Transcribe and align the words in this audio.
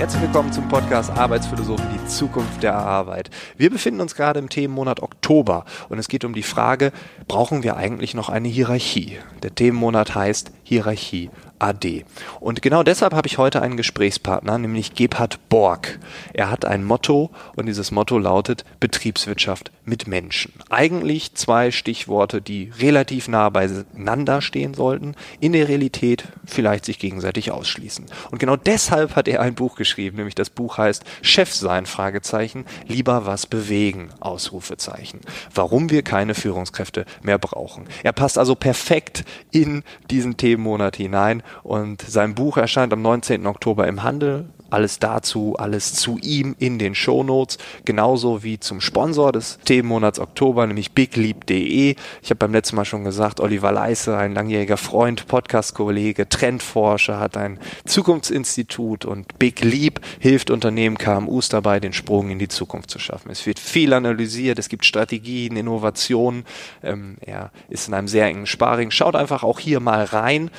Herzlich 0.00 0.22
willkommen 0.22 0.50
zum 0.50 0.66
Podcast 0.66 1.10
Arbeitsphilosophie, 1.10 1.82
die 1.92 2.06
Zukunft 2.06 2.62
der 2.62 2.74
Arbeit. 2.74 3.28
Wir 3.58 3.68
befinden 3.68 4.00
uns 4.00 4.14
gerade 4.14 4.38
im 4.38 4.48
Themenmonat 4.48 5.02
Oktober 5.02 5.66
und 5.90 5.98
es 5.98 6.08
geht 6.08 6.24
um 6.24 6.32
die 6.32 6.42
Frage, 6.42 6.92
brauchen 7.28 7.62
wir 7.62 7.76
eigentlich 7.76 8.14
noch 8.14 8.30
eine 8.30 8.48
Hierarchie? 8.48 9.18
Der 9.42 9.54
Themenmonat 9.54 10.14
heißt 10.14 10.52
Hierarchie 10.62 11.28
AD. 11.60 12.04
Und 12.40 12.62
genau 12.62 12.82
deshalb 12.82 13.14
habe 13.14 13.28
ich 13.28 13.38
heute 13.38 13.62
einen 13.62 13.76
Gesprächspartner, 13.76 14.58
nämlich 14.58 14.94
Gebhard 14.94 15.38
Borg. 15.48 15.98
Er 16.32 16.50
hat 16.50 16.64
ein 16.64 16.84
Motto 16.84 17.30
und 17.56 17.66
dieses 17.66 17.90
Motto 17.90 18.18
lautet 18.18 18.64
Betriebswirtschaft 18.80 19.70
mit 19.84 20.06
Menschen. 20.06 20.52
Eigentlich 20.70 21.34
zwei 21.34 21.70
Stichworte, 21.70 22.40
die 22.40 22.72
relativ 22.78 23.28
nah 23.28 23.50
beieinander 23.50 24.40
stehen 24.40 24.74
sollten, 24.74 25.14
in 25.40 25.52
der 25.52 25.68
Realität 25.68 26.24
vielleicht 26.46 26.84
sich 26.84 26.98
gegenseitig 26.98 27.50
ausschließen. 27.50 28.06
Und 28.30 28.38
genau 28.38 28.56
deshalb 28.56 29.16
hat 29.16 29.28
er 29.28 29.40
ein 29.40 29.54
Buch 29.54 29.76
geschrieben, 29.76 30.16
nämlich 30.16 30.34
das 30.34 30.50
Buch 30.50 30.78
heißt 30.78 31.04
Chef 31.22 31.52
sein, 31.52 31.86
Fragezeichen, 31.86 32.64
lieber 32.86 33.26
was 33.26 33.46
bewegen, 33.46 34.10
Ausrufezeichen. 34.20 35.20
Warum 35.54 35.90
wir 35.90 36.02
keine 36.02 36.34
Führungskräfte 36.34 37.04
mehr 37.22 37.38
brauchen. 37.38 37.86
Er 38.02 38.12
passt 38.12 38.38
also 38.38 38.54
perfekt 38.54 39.24
in 39.50 39.82
diesen 40.10 40.36
Themenmonat 40.36 40.96
hinein 40.96 41.42
und 41.62 42.02
sein 42.02 42.34
Buch 42.34 42.56
erscheint 42.56 42.92
am 42.92 43.02
19. 43.02 43.46
Oktober 43.46 43.86
im 43.86 44.02
Handel. 44.02 44.46
Alles 44.70 45.00
dazu, 45.00 45.56
alles 45.58 45.94
zu 45.94 46.18
ihm 46.22 46.54
in 46.60 46.78
den 46.78 46.94
Shownotes, 46.94 47.58
genauso 47.84 48.44
wie 48.44 48.60
zum 48.60 48.80
Sponsor 48.80 49.32
des 49.32 49.58
Themenmonats 49.64 50.20
Oktober, 50.20 50.64
nämlich 50.64 50.92
bigleap.de. 50.92 51.96
Ich 52.22 52.30
habe 52.30 52.36
beim 52.36 52.52
letzten 52.52 52.76
Mal 52.76 52.84
schon 52.84 53.02
gesagt, 53.02 53.40
Oliver 53.40 53.72
Leisse, 53.72 54.16
ein 54.16 54.32
langjähriger 54.32 54.76
Freund, 54.76 55.26
Podcast-Kollege, 55.26 56.28
Trendforscher, 56.28 57.18
hat 57.18 57.36
ein 57.36 57.58
Zukunftsinstitut 57.84 59.04
und 59.04 59.40
Big 59.40 59.60
Leap 59.64 60.00
hilft 60.20 60.50
Unternehmen 60.50 60.96
KMUs 60.96 61.48
dabei, 61.48 61.80
den 61.80 61.92
Sprung 61.92 62.30
in 62.30 62.38
die 62.38 62.48
Zukunft 62.48 62.90
zu 62.90 63.00
schaffen. 63.00 63.30
Es 63.30 63.46
wird 63.46 63.58
viel 63.58 63.92
analysiert, 63.92 64.60
es 64.60 64.68
gibt 64.68 64.84
Strategien, 64.84 65.56
Innovationen. 65.56 66.44
Ähm, 66.84 67.16
er 67.20 67.50
ist 67.70 67.88
in 67.88 67.94
einem 67.94 68.06
sehr 68.06 68.26
engen 68.26 68.46
Sparring. 68.46 68.92
Schaut 68.92 69.16
einfach 69.16 69.42
auch 69.42 69.58
hier 69.58 69.80
mal 69.80 70.04
rein. 70.04 70.50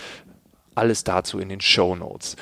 Alles 0.73 1.03
dazu 1.03 1.39
in 1.39 1.49
den 1.49 1.59
Show 1.59 1.95
Notes. 1.95 2.37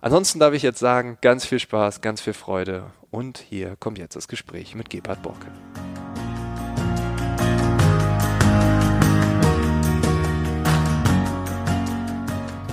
Ansonsten 0.00 0.38
darf 0.38 0.54
ich 0.54 0.62
jetzt 0.62 0.78
sagen, 0.78 1.18
ganz 1.20 1.44
viel 1.44 1.58
Spaß, 1.58 2.00
ganz 2.00 2.20
viel 2.20 2.32
Freude 2.32 2.84
und 3.10 3.38
hier 3.38 3.74
kommt 3.76 3.98
jetzt 3.98 4.14
das 4.14 4.28
Gespräch 4.28 4.76
mit 4.76 4.90
Gebhard 4.90 5.22
Borke. 5.22 5.48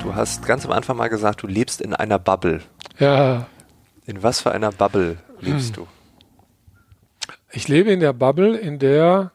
Du 0.04 0.14
hast 0.14 0.46
ganz 0.46 0.66
am 0.66 0.72
Anfang 0.72 0.98
mal 0.98 1.08
gesagt, 1.08 1.42
du 1.42 1.48
lebst 1.48 1.82
in 1.82 1.96
einer 1.96 2.20
Bubble. 2.20 2.62
Ja. 3.00 3.48
In 4.06 4.22
was 4.22 4.42
für 4.42 4.52
einer 4.52 4.72
Bubble 4.72 5.18
lebst 5.42 5.76
hm. 5.76 5.86
du? 5.86 5.88
Ich 7.52 7.68
lebe 7.68 7.90
in 7.92 8.02
der 8.02 8.14
Bubble, 8.14 8.56
in 8.56 8.78
der 8.78 9.32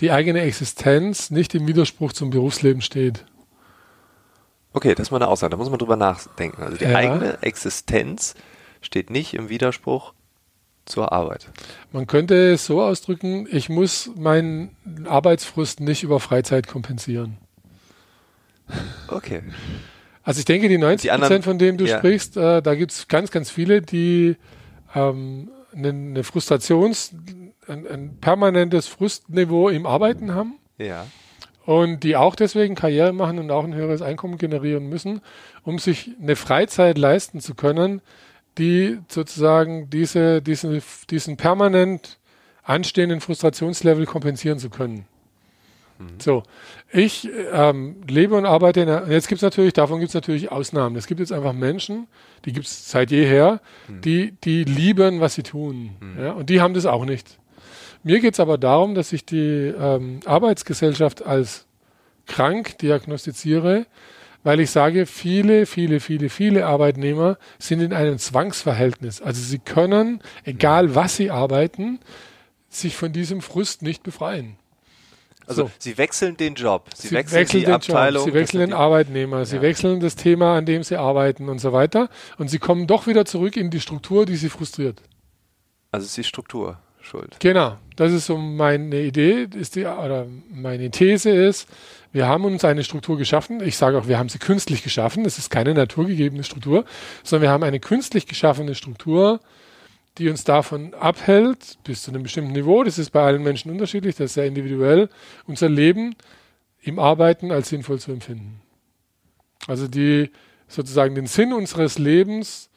die 0.00 0.10
eigene 0.10 0.40
Existenz 0.40 1.30
nicht 1.30 1.54
im 1.54 1.68
Widerspruch 1.68 2.12
zum 2.12 2.30
Berufsleben 2.30 2.82
steht. 2.82 3.24
Okay, 4.78 4.94
das 4.94 5.08
ist 5.08 5.10
mal 5.10 5.16
eine 5.16 5.26
Aussage, 5.26 5.50
da 5.50 5.56
muss 5.56 5.70
man 5.70 5.80
drüber 5.80 5.96
nachdenken. 5.96 6.62
Also 6.62 6.76
die 6.76 6.84
ja. 6.84 6.94
eigene 6.94 7.42
Existenz 7.42 8.36
steht 8.80 9.10
nicht 9.10 9.34
im 9.34 9.48
Widerspruch 9.48 10.12
zur 10.86 11.10
Arbeit. 11.10 11.48
Man 11.90 12.06
könnte 12.06 12.52
es 12.52 12.64
so 12.64 12.80
ausdrücken, 12.80 13.48
ich 13.50 13.68
muss 13.68 14.08
meinen 14.14 14.76
Arbeitsfrust 15.04 15.80
nicht 15.80 16.04
über 16.04 16.20
Freizeit 16.20 16.68
kompensieren. 16.68 17.38
Okay. 19.08 19.42
Also 20.22 20.38
ich 20.38 20.44
denke, 20.44 20.68
die 20.68 20.78
90 20.78 21.10
Prozent, 21.10 21.44
von 21.44 21.58
denen 21.58 21.76
du 21.76 21.84
ja. 21.84 21.98
sprichst, 21.98 22.36
äh, 22.36 22.62
da 22.62 22.76
gibt 22.76 22.92
es 22.92 23.08
ganz, 23.08 23.32
ganz 23.32 23.50
viele, 23.50 23.82
die 23.82 24.36
ähm, 24.94 25.50
eine, 25.74 25.88
eine 25.88 26.22
Frustrations-, 26.22 27.14
ein, 27.66 27.84
ein 27.84 28.18
permanentes 28.20 28.86
Frustniveau 28.86 29.70
im 29.70 29.86
Arbeiten 29.86 30.36
haben. 30.36 30.54
Ja 30.76 31.04
und 31.68 32.02
die 32.02 32.16
auch 32.16 32.34
deswegen 32.34 32.74
Karriere 32.74 33.12
machen 33.12 33.38
und 33.38 33.50
auch 33.50 33.62
ein 33.62 33.74
höheres 33.74 34.00
Einkommen 34.00 34.38
generieren 34.38 34.88
müssen, 34.88 35.20
um 35.64 35.78
sich 35.78 36.12
eine 36.18 36.34
Freizeit 36.34 36.96
leisten 36.96 37.40
zu 37.40 37.54
können, 37.54 38.00
die 38.56 39.00
sozusagen 39.08 39.90
diese, 39.90 40.40
diesen, 40.40 40.80
diesen 41.10 41.36
permanent 41.36 42.16
anstehenden 42.62 43.20
Frustrationslevel 43.20 44.06
kompensieren 44.06 44.58
zu 44.58 44.70
können. 44.70 45.04
Mhm. 45.98 46.06
So, 46.18 46.42
ich 46.90 47.28
ähm, 47.52 47.96
lebe 48.08 48.34
und 48.34 48.46
arbeite 48.46 48.80
in 48.80 48.88
einer, 48.88 49.10
jetzt 49.10 49.28
gibt 49.28 49.40
es 49.40 49.42
natürlich, 49.42 49.74
davon 49.74 49.98
gibt 49.98 50.08
es 50.08 50.14
natürlich 50.14 50.50
Ausnahmen. 50.50 50.96
Es 50.96 51.06
gibt 51.06 51.20
jetzt 51.20 51.32
einfach 51.32 51.52
Menschen, 51.52 52.06
die 52.46 52.54
gibt 52.54 52.64
es 52.64 52.90
seit 52.90 53.10
jeher, 53.10 53.60
mhm. 53.88 54.00
die, 54.00 54.32
die 54.42 54.64
lieben, 54.64 55.20
was 55.20 55.34
sie 55.34 55.42
tun. 55.42 55.90
Mhm. 56.00 56.18
Ja, 56.18 56.32
und 56.32 56.48
die 56.48 56.62
haben 56.62 56.72
das 56.72 56.86
auch 56.86 57.04
nicht. 57.04 57.38
Mir 58.02 58.20
geht 58.20 58.34
es 58.34 58.40
aber 58.40 58.58
darum, 58.58 58.94
dass 58.94 59.12
ich 59.12 59.24
die 59.24 59.72
ähm, 59.78 60.20
Arbeitsgesellschaft 60.24 61.24
als 61.24 61.66
krank 62.26 62.78
diagnostiziere, 62.78 63.86
weil 64.44 64.60
ich 64.60 64.70
sage, 64.70 65.06
viele, 65.06 65.66
viele, 65.66 66.00
viele, 66.00 66.28
viele 66.28 66.66
Arbeitnehmer 66.66 67.38
sind 67.58 67.80
in 67.80 67.92
einem 67.92 68.18
Zwangsverhältnis. 68.18 69.20
Also 69.20 69.42
sie 69.42 69.58
können, 69.58 70.22
egal 70.44 70.94
was 70.94 71.16
sie 71.16 71.30
arbeiten, 71.30 71.98
sich 72.68 72.96
von 72.96 73.12
diesem 73.12 73.40
Frust 73.40 73.82
nicht 73.82 74.02
befreien. 74.02 74.56
Also 75.46 75.64
so. 75.64 75.70
sie 75.78 75.96
wechseln 75.96 76.36
den 76.36 76.54
Job, 76.54 76.90
sie, 76.94 77.08
sie 77.08 77.14
wechseln, 77.14 77.40
wechseln, 77.40 77.64
die 77.64 77.72
Abteilung, 77.72 78.22
Job, 78.22 78.32
sie 78.32 78.38
wechseln 78.38 78.60
den 78.60 78.72
Arbeitnehmer, 78.74 79.46
sie 79.46 79.56
ja. 79.56 79.62
wechseln 79.62 79.98
das 79.98 80.14
Thema, 80.14 80.58
an 80.58 80.66
dem 80.66 80.82
sie 80.82 80.98
arbeiten 80.98 81.48
und 81.48 81.58
so 81.58 81.72
weiter. 81.72 82.10
Und 82.36 82.48
sie 82.48 82.58
kommen 82.58 82.86
doch 82.86 83.06
wieder 83.06 83.24
zurück 83.24 83.56
in 83.56 83.70
die 83.70 83.80
Struktur, 83.80 84.26
die 84.26 84.36
sie 84.36 84.50
frustriert. 84.50 85.02
Also 85.90 86.04
es 86.04 86.10
ist 86.10 86.16
die 86.18 86.24
Struktur 86.24 86.78
schuld. 87.00 87.36
Genau, 87.40 87.78
das 87.98 88.12
ist 88.12 88.26
so 88.26 88.38
meine 88.38 89.00
Idee, 89.00 89.48
ist 89.58 89.74
die, 89.74 89.84
oder 89.84 90.28
meine 90.50 90.88
These 90.92 91.30
ist, 91.30 91.68
wir 92.12 92.28
haben 92.28 92.44
uns 92.44 92.64
eine 92.64 92.84
Struktur 92.84 93.18
geschaffen. 93.18 93.60
Ich 93.60 93.76
sage 93.76 93.98
auch, 93.98 94.06
wir 94.06 94.20
haben 94.20 94.28
sie 94.28 94.38
künstlich 94.38 94.84
geschaffen. 94.84 95.24
Es 95.24 95.36
ist 95.36 95.50
keine 95.50 95.74
naturgegebene 95.74 96.44
Struktur, 96.44 96.84
sondern 97.24 97.42
wir 97.42 97.50
haben 97.50 97.64
eine 97.64 97.80
künstlich 97.80 98.26
geschaffene 98.26 98.76
Struktur, 98.76 99.40
die 100.16 100.28
uns 100.28 100.44
davon 100.44 100.94
abhält, 100.94 101.78
bis 101.82 102.02
zu 102.02 102.12
einem 102.12 102.22
bestimmten 102.22 102.52
Niveau, 102.52 102.84
das 102.84 102.98
ist 102.98 103.10
bei 103.10 103.22
allen 103.22 103.42
Menschen 103.42 103.72
unterschiedlich, 103.72 104.14
das 104.14 104.26
ist 104.26 104.34
sehr 104.34 104.46
individuell, 104.46 105.08
unser 105.46 105.68
Leben 105.68 106.14
im 106.80 107.00
Arbeiten 107.00 107.50
als 107.50 107.68
sinnvoll 107.68 107.98
zu 107.98 108.12
empfinden. 108.12 108.60
Also 109.66 109.88
die 109.88 110.30
sozusagen 110.68 111.16
den 111.16 111.26
Sinn 111.26 111.52
unseres 111.52 111.98
Lebens 111.98 112.70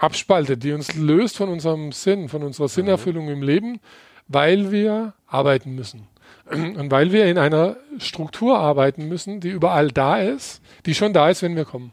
abspaltet, 0.00 0.62
die 0.62 0.72
uns 0.72 0.94
löst 0.94 1.38
von 1.38 1.48
unserem 1.48 1.92
Sinn, 1.92 2.28
von 2.28 2.42
unserer 2.42 2.68
Sinnerfüllung 2.68 3.30
im 3.30 3.42
Leben, 3.42 3.80
weil 4.28 4.72
wir 4.72 5.14
arbeiten 5.26 5.74
müssen. 5.74 6.06
Und 6.50 6.90
weil 6.90 7.12
wir 7.12 7.26
in 7.26 7.38
einer 7.38 7.76
Struktur 7.98 8.58
arbeiten 8.58 9.08
müssen, 9.08 9.40
die 9.40 9.48
überall 9.48 9.88
da 9.88 10.18
ist, 10.18 10.60
die 10.84 10.94
schon 10.94 11.12
da 11.12 11.30
ist, 11.30 11.42
wenn 11.42 11.56
wir 11.56 11.64
kommen. 11.64 11.92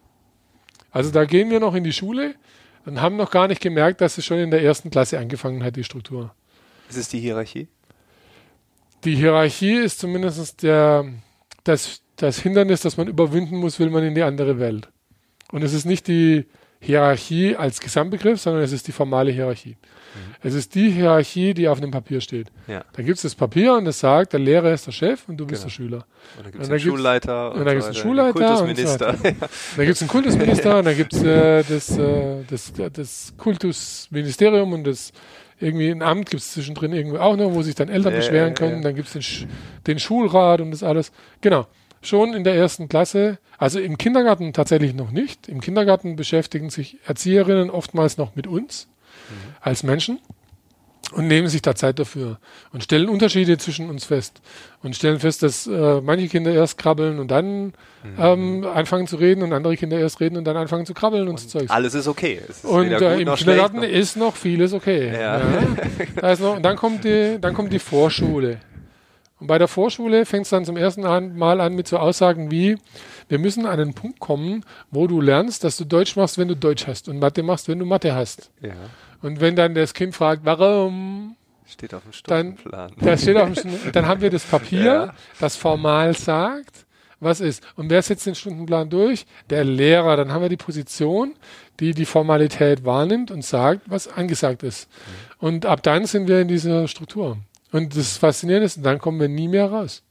Also 0.91 1.09
da 1.12 1.24
gehen 1.24 1.50
wir 1.50 1.59
noch 1.59 1.74
in 1.74 1.86
die 1.86 1.94
Schule 1.94 2.36
und 2.86 3.02
haben 3.02 3.16
noch 3.16 3.31
gar 3.31 3.47
nicht 3.47 3.62
gemerkt, 3.62 4.02
dass 4.02 4.18
es 4.18 4.25
schon 4.25 4.40
in 4.40 4.52
der 4.52 4.62
ersten 4.62 4.90
Klasse 4.90 5.20
angefangen 5.20 5.64
hat, 5.64 5.78
die 5.78 5.86
Struktur. 5.86 6.34
Ist 6.90 6.97
es 6.97 7.08
die 7.08 7.20
Hierarchie? 7.20 7.70
Die 9.06 9.16
Hierarchie 9.16 9.75
ist 9.75 10.00
zumindest 10.00 10.64
der, 10.64 11.06
das, 11.64 12.02
das 12.18 12.40
Hindernis, 12.40 12.81
das 12.81 12.97
man 12.97 13.08
überwinden 13.08 13.58
muss, 13.58 13.80
will 13.80 13.90
man 13.90 14.03
in 14.03 14.16
die 14.16 14.24
andere 14.24 14.59
Welt. 14.59 14.90
Und 15.52 15.64
es 15.64 15.74
ist 15.74 15.86
nicht 15.86 16.08
die, 16.08 16.46
Hierarchie 16.84 17.56
als 17.56 17.80
Gesamtbegriff, 17.80 18.42
sondern 18.42 18.64
es 18.64 18.72
ist 18.72 18.88
die 18.88 18.92
formale 18.92 19.31
Hierarchie. 19.31 19.78
Mhm. 19.78 20.36
Es 20.42 20.56
ist 20.56 20.74
die 20.74 20.90
Hierarchie, 20.90 21.53
die 21.53 21.68
auf 21.68 21.80
dem 21.80 21.92
Papier 21.92 22.19
steht. 22.22 22.47
Ja. 22.68 22.84
Da 22.94 23.03
gibt 23.03 23.18
es 23.18 23.22
das 23.22 23.36
Papier 23.36 23.75
und 23.75 23.86
das 23.86 24.00
sagt, 24.00 24.34
der 24.34 24.40
Lehrer 24.40 24.73
ist 24.73 24.88
der 24.88 24.91
Chef 24.91 25.29
und 25.29 25.38
du 25.38 25.46
bist 25.46 25.61
genau. 25.61 25.67
der 25.67 25.70
Schüler. 25.70 26.06
Und 26.38 26.46
dann 26.46 26.52
gibt 26.52 26.64
es 26.64 26.70
einen 26.72 26.79
Schulleiter. 26.79 27.52
Und 27.53 27.66
dann 27.66 27.76
gibt 27.76 27.82
es 27.82 27.85
einen 27.85 27.96
Schulleiter. 27.96 28.34
Kultusminister. 28.40 29.09
Und 29.09 29.17
so 29.17 29.23
dann 29.78 29.85
gibt 29.85 29.96
es 29.96 30.02
einen 30.02 30.09
Kultusminister 30.09 30.79
und 30.79 30.85
dann 30.85 30.97
gibt 30.97 31.14
es 31.14 31.23
äh, 31.23 31.64
das, 31.64 31.97
äh, 31.97 32.44
das, 32.50 32.73
das 32.94 33.34
Kultusministerium 33.38 34.73
und 34.73 34.84
das 34.85 35.14
irgendwie 35.59 35.91
ein 35.91 36.02
Amt 36.02 36.32
gibt 36.32 36.41
es 36.41 36.53
zwischendrin 36.53 36.94
irgendwie 36.94 37.20
auch 37.20 37.38
noch, 37.38 37.53
wo 37.53 37.61
sich 37.61 37.76
dann 37.76 37.90
Eltern 37.90 38.16
beschweren 38.16 38.56
können. 38.56 38.82
Dann 38.82 38.96
gibt 38.96 39.08
es 39.08 39.14
den, 39.14 39.47
den 39.85 40.00
Schulrat 40.00 40.61
und 40.61 40.72
das 40.72 40.82
alles. 40.82 41.11
Genau 41.41 41.67
schon 42.02 42.34
in 42.34 42.44
der 42.44 42.56
ersten 42.56 42.90
Klasse, 42.90 43.38
also 43.58 43.80
im 43.80 43.98
Kindergarten 43.98 44.53
tatsächlich 44.53 44.94
noch 44.94 45.12
nicht. 45.12 45.48
Im 45.48 45.62
Kindergarten 45.62 46.16
beschäftigen 46.16 46.70
sich 46.70 46.98
Erzieherinnen 47.06 47.70
oftmals 47.70 48.18
noch 48.18 48.36
mit 48.36 48.48
uns 48.48 48.88
mhm. 49.30 49.56
als 49.62 49.84
Menschen 49.84 50.20
und 51.12 51.28
nehmen 51.28 51.48
sich 51.48 51.62
da 51.62 51.76
Zeit 51.76 52.00
dafür 52.00 52.40
und 52.72 52.84
stellen 52.84 53.09
Unterschiede 53.09 53.58
zwischen 53.58 53.90
uns 53.90 54.06
fest 54.06 54.42
und 54.82 54.96
stellen 54.96 55.20
fest, 55.20 55.44
dass 55.44 55.68
äh, 55.68 56.02
manche 56.02 56.28
Kinder 56.28 56.53
erst 56.53 56.78
krabbeln 56.78 57.20
und 57.20 57.30
dann 57.30 57.66
mhm. 57.66 57.74
ähm, 58.18 58.66
anfangen 58.74 59.08
zu 59.08 59.18
reden 59.18 59.44
und 59.44 59.54
andere 59.54 59.76
Kinder 59.76 60.00
erst 60.00 60.20
reden 60.22 60.38
und 60.38 60.46
dann 60.46 60.58
anfangen 60.58 60.86
zu 60.86 60.94
krabbeln 60.94 61.24
und, 61.24 61.32
und 61.32 61.40
so 61.40 61.59
Zeug. 61.59 61.70
Alles 61.70 61.94
ist 61.94 62.08
okay. 62.08 62.42
Ist 62.47 62.66
und 62.66 62.92
äh, 62.92 63.20
im 63.20 63.34
Kindergarten 63.36 63.78
noch. 63.78 63.84
ist 63.84 64.16
noch 64.16 64.36
vieles 64.36 64.74
okay. 64.74 65.08
Ja. 65.08 65.40
ja. 65.40 65.44
Da 66.16 66.32
ist 66.32 66.42
noch, 66.42 66.56
und 66.56 66.64
dann 66.64 66.78
kommt 66.78 67.04
die, 67.04 67.38
dann 67.40 67.54
kommt 67.54 67.74
die 67.74 67.80
Vorschule. 67.80 68.59
Und 69.41 69.47
bei 69.47 69.58
der 69.58 69.67
Vorschule 69.67 70.26
fängt 70.28 70.43
es 70.46 70.52
dann 70.52 70.66
zum 70.66 70.78
ersten 70.78 71.02
Mal 71.02 71.59
an 71.61 71.73
mit 71.73 71.88
so 71.88 71.97
Aussagen 71.97 72.52
wie, 72.52 72.78
wir 73.28 73.40
müssen 73.40 73.66
an 73.66 73.79
einen 73.79 73.96
Punkt 73.96 74.20
kommen, 74.20 74.64
wo 74.91 75.08
du 75.08 75.20
lernst, 75.20 75.64
dass 75.64 75.78
du 75.78 75.84
Deutsch 75.85 76.16
machst, 76.16 76.38
wenn 76.38 76.47
du 76.47 76.55
Deutsch 76.55 76.85
hast 76.85 77.09
und 77.09 77.17
Mathe 77.17 77.41
machst, 77.41 77.67
wenn 77.67 77.79
du 77.79 77.85
Mathe 77.85 78.14
hast. 78.14 78.52
Ja. 78.61 78.73
Und 79.23 79.41
wenn 79.41 79.55
dann 79.55 79.73
das 79.73 79.96
Kind 79.96 80.14
fragt, 80.16 80.46
warum, 80.46 81.35
Steht 81.66 81.93
auf 81.96 82.03
dem 82.03 82.11
dann, 82.28 82.55
Stundenplan. 82.58 82.91
das 83.02 83.22
steht 83.23 83.38
auf 83.38 83.46
dem 83.47 83.55
Stunden- 83.55 83.91
dann 83.93 84.05
haben 84.08 84.22
wir 84.22 84.29
das 84.29 84.43
Papier, 84.43 84.84
Ja. 84.85 85.14
das 85.40 85.55
formal 85.55 86.16
sagt, 86.16 86.85
was 87.20 87.40
ist. 87.41 87.64
Und 87.76 87.90
wer 87.90 88.02
setzt 88.03 88.28
den 88.28 88.35
Stundenplan 88.35 88.90
durch? 88.91 89.26
Der 89.49 89.64
Lehrer. 89.64 90.17
Dann 90.17 90.32
haben 90.32 90.41
wir 90.44 90.49
die 90.49 90.58
Position, 90.58 91.34
die 91.79 91.94
die 91.96 92.05
Formalität 92.05 92.85
wahrnimmt 92.85 93.32
und 93.32 93.44
sagt, 93.44 93.82
was 93.90 94.08
angesagt 94.08 94.61
ist. 94.64 94.87
Und 95.40 95.66
ab 95.66 95.82
dann 95.82 96.05
sind 96.05 96.28
wir 96.28 96.41
in 96.41 96.47
dieser 96.47 96.87
Struktur. 96.87 97.37
Und 97.72 97.96
das 97.96 98.18
Faszinierende 98.18 98.66
ist, 98.66 98.85
dann 98.85 99.00
kommen 99.00 99.20
wir 99.20 99.29
nie 99.29 99.47
mehr 99.47 99.70
raus. 99.70 100.03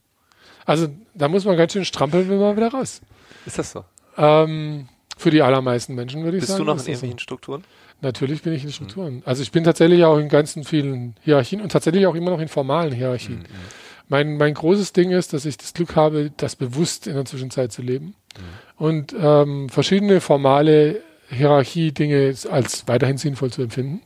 Also 0.65 0.87
da 1.13 1.27
muss 1.27 1.45
man 1.45 1.57
ganz 1.57 1.73
schön 1.73 1.85
strampeln, 1.85 2.29
wenn 2.29 2.39
man 2.39 2.55
wieder 2.55 2.69
raus. 2.69 3.01
Ist 3.45 3.59
das 3.59 3.71
so? 3.71 3.83
Ähm, 4.17 4.87
für 5.17 5.31
die 5.31 5.41
allermeisten 5.41 5.95
Menschen 5.95 6.23
würde 6.23 6.37
ich 6.37 6.41
Bist 6.41 6.53
sagen. 6.53 6.65
du 6.65 6.73
noch 6.73 6.85
in 6.85 6.91
das 6.91 7.01
so. 7.01 7.17
Strukturen? 7.17 7.63
Natürlich 8.01 8.41
bin 8.41 8.53
ich 8.53 8.63
in 8.63 8.71
Strukturen. 8.71 9.21
Also 9.25 9.43
ich 9.43 9.51
bin 9.51 9.63
tatsächlich 9.63 10.03
auch 10.03 10.17
in 10.17 10.27
ganzen 10.27 10.63
vielen 10.63 11.15
Hierarchien 11.21 11.61
und 11.61 11.71
tatsächlich 11.71 12.07
auch 12.07 12.15
immer 12.15 12.31
noch 12.31 12.39
in 12.39 12.47
formalen 12.47 12.93
Hierarchien. 12.93 13.45
Mein, 14.07 14.37
mein 14.37 14.55
großes 14.55 14.91
Ding 14.93 15.11
ist, 15.11 15.33
dass 15.33 15.45
ich 15.45 15.57
das 15.57 15.73
Glück 15.73 15.95
habe, 15.95 16.31
das 16.35 16.55
bewusst 16.55 17.05
in 17.07 17.13
der 17.13 17.25
Zwischenzeit 17.25 17.71
zu 17.71 17.81
leben 17.81 18.15
und 18.77 19.15
ähm, 19.17 19.69
verschiedene 19.69 20.19
formale 20.19 21.01
Hierarchie-Dinge 21.31 22.35
als 22.51 22.87
weiterhin 22.87 23.17
sinnvoll 23.17 23.51
zu 23.51 23.61
empfinden, 23.61 24.01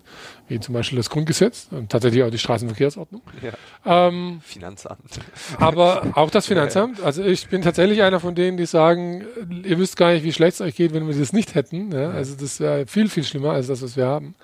wie 0.47 0.59
zum 0.59 0.73
Beispiel 0.73 0.97
das 0.97 1.09
Grundgesetz 1.09 1.67
und 1.71 1.91
tatsächlich 1.91 2.23
auch 2.23 2.29
die 2.29 2.37
Straßenverkehrsordnung. 2.37 3.21
Ja. 3.41 4.07
Ähm, 4.07 4.41
Finanzamt. 4.43 5.19
aber 5.57 6.13
auch 6.15 6.29
das 6.29 6.45
Finanzamt. 6.47 7.01
Also 7.01 7.23
ich 7.23 7.47
bin 7.47 7.61
tatsächlich 7.61 8.03
einer 8.03 8.19
von 8.19 8.35
denen, 8.35 8.57
die 8.57 8.65
sagen, 8.65 9.25
ihr 9.63 9.79
wisst 9.79 9.97
gar 9.97 10.13
nicht, 10.13 10.23
wie 10.23 10.33
schlecht 10.33 10.55
es 10.55 10.61
euch 10.61 10.75
geht, 10.75 10.93
wenn 10.93 11.07
wir 11.07 11.15
das 11.15 11.33
nicht 11.33 11.55
hätten. 11.55 11.91
Ja? 11.91 12.11
Also 12.11 12.35
das 12.35 12.59
wäre 12.59 12.85
viel, 12.85 13.09
viel 13.09 13.23
schlimmer 13.23 13.51
als 13.51 13.67
das, 13.67 13.81
was 13.81 13.97
wir 13.97 14.05
haben. 14.05 14.35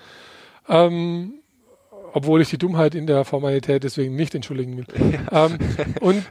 Ähm, 0.68 1.36
obwohl 2.14 2.42
ich 2.42 2.50
die 2.50 2.58
Dummheit 2.58 2.96
in 2.96 3.08
der 3.08 3.24
Formalität 3.26 3.84
deswegen 3.84 4.16
nicht 4.16 4.36
entschuldigen 4.36 4.78
will. 4.78 4.86
Ähm, 5.32 5.58
und 6.02 6.26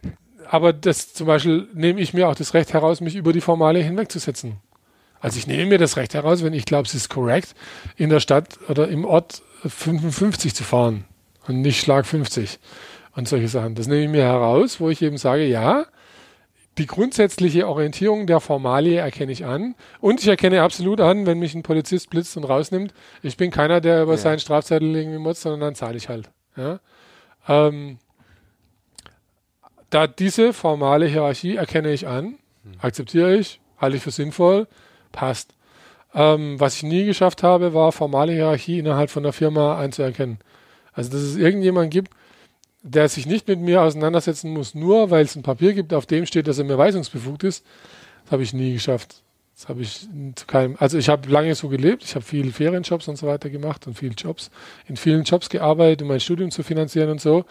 aber 0.50 0.72
das 0.72 1.14
zum 1.14 1.28
Beispiel 1.28 1.68
nehme 1.74 2.00
ich 2.00 2.12
mir 2.12 2.28
auch 2.28 2.34
das 2.34 2.54
Recht 2.54 2.72
heraus, 2.72 3.00
mich 3.00 3.14
über 3.14 3.32
die 3.32 3.40
Formale 3.40 3.78
hinwegzusetzen. 3.78 4.56
Also 5.20 5.38
ich 5.38 5.46
nehme 5.46 5.66
mir 5.66 5.78
das 5.78 5.96
Recht 5.96 6.14
heraus, 6.14 6.42
wenn 6.42 6.52
ich 6.54 6.64
glaube, 6.64 6.86
es 6.86 6.94
ist 6.94 7.08
korrekt, 7.10 7.54
in 7.96 8.08
der 8.10 8.20
Stadt 8.20 8.58
oder 8.68 8.88
im 8.88 9.04
Ort 9.04 9.42
55 9.66 10.54
zu 10.54 10.64
fahren 10.64 11.04
und 11.46 11.60
nicht 11.60 11.80
Schlag 11.80 12.06
50 12.06 12.58
und 13.16 13.28
solche 13.28 13.48
Sachen. 13.48 13.74
Das 13.74 13.86
nehme 13.86 14.02
ich 14.04 14.08
mir 14.08 14.22
heraus, 14.24 14.80
wo 14.80 14.88
ich 14.88 15.02
eben 15.02 15.18
sage, 15.18 15.44
ja, 15.46 15.84
die 16.78 16.86
grundsätzliche 16.86 17.68
Orientierung 17.68 18.26
der 18.26 18.40
Formalie 18.40 18.98
erkenne 18.98 19.32
ich 19.32 19.44
an 19.44 19.74
und 20.00 20.20
ich 20.20 20.28
erkenne 20.28 20.62
absolut 20.62 21.00
an, 21.00 21.26
wenn 21.26 21.38
mich 21.38 21.54
ein 21.54 21.62
Polizist 21.62 22.08
blitzt 22.08 22.36
und 22.38 22.44
rausnimmt, 22.44 22.94
ich 23.22 23.36
bin 23.36 23.50
keiner, 23.50 23.80
der 23.82 24.02
über 24.04 24.12
Ja. 24.12 24.18
seinen 24.18 24.38
Strafzettel 24.38 24.94
irgendwie 24.96 25.18
motzt, 25.18 25.42
sondern 25.42 25.60
dann 25.60 25.74
zahle 25.74 25.98
ich 25.98 26.08
halt. 26.08 26.30
Ja? 26.56 26.80
Ähm, 27.48 27.98
da 29.90 30.06
diese 30.06 30.52
formale 30.52 31.06
Hierarchie 31.06 31.56
erkenne 31.56 31.90
ich 31.92 32.06
an, 32.06 32.36
akzeptiere 32.78 33.34
ich, 33.34 33.60
halte 33.78 33.96
ich 33.96 34.02
für 34.02 34.12
sinnvoll, 34.12 34.66
passt. 35.12 35.54
Ähm, 36.14 36.58
was 36.58 36.76
ich 36.76 36.82
nie 36.82 37.04
geschafft 37.04 37.42
habe, 37.42 37.72
war 37.72 37.92
formale 37.92 38.32
Hierarchie 38.32 38.78
innerhalb 38.78 39.10
von 39.10 39.22
der 39.22 39.32
Firma 39.32 39.78
anzuerkennen. 39.78 40.38
Also, 40.92 41.10
dass 41.10 41.20
es 41.20 41.36
irgendjemand 41.36 41.90
gibt, 41.90 42.12
der 42.82 43.08
sich 43.08 43.26
nicht 43.26 43.46
mit 43.46 43.60
mir 43.60 43.82
auseinandersetzen 43.82 44.52
muss, 44.52 44.74
nur 44.74 45.10
weil 45.10 45.24
es 45.24 45.36
ein 45.36 45.42
Papier 45.42 45.72
gibt, 45.74 45.92
auf 45.92 46.06
dem 46.06 46.26
steht, 46.26 46.48
dass 46.48 46.58
er 46.58 46.64
mir 46.64 46.78
weisungsbefugt 46.78 47.44
ist, 47.44 47.64
das 48.24 48.32
habe 48.32 48.42
ich 48.42 48.52
nie 48.52 48.72
geschafft. 48.72 49.22
Das 49.54 49.68
habe 49.68 49.82
ich 49.82 50.08
zu 50.36 50.46
keinem. 50.46 50.76
Also 50.78 50.96
ich 50.96 51.10
habe 51.10 51.28
lange 51.28 51.54
so 51.54 51.68
gelebt, 51.68 52.02
ich 52.02 52.14
habe 52.14 52.24
viele 52.24 52.50
Ferienjobs 52.50 53.08
und 53.08 53.16
so 53.16 53.26
weiter 53.26 53.50
gemacht 53.50 53.86
und 53.86 53.98
viele 53.98 54.14
Jobs, 54.14 54.50
in 54.86 54.96
vielen 54.96 55.24
Jobs 55.24 55.50
gearbeitet, 55.50 56.00
um 56.00 56.08
mein 56.08 56.20
Studium 56.20 56.50
zu 56.50 56.62
finanzieren 56.62 57.10
und 57.10 57.20
so. 57.20 57.44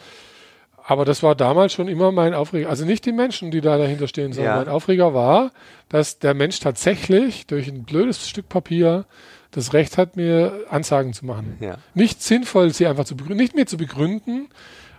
Aber 0.90 1.06
das 1.06 1.22
war 1.22 1.36
damals 1.36 1.72
schon 1.74 1.88
immer 1.88 2.12
mein 2.12 2.34
Aufreger. 2.34 2.68
Also 2.68 2.84
nicht 2.84 3.06
die 3.06 3.12
Menschen, 3.12 3.52
die 3.52 3.62
da 3.62 3.78
dahinter 3.78 4.08
stehen, 4.08 4.34
sondern 4.34 4.54
Ja. 4.58 4.64
mein 4.64 4.74
Aufreger 4.74 5.14
war, 5.14 5.52
dass 5.88 6.18
der 6.18 6.34
Mensch 6.34 6.60
tatsächlich 6.60 7.46
durch 7.46 7.68
ein 7.68 7.84
blödes 7.84 8.28
Stück 8.28 8.50
Papier 8.50 9.06
das 9.52 9.74
Recht 9.74 9.98
hat, 10.00 10.16
mir 10.16 10.52
Ansagen 10.70 11.14
zu 11.14 11.26
machen 11.28 11.58
Ja. 11.60 11.78
nicht 11.94 12.24
sinnvoll, 12.24 12.74
sie 12.74 12.88
einfach 12.88 13.06
zu 13.06 13.16
begründen, 13.16 13.42
nicht 13.42 13.56
mir 13.56 13.68
zu 13.68 13.78
begründen, 13.78 14.48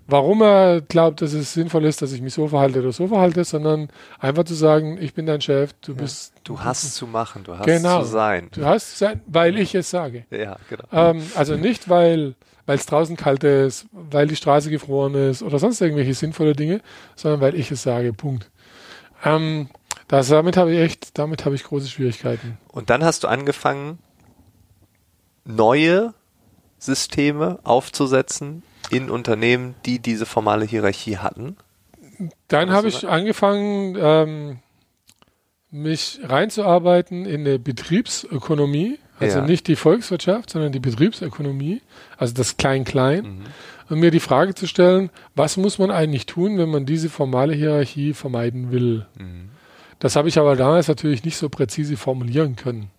warum 0.06 0.42
er 0.42 0.80
glaubt, 0.80 1.22
dass 1.22 1.32
es 1.32 1.52
sinnvoll 1.54 1.84
ist, 1.84 2.02
dass 2.02 2.12
ich 2.12 2.20
mich 2.22 2.34
so 2.34 2.46
verhalte 2.48 2.80
oder 2.80 2.92
so 2.92 3.08
verhalte, 3.08 3.42
sondern 3.44 3.88
einfach 4.20 4.44
zu 4.44 4.54
sagen, 4.54 4.96
ich 5.00 5.14
bin 5.14 5.26
dein 5.26 5.40
Chef, 5.40 5.72
du 5.80 5.94
bist, 5.96 6.34
Du 6.44 6.60
hast 6.60 6.94
zu 6.94 7.06
machen, 7.08 7.42
du 7.44 7.56
hast 7.58 7.66
Genau. 7.66 8.02
zu 8.02 8.06
sein. 8.08 8.48
du 8.52 8.64
hast 8.64 8.96
sein, 8.98 9.20
weil 9.26 9.58
ich 9.58 9.74
es 9.74 9.90
sage. 9.90 10.24
Ja, 10.30 10.56
genau. 10.68 10.84
Ähm, 10.92 11.22
also 11.36 11.56
nicht, 11.56 11.88
weil 11.88 12.34
weil 12.66 12.76
es 12.76 12.86
draußen 12.86 13.16
kalt 13.16 13.44
ist, 13.44 13.86
weil 13.92 14.26
die 14.28 14.36
Straße 14.36 14.70
gefroren 14.70 15.14
ist 15.14 15.42
oder 15.42 15.58
sonst 15.58 15.80
irgendwelche 15.80 16.14
sinnvolle 16.14 16.54
Dinge, 16.54 16.80
sondern 17.16 17.40
weil 17.40 17.54
ich 17.54 17.70
es 17.70 17.82
sage. 17.82 18.12
Punkt. 18.12 18.50
Ähm, 19.24 19.68
das, 20.08 20.28
damit 20.28 20.56
habe 20.56 20.72
ich 20.72 20.80
echt, 20.80 21.18
damit 21.18 21.44
habe 21.44 21.54
ich 21.54 21.64
große 21.64 21.88
Schwierigkeiten. 21.88 22.58
Und 22.68 22.90
dann 22.90 23.04
hast 23.04 23.24
du 23.24 23.28
angefangen, 23.28 23.98
neue 25.44 26.14
Systeme 26.78 27.58
aufzusetzen 27.64 28.62
in 28.90 29.10
Unternehmen, 29.10 29.74
die 29.86 29.98
diese 29.98 30.26
formale 30.26 30.64
Hierarchie 30.64 31.18
hatten. 31.18 31.56
Dann 32.48 32.70
habe 32.70 32.88
ich 32.88 33.08
angefangen, 33.08 33.96
ähm, 33.98 34.58
mich 35.70 36.20
reinzuarbeiten 36.24 37.26
in 37.26 37.42
eine 37.42 37.58
Betriebsökonomie, 37.58 38.98
also 39.20 39.38
Ja. 39.38 39.46
nicht 39.46 39.68
die 39.68 39.76
Volkswirtschaft, 39.76 40.50
sondern 40.50 40.72
die 40.72 40.80
Betriebsökonomie, 40.80 41.82
also 42.16 42.34
das 42.34 42.56
Klein-Klein, 42.56 43.22
Mhm. 43.24 43.40
und 43.90 44.00
mir 44.00 44.10
die 44.10 44.20
Frage 44.20 44.54
zu 44.54 44.66
stellen, 44.66 45.10
was 45.34 45.56
muss 45.56 45.78
man 45.78 45.90
eigentlich 45.90 46.26
tun, 46.26 46.58
wenn 46.58 46.70
man 46.70 46.86
diese 46.86 47.08
formale 47.08 47.54
Hierarchie 47.54 48.12
vermeiden 48.14 48.72
will? 48.72 49.06
Mhm. 49.18 49.50
Das 49.98 50.16
habe 50.16 50.28
ich 50.28 50.38
aber 50.38 50.56
damals 50.56 50.88
natürlich 50.88 51.24
nicht 51.24 51.36
so 51.36 51.48
präzise 51.48 51.96
formulieren 51.96 52.56
können. 52.56 52.90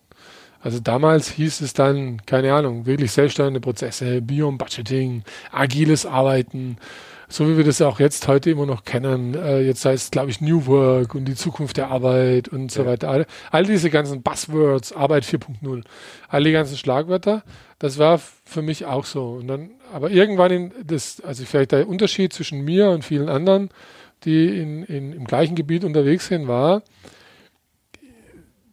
Also 0.64 0.78
damals 0.78 1.28
hieß 1.28 1.60
es 1.62 1.72
dann, 1.72 2.24
keine 2.24 2.54
Ahnung, 2.54 2.86
wirklich 2.86 3.10
selbstständige 3.10 3.58
Prozesse, 3.60 4.22
Biom-Budgeting, 4.22 5.24
agiles 5.50 6.06
Arbeiten, 6.06 6.76
so 7.32 7.48
wie 7.48 7.56
wir 7.56 7.64
das 7.64 7.80
auch 7.80 7.98
jetzt 7.98 8.28
heute 8.28 8.50
immer 8.50 8.66
noch 8.66 8.84
kennen. 8.84 9.34
Äh, 9.34 9.60
jetzt 9.62 9.84
heißt 9.84 10.04
es, 10.04 10.10
glaube 10.10 10.30
ich, 10.30 10.40
New 10.40 10.66
Work 10.66 11.14
und 11.14 11.24
die 11.24 11.34
Zukunft 11.34 11.78
der 11.78 11.88
Arbeit 11.88 12.48
und 12.48 12.70
so 12.70 12.82
Ja. 12.82 12.88
weiter. 12.88 13.08
All, 13.08 13.26
all 13.50 13.64
diese 13.64 13.88
ganzen 13.88 14.22
Buzzwords, 14.22 14.92
Arbeit 14.92 15.24
4.0, 15.24 15.82
all 16.28 16.44
die 16.44 16.52
ganzen 16.52 16.76
Schlagwörter, 16.76 17.42
das 17.78 17.98
war 17.98 18.20
für 18.44 18.60
mich 18.62 18.84
auch 18.84 19.06
so. 19.06 19.30
Und 19.40 19.48
dann, 19.48 19.70
aber 19.92 20.10
irgendwann, 20.10 20.50
in 20.52 20.72
das, 20.84 21.20
also 21.22 21.44
vielleicht 21.44 21.72
der 21.72 21.88
Unterschied 21.88 22.32
zwischen 22.32 22.64
mir 22.64 22.90
und 22.90 23.04
vielen 23.04 23.28
anderen, 23.28 23.70
die 24.24 24.60
in, 24.60 24.84
in, 24.84 25.12
im 25.12 25.24
gleichen 25.24 25.54
Gebiet 25.56 25.84
unterwegs 25.84 26.26
sind, 26.28 26.48
war, 26.48 26.82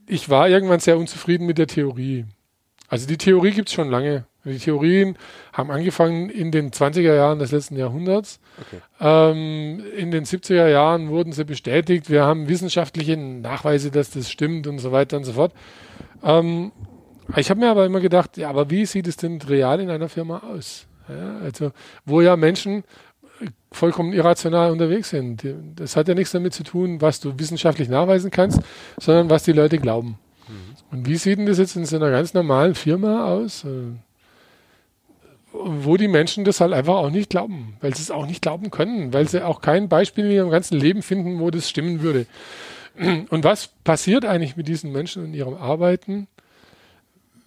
ich 0.06 0.30
war 0.30 0.50
irgendwann 0.50 0.80
sehr 0.80 0.98
unzufrieden 0.98 1.46
mit 1.46 1.58
der 1.58 1.68
Theorie. 1.68 2.26
Also 2.88 3.08
die 3.08 3.18
Theorie 3.18 3.52
gibt 3.52 3.70
es 3.70 3.76
schon 3.76 3.90
lange. 3.90 4.26
Die 4.50 4.60
Theorien 4.60 5.16
haben 5.54 5.72
angefangen 5.72 6.30
in 6.30 6.52
den 6.52 6.72
20er 6.72 7.16
Jahren 7.16 7.40
des 7.40 7.52
letzten 7.52 7.76
Jahrhunderts. 7.78 8.40
Okay. 8.60 8.82
Ähm, 9.00 9.84
in 9.98 10.12
den 10.12 10.26
70er 10.26 10.68
Jahren 10.68 11.10
wurden 11.10 11.32
sie 11.32 11.46
bestätigt. 11.46 12.10
Wir 12.10 12.24
haben 12.24 12.50
wissenschaftliche 12.50 13.18
Nachweise, 13.18 13.92
dass 13.92 14.12
das 14.12 14.30
stimmt 14.30 14.68
und 14.68 14.80
so 14.80 14.92
weiter 14.92 15.18
und 15.18 15.24
so 15.24 15.34
fort. 15.34 15.54
Ähm, 16.24 16.72
ich 17.36 17.50
habe 17.50 17.60
mir 17.60 17.70
aber 17.70 17.86
immer 17.86 18.00
gedacht, 18.00 18.38
ja, 18.38 18.50
aber 18.50 18.70
wie 18.70 18.86
sieht 18.86 19.08
es 19.08 19.18
denn 19.18 19.42
real 19.42 19.80
in 19.80 19.90
einer 19.90 20.10
Firma 20.10 20.40
aus? 20.40 20.88
Ja, 21.08 21.40
also, 21.44 21.72
wo 22.06 22.22
ja 22.22 22.36
Menschen 22.36 22.84
vollkommen 23.72 24.14
irrational 24.14 24.72
unterwegs 24.72 25.10
sind. 25.10 25.44
Das 25.76 25.96
hat 25.96 26.08
ja 26.08 26.16
nichts 26.16 26.32
damit 26.32 26.54
zu 26.54 26.64
tun, 26.64 27.02
was 27.02 27.20
du 27.20 27.38
wissenschaftlich 27.38 27.88
nachweisen 27.88 28.32
kannst, 28.32 28.60
sondern 29.00 29.30
was 29.30 29.44
die 29.44 29.54
Leute 29.54 29.78
glauben. 29.78 30.18
Und 30.92 31.08
wie 31.08 31.18
sieht 31.18 31.38
denn 31.38 31.46
das 31.46 31.60
jetzt 31.60 31.76
in 31.76 31.86
so 31.86 31.98
einer 31.98 32.10
ganz 32.10 32.34
normalen 32.34 32.76
Firma 32.76 33.26
aus? 33.26 33.66
Wo 35.62 35.98
die 35.98 36.08
Menschen 36.08 36.46
das 36.46 36.62
halt 36.62 36.72
einfach 36.72 36.96
auch 36.96 37.10
nicht 37.10 37.30
glauben, 37.30 37.76
weil 37.82 37.94
sie 37.94 38.02
es 38.02 38.12
auch 38.12 38.26
nicht 38.26 38.42
glauben 38.42 38.72
können, 38.72 39.12
weil 39.14 39.28
sie 39.28 39.46
auch 39.46 39.60
kein 39.60 39.90
Beispiel 39.90 40.26
in 40.26 40.32
ihrem 40.32 40.50
ganzen 40.50 40.80
Leben 40.80 41.02
finden, 41.02 41.40
wo 41.40 41.52
das 41.52 41.70
stimmen 41.70 42.02
würde. 42.02 42.28
Und 43.30 43.44
was 43.44 43.68
passiert 43.84 44.24
eigentlich 44.24 44.56
mit 44.56 44.70
diesen 44.70 44.92
Menschen 44.92 45.26
in 45.26 45.34
ihrem 45.34 45.56
Arbeiten, 45.56 46.28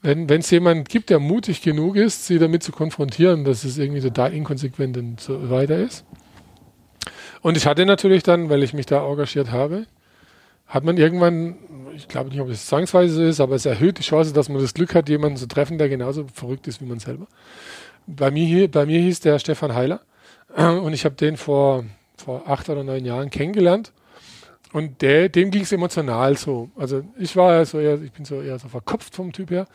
wenn 0.02 0.28
es 0.28 0.50
jemand 0.50 0.88
gibt, 0.88 1.10
der 1.10 1.20
mutig 1.20 1.62
genug 1.62 1.96
ist, 1.96 2.26
sie 2.26 2.38
damit 2.38 2.62
zu 2.62 2.72
konfrontieren, 2.72 3.44
dass 3.44 3.64
es 3.64 3.78
irgendwie 3.78 4.00
total 4.00 4.34
inkonsequent 4.34 4.96
und 4.98 5.20
so 5.20 5.50
weiter 5.50 5.78
ist? 5.78 6.04
Und 7.40 7.56
ich 7.56 7.66
hatte 7.66 7.86
natürlich 7.86 8.22
dann, 8.22 8.50
weil 8.50 8.62
ich 8.62 8.74
mich 8.74 8.86
da 8.86 9.06
engagiert 9.06 9.50
habe, 9.50 9.86
hat 10.66 10.84
man 10.84 10.96
irgendwann, 10.96 11.56
ich 11.94 12.08
glaube 12.08 12.30
nicht, 12.30 12.40
ob 12.40 12.48
es 12.48 12.66
zwangsweise 12.66 13.14
so 13.14 13.22
ist, 13.22 13.40
aber 13.40 13.54
es 13.54 13.66
erhöht 13.66 13.98
die 13.98 14.02
Chance, 14.02 14.32
dass 14.32 14.48
man 14.48 14.60
das 14.60 14.74
Glück 14.74 14.94
hat, 14.94 15.08
jemanden 15.08 15.36
zu 15.36 15.46
treffen, 15.46 15.76
der 15.76 15.88
genauso 15.88 16.26
verrückt 16.32 16.66
ist 16.66 16.80
wie 16.80 16.86
man 16.86 16.98
selber. 16.98 17.26
Bei 18.06 18.30
mir, 18.30 18.70
bei 18.70 18.86
mir 18.86 19.00
hieß 19.00 19.20
der 19.20 19.38
Stefan 19.38 19.74
Heiler 19.74 20.00
und 20.56 20.92
ich 20.92 21.04
habe 21.04 21.14
den 21.14 21.36
vor 21.36 21.84
vor 22.22 22.48
acht 22.48 22.68
oder 22.70 22.84
neun 22.84 23.04
Jahren 23.04 23.30
kennengelernt. 23.30 23.92
Und 24.72 25.02
der, 25.02 25.28
dem 25.28 25.50
ging 25.50 25.62
es 25.62 25.72
emotional 25.72 26.36
so. 26.38 26.70
Also 26.76 27.02
ich 27.18 27.36
war 27.36 27.52
ja 27.52 27.64
so 27.66 27.78
eher, 27.78 28.00
ich 28.00 28.12
bin 28.12 28.24
so 28.24 28.40
eher 28.40 28.58
so 28.58 28.68
verkopft 28.68 29.14
vom 29.14 29.32
Typ 29.32 29.50
her. 29.50 29.66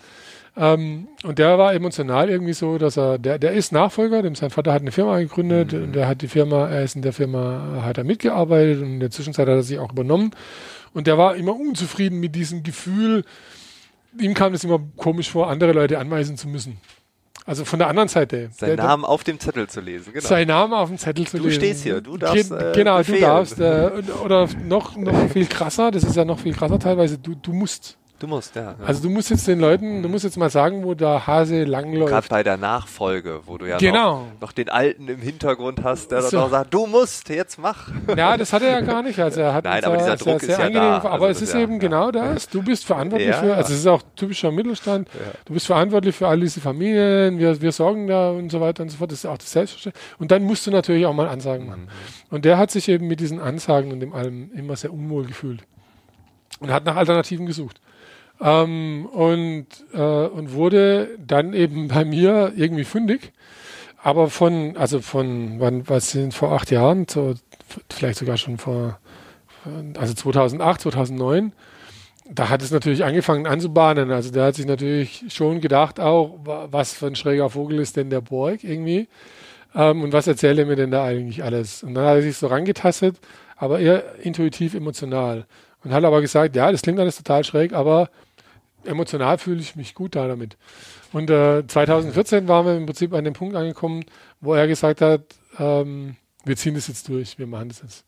Ähm, 0.55 1.07
und 1.24 1.38
der 1.38 1.60
war 1.60 1.75
emotional 1.75 2.31
irgendwie 2.31 2.53
so, 2.53 2.79
dass 2.79 2.98
er, 2.98 3.19
der, 3.19 3.38
der 3.38 3.51
ist 3.51 3.72
Nachfolger, 3.72 4.24
dem 4.24 4.34
sein 4.34 4.50
Vater 4.50 4.74
hat 4.74 4.81
eine 4.81 4.91
Firma 4.91 5.19
gegründet 5.19 5.74
mhm. 5.74 5.84
und 5.84 5.93
der 5.93 6.07
hat 6.07 6.24
die 6.24 6.27
Firma, 6.27 6.67
er 6.67 6.84
ist 6.84 6.96
in 6.96 7.03
der 7.03 7.13
Firma, 7.13 7.84
hat 7.84 8.00
er 8.00 8.05
mitgearbeitet 8.05 8.81
und 8.81 8.93
in 8.93 9.00
der 9.00 9.12
Zwischenzeit 9.12 9.48
hat 9.48 9.53
er 9.53 9.62
sich 9.62 9.77
auch 9.77 9.91
übernommen. 9.91 10.31
Und 10.96 11.05
der 11.05 11.19
war 11.19 11.36
immer 11.36 11.55
unzufrieden 11.55 12.19
mit 12.19 12.34
diesem 12.34 12.63
Gefühl, 12.63 13.24
ihm 14.19 14.34
kam 14.34 14.55
es 14.55 14.63
immer 14.63 14.79
komisch 14.96 15.29
vor, 15.29 15.48
andere 15.48 15.74
Leute 15.74 16.00
anweisen 16.00 16.38
zu 16.38 16.48
müssen. 16.48 16.79
Also 17.48 17.63
von 17.63 17.80
der 17.80 17.88
anderen 17.88 18.10
Seite. 18.10 18.50
Sein 18.51 18.75
Namen 18.75 19.06
auf 19.06 19.24
dem 19.24 19.39
Zettel 19.39 19.68
zu 19.68 19.80
lesen, 19.80 20.12
genau. 20.12 20.27
Sein 20.27 20.50
Name 20.50 20.75
auf 20.75 20.89
dem 20.89 20.98
Zettel 20.98 21.25
zu 21.25 21.38
du 21.38 21.44
lesen. 21.44 21.60
Du 21.60 21.66
stehst 21.66 21.84
hier, 21.84 22.01
du 22.01 22.18
darfst. 22.18 22.50
Ge 22.50 22.74
genau, 22.75 22.98
befehlen. 22.98 23.22
du 23.22 23.25
darfst. 23.25 23.60
Äh, 23.60 23.92
oder 24.24 24.50
noch, 24.68 24.98
noch 24.98 25.30
viel 25.32 25.46
krasser, 25.46 25.89
das 25.89 26.04
ist 26.04 26.18
ja 26.18 26.25
noch 26.25 26.39
viel 26.39 26.54
krasser 26.54 26.77
teilweise, 26.77 27.18
du, 27.18 27.36
du 27.36 27.54
musst. 27.54 27.97
Du 28.19 28.25
musst, 28.25 28.55
ja, 28.55 28.63
ja. 28.63 28.75
Also 28.83 29.03
du 29.03 29.12
musst 29.12 29.29
jetzt 29.29 29.47
den 29.47 29.59
Leuten, 29.59 30.01
du 30.01 30.09
musst 30.09 30.24
jetzt 30.24 30.38
mal 30.38 30.50
sagen, 30.50 30.83
wo 30.83 30.95
der 30.95 31.27
Hase 31.27 31.65
langläuft. 31.65 32.12
Gerade 32.12 32.27
bei 32.27 32.41
der 32.41 32.57
Nachfolge, 32.57 33.41
wo 33.45 33.59
du 33.59 33.67
ja 33.67 33.77
genau. 33.77 34.21
noch, 34.21 34.41
noch, 34.41 34.51
den 34.53 34.69
Alten 34.69 35.07
im 35.07 35.19
Hintergrund 35.19 35.83
hast, 35.83 36.12
der 36.12 36.24
so. 36.24 36.31
dann 36.31 36.45
auch 36.45 36.50
sagt, 36.50 36.74
du 36.74 36.88
musst, 36.88 37.29
jetzt 37.29 37.59
mach. 37.59 37.89
Ja, 38.15 38.36
das 38.36 38.53
hat 38.53 38.63
er 38.63 38.71
ja 38.71 38.81
gar 38.81 39.03
nicht. 39.03 39.19
Also 39.19 39.41
er 39.41 39.53
hat 39.53 39.65
Nein, 39.65 39.83
aber 39.83 39.97
dieser 39.97 40.15
Druck 40.17 40.39
sehr, 40.39 40.55
sehr 40.55 40.67
ist 40.67 40.74
ja 40.74 40.79
da. 40.79 40.97
Aber 40.97 41.27
also 41.27 41.27
es 41.27 41.41
ist 41.43 41.53
ja, 41.53 41.59
eben 41.59 41.74
ja. 41.74 41.77
genau 41.79 42.09
das. 42.09 42.50
Du 42.50 42.63
bist 42.63 42.86
verantwortlich 42.86 43.36
für, 43.36 43.53
also 43.53 43.71
es 43.71 43.79
ist 43.79 43.88
auch 43.88 44.01
typischer 44.15 44.51
Mittelstand, 44.51 45.07
du 45.45 45.53
bist 45.53 45.67
verantwortlich 45.67 46.15
für 46.15 46.27
all 46.27 46.39
diese 46.39 46.59
Familien, 46.59 47.38
wir, 47.38 47.62
wir 47.62 47.71
sorgen 47.71 48.07
da 48.07 48.31
und 48.31 48.51
so 48.51 48.59
weiter 48.59 48.81
und 48.81 48.89
so 48.89 48.97
fort. 48.97 49.12
Das 49.12 49.19
ist 49.19 49.25
auch 49.27 49.38
das 49.38 49.51
Selbstverständnis. 49.51 50.03
Und 50.17 50.31
dann 50.31 50.41
musst 50.41 50.65
du 50.65 50.71
natürlich 50.71 51.05
auch 51.05 51.13
mal 51.13 51.27
Ansagen 51.27 51.67
machen. 51.67 51.83
Mhm. 51.83 52.36
Und 52.36 52.45
der 52.45 52.57
hat 52.57 52.71
sich 52.71 52.89
eben 52.89 53.07
mit 53.07 53.19
diesen 53.19 53.39
Ansagen 53.39 53.91
und 53.91 54.00
dem 54.00 54.13
allem 54.13 54.51
immer 54.53 54.75
sehr 54.75 54.91
unwohl 54.91 55.25
gefühlt. 55.25 55.62
Und 56.59 56.71
hat 56.71 56.86
nach 56.86 56.95
Alternativen 56.95 57.45
gesucht. 57.45 57.79
Ähm, 58.39 59.08
und, 59.08 59.67
äh, 59.94 60.00
und 60.00 60.53
wurde 60.53 61.10
dann 61.25 61.53
eben 61.53 61.88
bei 61.88 62.06
mir 62.06 62.53
irgendwie 62.56 62.84
fündig. 62.84 63.34
Aber 64.01 64.29
von, 64.29 64.77
also 64.77 65.01
von, 65.01 65.60
wann, 65.60 65.89
was 65.89 66.12
sind 66.12 66.34
vor 66.34 66.51
acht 66.51 66.72
Jahren, 66.72 67.08
so, 67.10 67.34
vielleicht 67.91 68.20
sogar 68.20 68.38
schon 68.38 68.58
vor, 68.58 69.00
also 69.98 70.13
2008, 70.13 70.82
2009, 70.82 71.51
da 72.29 72.50
hat 72.50 72.62
es 72.62 72.72
natürlich 72.72 73.03
angefangen 73.03 73.48
anzubahnen. 73.48 74.12
Also 74.12 74.32
der 74.32 74.46
hat 74.46 74.56
sich 74.56 74.65
natürlich 74.65 75.25
schon 75.29 75.62
gedacht 75.62 76.00
auch, 76.00 76.39
was 76.44 76.94
für 76.94 77.08
ein 77.08 77.15
schräger 77.15 77.50
Vogel 77.50 77.79
ist 77.79 77.98
denn 77.98 78.10
der 78.10 78.22
Borg 78.22 78.63
irgendwie? 78.63 79.08
Ähm, 79.75 80.03
und 80.03 80.13
was 80.13 80.27
erzählt 80.27 80.60
er 80.60 80.65
mir 80.65 80.75
denn 80.75 80.91
da 80.91 81.03
eigentlich 81.06 81.44
alles? 81.44 81.84
Und 81.84 81.94
dann 81.94 82.06
hat 82.06 82.15
er 82.15 82.22
sich 82.22 82.38
so 82.38 82.48
rangetastet, 82.48 83.17
aber 83.56 83.79
eher 83.79 84.03
intuitiv 84.22 84.74
emotional. 84.74 85.46
Und 85.84 85.94
hat 85.94 86.03
aber 86.03 86.22
gesagt, 86.22 86.56
ja, 86.56 86.72
das 86.72 86.82
klingt 86.82 87.00
alles 87.00 87.17
total 87.17 87.44
schräg, 87.44 87.74
aber 87.74 88.10
emotional 88.88 89.38
fühle 89.38 89.62
ich 89.62 89.75
mich 89.75 89.94
gut 89.94 90.15
da 90.15 90.27
damit. 90.27 90.58
Und 91.13 91.29
äh, 91.29 91.65
2014 91.65 92.48
waren 92.48 92.65
wir 92.65 92.75
im 92.75 92.86
Prinzip 92.86 93.13
an 93.13 93.24
dem 93.24 93.34
Punkt 93.34 93.56
angekommen, 93.56 94.03
wo 94.41 94.53
er 94.53 94.67
gesagt 94.67 95.01
hat, 95.01 95.22
ähm, 95.60 96.15
wir 96.44 96.58
ziehen 96.58 96.75
das 96.75 96.88
jetzt 96.88 97.08
durch, 97.10 97.38
wir 97.38 97.48
machen 97.48 97.70
das 97.70 97.82
jetzt. 97.82 98.08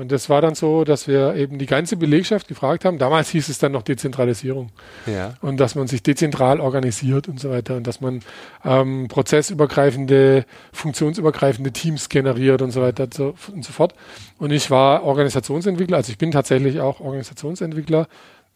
Und 0.00 0.12
das 0.12 0.30
war 0.30 0.40
dann 0.40 0.54
so, 0.54 0.84
dass 0.84 1.06
wir 1.08 1.34
eben 1.34 1.58
die 1.58 1.66
ganze 1.66 1.96
Belegschaft 1.96 2.48
gefragt 2.48 2.86
haben. 2.86 2.96
Damals 2.96 3.28
hieß 3.30 3.50
es 3.50 3.58
dann 3.58 3.72
noch 3.72 3.82
Dezentralisierung. 3.82 4.70
Ja. 5.06 5.34
Und 5.42 5.58
dass 5.58 5.74
man 5.74 5.88
sich 5.88 6.02
dezentral 6.02 6.58
organisiert 6.58 7.28
und 7.28 7.38
so 7.38 7.50
weiter 7.50 7.76
und 7.76 7.86
dass 7.86 8.00
man 8.00 8.20
ähm, 8.64 9.08
prozessübergreifende, 9.08 10.46
funktionsübergreifende 10.72 11.72
Teams 11.72 12.08
generiert 12.08 12.62
und 12.62 12.70
so 12.70 12.80
weiter 12.80 13.08
so, 13.12 13.34
und 13.52 13.62
so 13.62 13.72
fort. 13.72 13.92
Und 14.38 14.52
ich 14.52 14.70
war 14.70 15.02
Organisationsentwickler, 15.02 15.98
also 15.98 16.10
ich 16.10 16.18
bin 16.18 16.30
tatsächlich 16.30 16.80
auch 16.80 17.00
Organisationsentwickler 17.00 18.06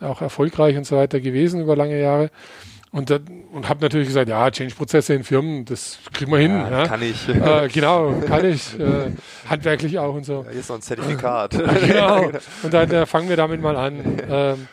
auch 0.00 0.20
erfolgreich 0.20 0.76
und 0.76 0.86
so 0.86 0.96
weiter 0.96 1.20
gewesen 1.20 1.60
über 1.60 1.76
lange 1.76 2.00
Jahre. 2.00 2.30
Und, 2.94 3.10
und 3.10 3.68
habe 3.68 3.80
natürlich 3.80 4.06
gesagt, 4.06 4.28
ja, 4.28 4.48
Change-Prozesse 4.48 5.14
in 5.14 5.24
Firmen, 5.24 5.64
das 5.64 5.98
kriegen 6.12 6.30
wir 6.30 6.38
hin. 6.38 6.52
Ja, 6.52 6.70
ja. 6.70 6.86
Kann 6.86 7.02
ich. 7.02 7.28
Äh, 7.28 7.66
genau, 7.66 8.14
kann 8.24 8.44
ich. 8.44 8.78
Äh, 8.78 9.10
handwerklich 9.50 9.98
auch 9.98 10.14
und 10.14 10.24
so. 10.24 10.44
Ja, 10.44 10.50
hier 10.52 10.60
ist 10.60 10.68
noch 10.68 10.76
ein 10.76 10.82
Zertifikat. 10.82 11.50
genau. 11.86 12.30
Und 12.62 12.72
dann 12.72 12.88
äh, 12.92 13.04
fangen 13.04 13.28
wir 13.28 13.36
damit 13.36 13.60
mal 13.60 13.74
an. 13.74 14.22
Ähm, 14.30 14.68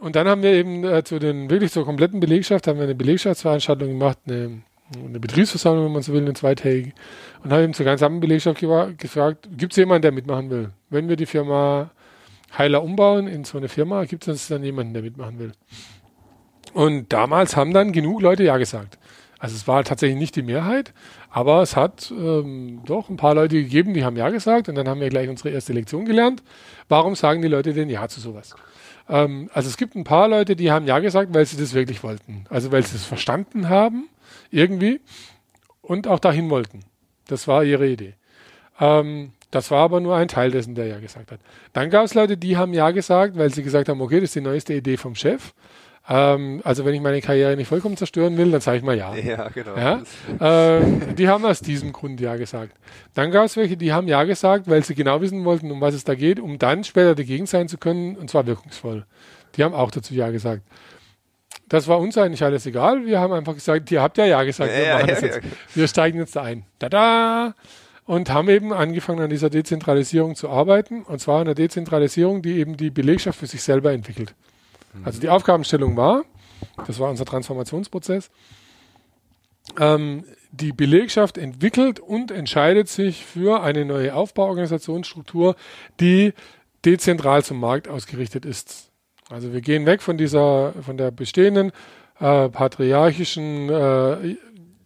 und 0.00 0.16
dann 0.16 0.26
haben 0.26 0.42
wir 0.42 0.50
eben 0.50 0.82
äh, 0.82 1.04
zu 1.04 1.20
den 1.20 1.50
wirklich 1.50 1.70
zur 1.70 1.84
kompletten 1.84 2.18
Belegschaft, 2.18 2.66
haben 2.66 2.78
wir 2.78 2.84
eine 2.84 2.96
Belegschaftsveranstaltung 2.96 3.90
gemacht, 3.90 4.18
eine, 4.26 4.62
eine 4.98 5.20
Betriebsversammlung, 5.20 5.84
wenn 5.84 5.92
man 5.92 6.02
so 6.02 6.12
will, 6.12 6.22
eine 6.22 6.34
zweitägige. 6.34 6.92
Und 7.44 7.52
haben 7.52 7.62
eben 7.62 7.74
zur 7.74 7.86
gesamten 7.86 8.18
Belegschaft 8.18 8.58
gefragt, 8.98 9.48
gibt 9.56 9.72
es 9.72 9.76
jemanden, 9.76 10.02
der 10.02 10.10
mitmachen 10.10 10.50
will? 10.50 10.70
Wenn 10.90 11.08
wir 11.08 11.14
die 11.14 11.26
Firma 11.26 11.92
Heiler 12.56 12.82
umbauen 12.82 13.26
in 13.26 13.44
so 13.44 13.58
eine 13.58 13.68
Firma, 13.68 14.04
gibt 14.04 14.28
es 14.28 14.48
dann 14.48 14.62
jemanden, 14.62 14.92
der 14.92 15.02
mitmachen 15.02 15.38
will. 15.38 15.52
Und 16.74 17.12
damals 17.12 17.56
haben 17.56 17.72
dann 17.72 17.92
genug 17.92 18.22
Leute 18.22 18.44
Ja 18.44 18.56
gesagt. 18.56 18.98
Also 19.38 19.56
es 19.56 19.66
war 19.66 19.82
tatsächlich 19.82 20.18
nicht 20.18 20.36
die 20.36 20.42
Mehrheit, 20.42 20.94
aber 21.28 21.62
es 21.62 21.74
hat 21.74 22.12
ähm, 22.16 22.82
doch 22.86 23.08
ein 23.08 23.16
paar 23.16 23.34
Leute 23.34 23.56
gegeben, 23.56 23.92
die 23.92 24.04
haben 24.04 24.16
Ja 24.16 24.28
gesagt 24.30 24.68
und 24.68 24.76
dann 24.76 24.88
haben 24.88 25.00
wir 25.00 25.08
gleich 25.08 25.28
unsere 25.28 25.50
erste 25.50 25.72
Lektion 25.72 26.04
gelernt. 26.04 26.44
Warum 26.88 27.16
sagen 27.16 27.42
die 27.42 27.48
Leute 27.48 27.72
denn 27.72 27.90
Ja 27.90 28.06
zu 28.06 28.20
sowas? 28.20 28.54
Ähm, 29.08 29.50
also 29.52 29.68
es 29.68 29.76
gibt 29.76 29.96
ein 29.96 30.04
paar 30.04 30.28
Leute, 30.28 30.54
die 30.54 30.70
haben 30.70 30.86
Ja 30.86 31.00
gesagt, 31.00 31.34
weil 31.34 31.44
sie 31.44 31.56
das 31.56 31.74
wirklich 31.74 32.04
wollten. 32.04 32.44
Also 32.50 32.70
weil 32.70 32.84
sie 32.84 32.94
es 32.94 33.04
verstanden 33.04 33.68
haben, 33.68 34.08
irgendwie, 34.52 35.00
und 35.80 36.06
auch 36.06 36.20
dahin 36.20 36.48
wollten. 36.48 36.84
Das 37.26 37.48
war 37.48 37.64
ihre 37.64 37.88
Idee. 37.88 38.14
Ähm, 38.78 39.32
das 39.52 39.70
war 39.70 39.80
aber 39.80 40.00
nur 40.00 40.16
ein 40.16 40.28
Teil 40.28 40.50
dessen, 40.50 40.74
der 40.74 40.86
Ja 40.86 40.98
gesagt 40.98 41.30
hat. 41.30 41.38
Dann 41.74 41.90
gab 41.90 42.06
es 42.06 42.14
Leute, 42.14 42.36
die 42.36 42.56
haben 42.56 42.72
Ja 42.72 42.90
gesagt, 42.90 43.36
weil 43.36 43.52
sie 43.52 43.62
gesagt 43.62 43.88
haben, 43.88 44.00
okay, 44.00 44.16
das 44.16 44.30
ist 44.30 44.34
die 44.34 44.40
neueste 44.40 44.72
Idee 44.74 44.96
vom 44.96 45.14
Chef. 45.14 45.52
Ähm, 46.08 46.62
also 46.64 46.84
wenn 46.84 46.94
ich 46.94 47.02
meine 47.02 47.20
Karriere 47.20 47.54
nicht 47.54 47.68
vollkommen 47.68 47.98
zerstören 47.98 48.36
will, 48.38 48.50
dann 48.50 48.62
sage 48.62 48.78
ich 48.78 48.82
mal 48.82 48.96
ja. 48.96 49.14
Ja, 49.14 49.48
genau. 49.50 49.76
Ja? 49.76 50.02
Ähm, 50.40 51.14
die 51.16 51.28
haben 51.28 51.44
aus 51.44 51.60
diesem 51.60 51.92
Grund 51.92 52.18
Ja 52.20 52.36
gesagt. 52.36 52.72
Dann 53.14 53.30
gab 53.30 53.44
es 53.44 53.56
welche, 53.56 53.76
die 53.76 53.92
haben 53.92 54.08
Ja 54.08 54.24
gesagt, 54.24 54.68
weil 54.68 54.82
sie 54.82 54.94
genau 54.94 55.20
wissen 55.20 55.44
wollten, 55.44 55.70
um 55.70 55.82
was 55.82 55.94
es 55.94 56.04
da 56.04 56.14
geht, 56.14 56.40
um 56.40 56.58
dann 56.58 56.82
später 56.82 57.14
dagegen 57.14 57.44
sein 57.44 57.68
zu 57.68 57.76
können, 57.76 58.16
und 58.16 58.30
zwar 58.30 58.46
wirkungsvoll. 58.46 59.04
Die 59.56 59.64
haben 59.64 59.74
auch 59.74 59.90
dazu 59.90 60.14
Ja 60.14 60.30
gesagt. 60.30 60.62
Das 61.68 61.88
war 61.88 61.98
uns 61.98 62.16
eigentlich 62.16 62.42
alles 62.42 62.64
egal. 62.64 63.04
Wir 63.04 63.20
haben 63.20 63.32
einfach 63.34 63.54
gesagt, 63.54 63.90
ihr 63.90 64.00
habt 64.00 64.16
ja 64.16 64.24
Ja 64.24 64.42
gesagt. 64.44 64.72
Wir, 64.72 64.82
ja, 64.82 65.00
ja, 65.06 65.18
ja, 65.18 65.40
wir 65.74 65.88
steigen 65.88 66.18
jetzt 66.18 66.34
da 66.36 66.42
ein. 66.42 66.64
Tada! 66.78 67.54
Und 68.12 68.28
haben 68.28 68.50
eben 68.50 68.74
angefangen 68.74 69.20
an 69.20 69.30
dieser 69.30 69.48
Dezentralisierung 69.48 70.34
zu 70.34 70.50
arbeiten 70.50 71.02
und 71.02 71.18
zwar 71.18 71.40
eine 71.40 71.54
Dezentralisierung, 71.54 72.42
die 72.42 72.58
eben 72.58 72.76
die 72.76 72.90
Belegschaft 72.90 73.38
für 73.38 73.46
sich 73.46 73.62
selber 73.62 73.90
entwickelt. 73.90 74.34
Mhm. 74.92 75.06
Also 75.06 75.18
die 75.18 75.30
Aufgabenstellung 75.30 75.96
war, 75.96 76.22
das 76.86 76.98
war 76.98 77.08
unser 77.08 77.24
Transformationsprozess, 77.24 78.30
ähm, 79.80 80.24
die 80.50 80.72
Belegschaft 80.72 81.38
entwickelt 81.38 82.00
und 82.00 82.30
entscheidet 82.30 82.90
sich 82.90 83.24
für 83.24 83.62
eine 83.62 83.86
neue 83.86 84.14
Aufbauorganisationsstruktur, 84.14 85.56
die 85.98 86.34
dezentral 86.84 87.42
zum 87.42 87.60
Markt 87.60 87.88
ausgerichtet 87.88 88.44
ist. 88.44 88.90
Also 89.30 89.54
wir 89.54 89.62
gehen 89.62 89.86
weg 89.86 90.02
von 90.02 90.18
dieser, 90.18 90.74
von 90.82 90.98
der 90.98 91.12
bestehenden 91.12 91.72
äh, 92.20 92.50
patriarchischen 92.50 93.70
äh, 93.70 94.36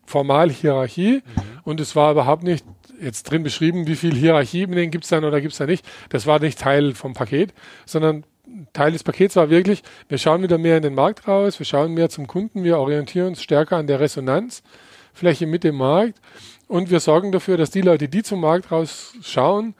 Formalhierarchie 0.04 1.24
mhm. 1.24 1.42
und 1.64 1.80
es 1.80 1.96
war 1.96 2.12
überhaupt 2.12 2.44
nicht 2.44 2.64
jetzt 3.00 3.24
drin 3.24 3.42
beschrieben, 3.42 3.86
wie 3.86 3.96
viel 3.96 4.14
Hierarchieebenen 4.14 4.90
gibt 4.90 5.04
es 5.04 5.10
dann 5.10 5.24
oder 5.24 5.40
gibt 5.40 5.52
es 5.52 5.58
da 5.58 5.66
nicht. 5.66 5.84
Das 6.08 6.26
war 6.26 6.40
nicht 6.40 6.58
Teil 6.58 6.94
vom 6.94 7.14
Paket, 7.14 7.52
sondern 7.84 8.24
Teil 8.72 8.92
des 8.92 9.02
Pakets 9.02 9.36
war 9.36 9.50
wirklich, 9.50 9.82
wir 10.08 10.18
schauen 10.18 10.42
wieder 10.42 10.58
mehr 10.58 10.76
in 10.76 10.82
den 10.82 10.94
Markt 10.94 11.26
raus, 11.26 11.58
wir 11.58 11.66
schauen 11.66 11.94
mehr 11.94 12.08
zum 12.08 12.26
Kunden, 12.26 12.64
wir 12.64 12.78
orientieren 12.78 13.28
uns 13.28 13.42
stärker 13.42 13.76
an 13.76 13.86
der 13.86 14.00
Resonanzfläche 14.00 15.46
mit 15.46 15.64
dem 15.64 15.76
Markt 15.76 16.20
und 16.68 16.90
wir 16.90 17.00
sorgen 17.00 17.32
dafür, 17.32 17.56
dass 17.56 17.70
die 17.70 17.80
Leute, 17.80 18.08
die 18.08 18.22
zum 18.22 18.40
Markt 18.40 18.70
rausschauen, 18.70 19.74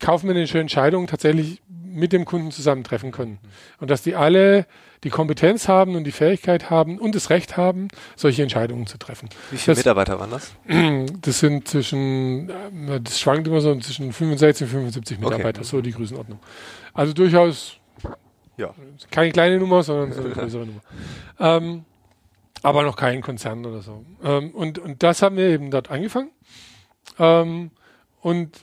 kaufen 0.00 0.28
wir 0.28 0.34
eine 0.34 0.60
Entscheidung 0.60 1.06
tatsächlich 1.06 1.60
mit 1.68 2.12
dem 2.12 2.24
Kunden 2.24 2.50
zusammentreffen 2.50 3.12
können. 3.12 3.38
Und 3.78 3.90
dass 3.90 4.02
die 4.02 4.16
alle 4.16 4.66
die 5.04 5.10
Kompetenz 5.10 5.68
haben 5.68 5.94
und 5.94 6.04
die 6.04 6.12
Fähigkeit 6.12 6.70
haben 6.70 6.98
und 6.98 7.14
das 7.14 7.30
Recht 7.30 7.56
haben, 7.56 7.88
solche 8.16 8.42
Entscheidungen 8.42 8.86
zu 8.86 8.98
treffen. 8.98 9.28
Wie 9.50 9.58
viele 9.58 9.74
das, 9.74 9.84
Mitarbeiter 9.84 10.18
waren 10.18 10.30
das? 10.30 10.52
Das 11.20 11.38
sind 11.40 11.68
zwischen, 11.68 12.48
äh, 12.50 13.00
das 13.00 13.20
schwankt 13.20 13.46
immer 13.46 13.60
so 13.60 13.74
zwischen 13.76 14.12
65 14.12 14.66
und 14.66 14.70
75 14.70 15.18
Mitarbeiter, 15.18 15.60
okay. 15.60 15.68
so 15.68 15.80
die 15.80 15.92
Größenordnung. 15.92 16.38
Also 16.92 17.12
durchaus 17.12 17.76
ja. 18.56 18.74
keine 19.10 19.32
kleine 19.32 19.58
Nummer, 19.58 19.82
sondern 19.82 20.12
so 20.12 20.20
eine 20.20 20.30
größere 20.34 20.66
Nummer. 20.66 20.80
Ähm, 21.38 21.84
aber 22.62 22.82
noch 22.82 22.96
kein 22.96 23.20
Konzern 23.20 23.64
oder 23.66 23.82
so. 23.82 24.04
Ähm, 24.22 24.50
und, 24.52 24.78
und 24.78 25.02
das 25.02 25.20
haben 25.20 25.36
wir 25.36 25.48
eben 25.48 25.70
dort 25.70 25.90
angefangen. 25.90 26.30
Ähm, 27.18 27.70
und 28.20 28.58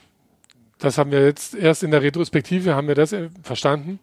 das 0.78 0.98
haben 0.98 1.12
wir 1.12 1.24
jetzt 1.24 1.54
erst 1.54 1.84
in 1.84 1.92
der 1.92 2.02
Retrospektive 2.02 2.74
haben 2.74 2.88
wir 2.88 2.96
das 2.96 3.12
äh, 3.12 3.28
verstanden 3.44 4.00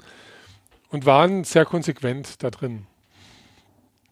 und 0.90 1.06
waren 1.06 1.44
sehr 1.44 1.66
konsequent 1.66 2.44
da 2.44 2.50
drin. 2.50 2.86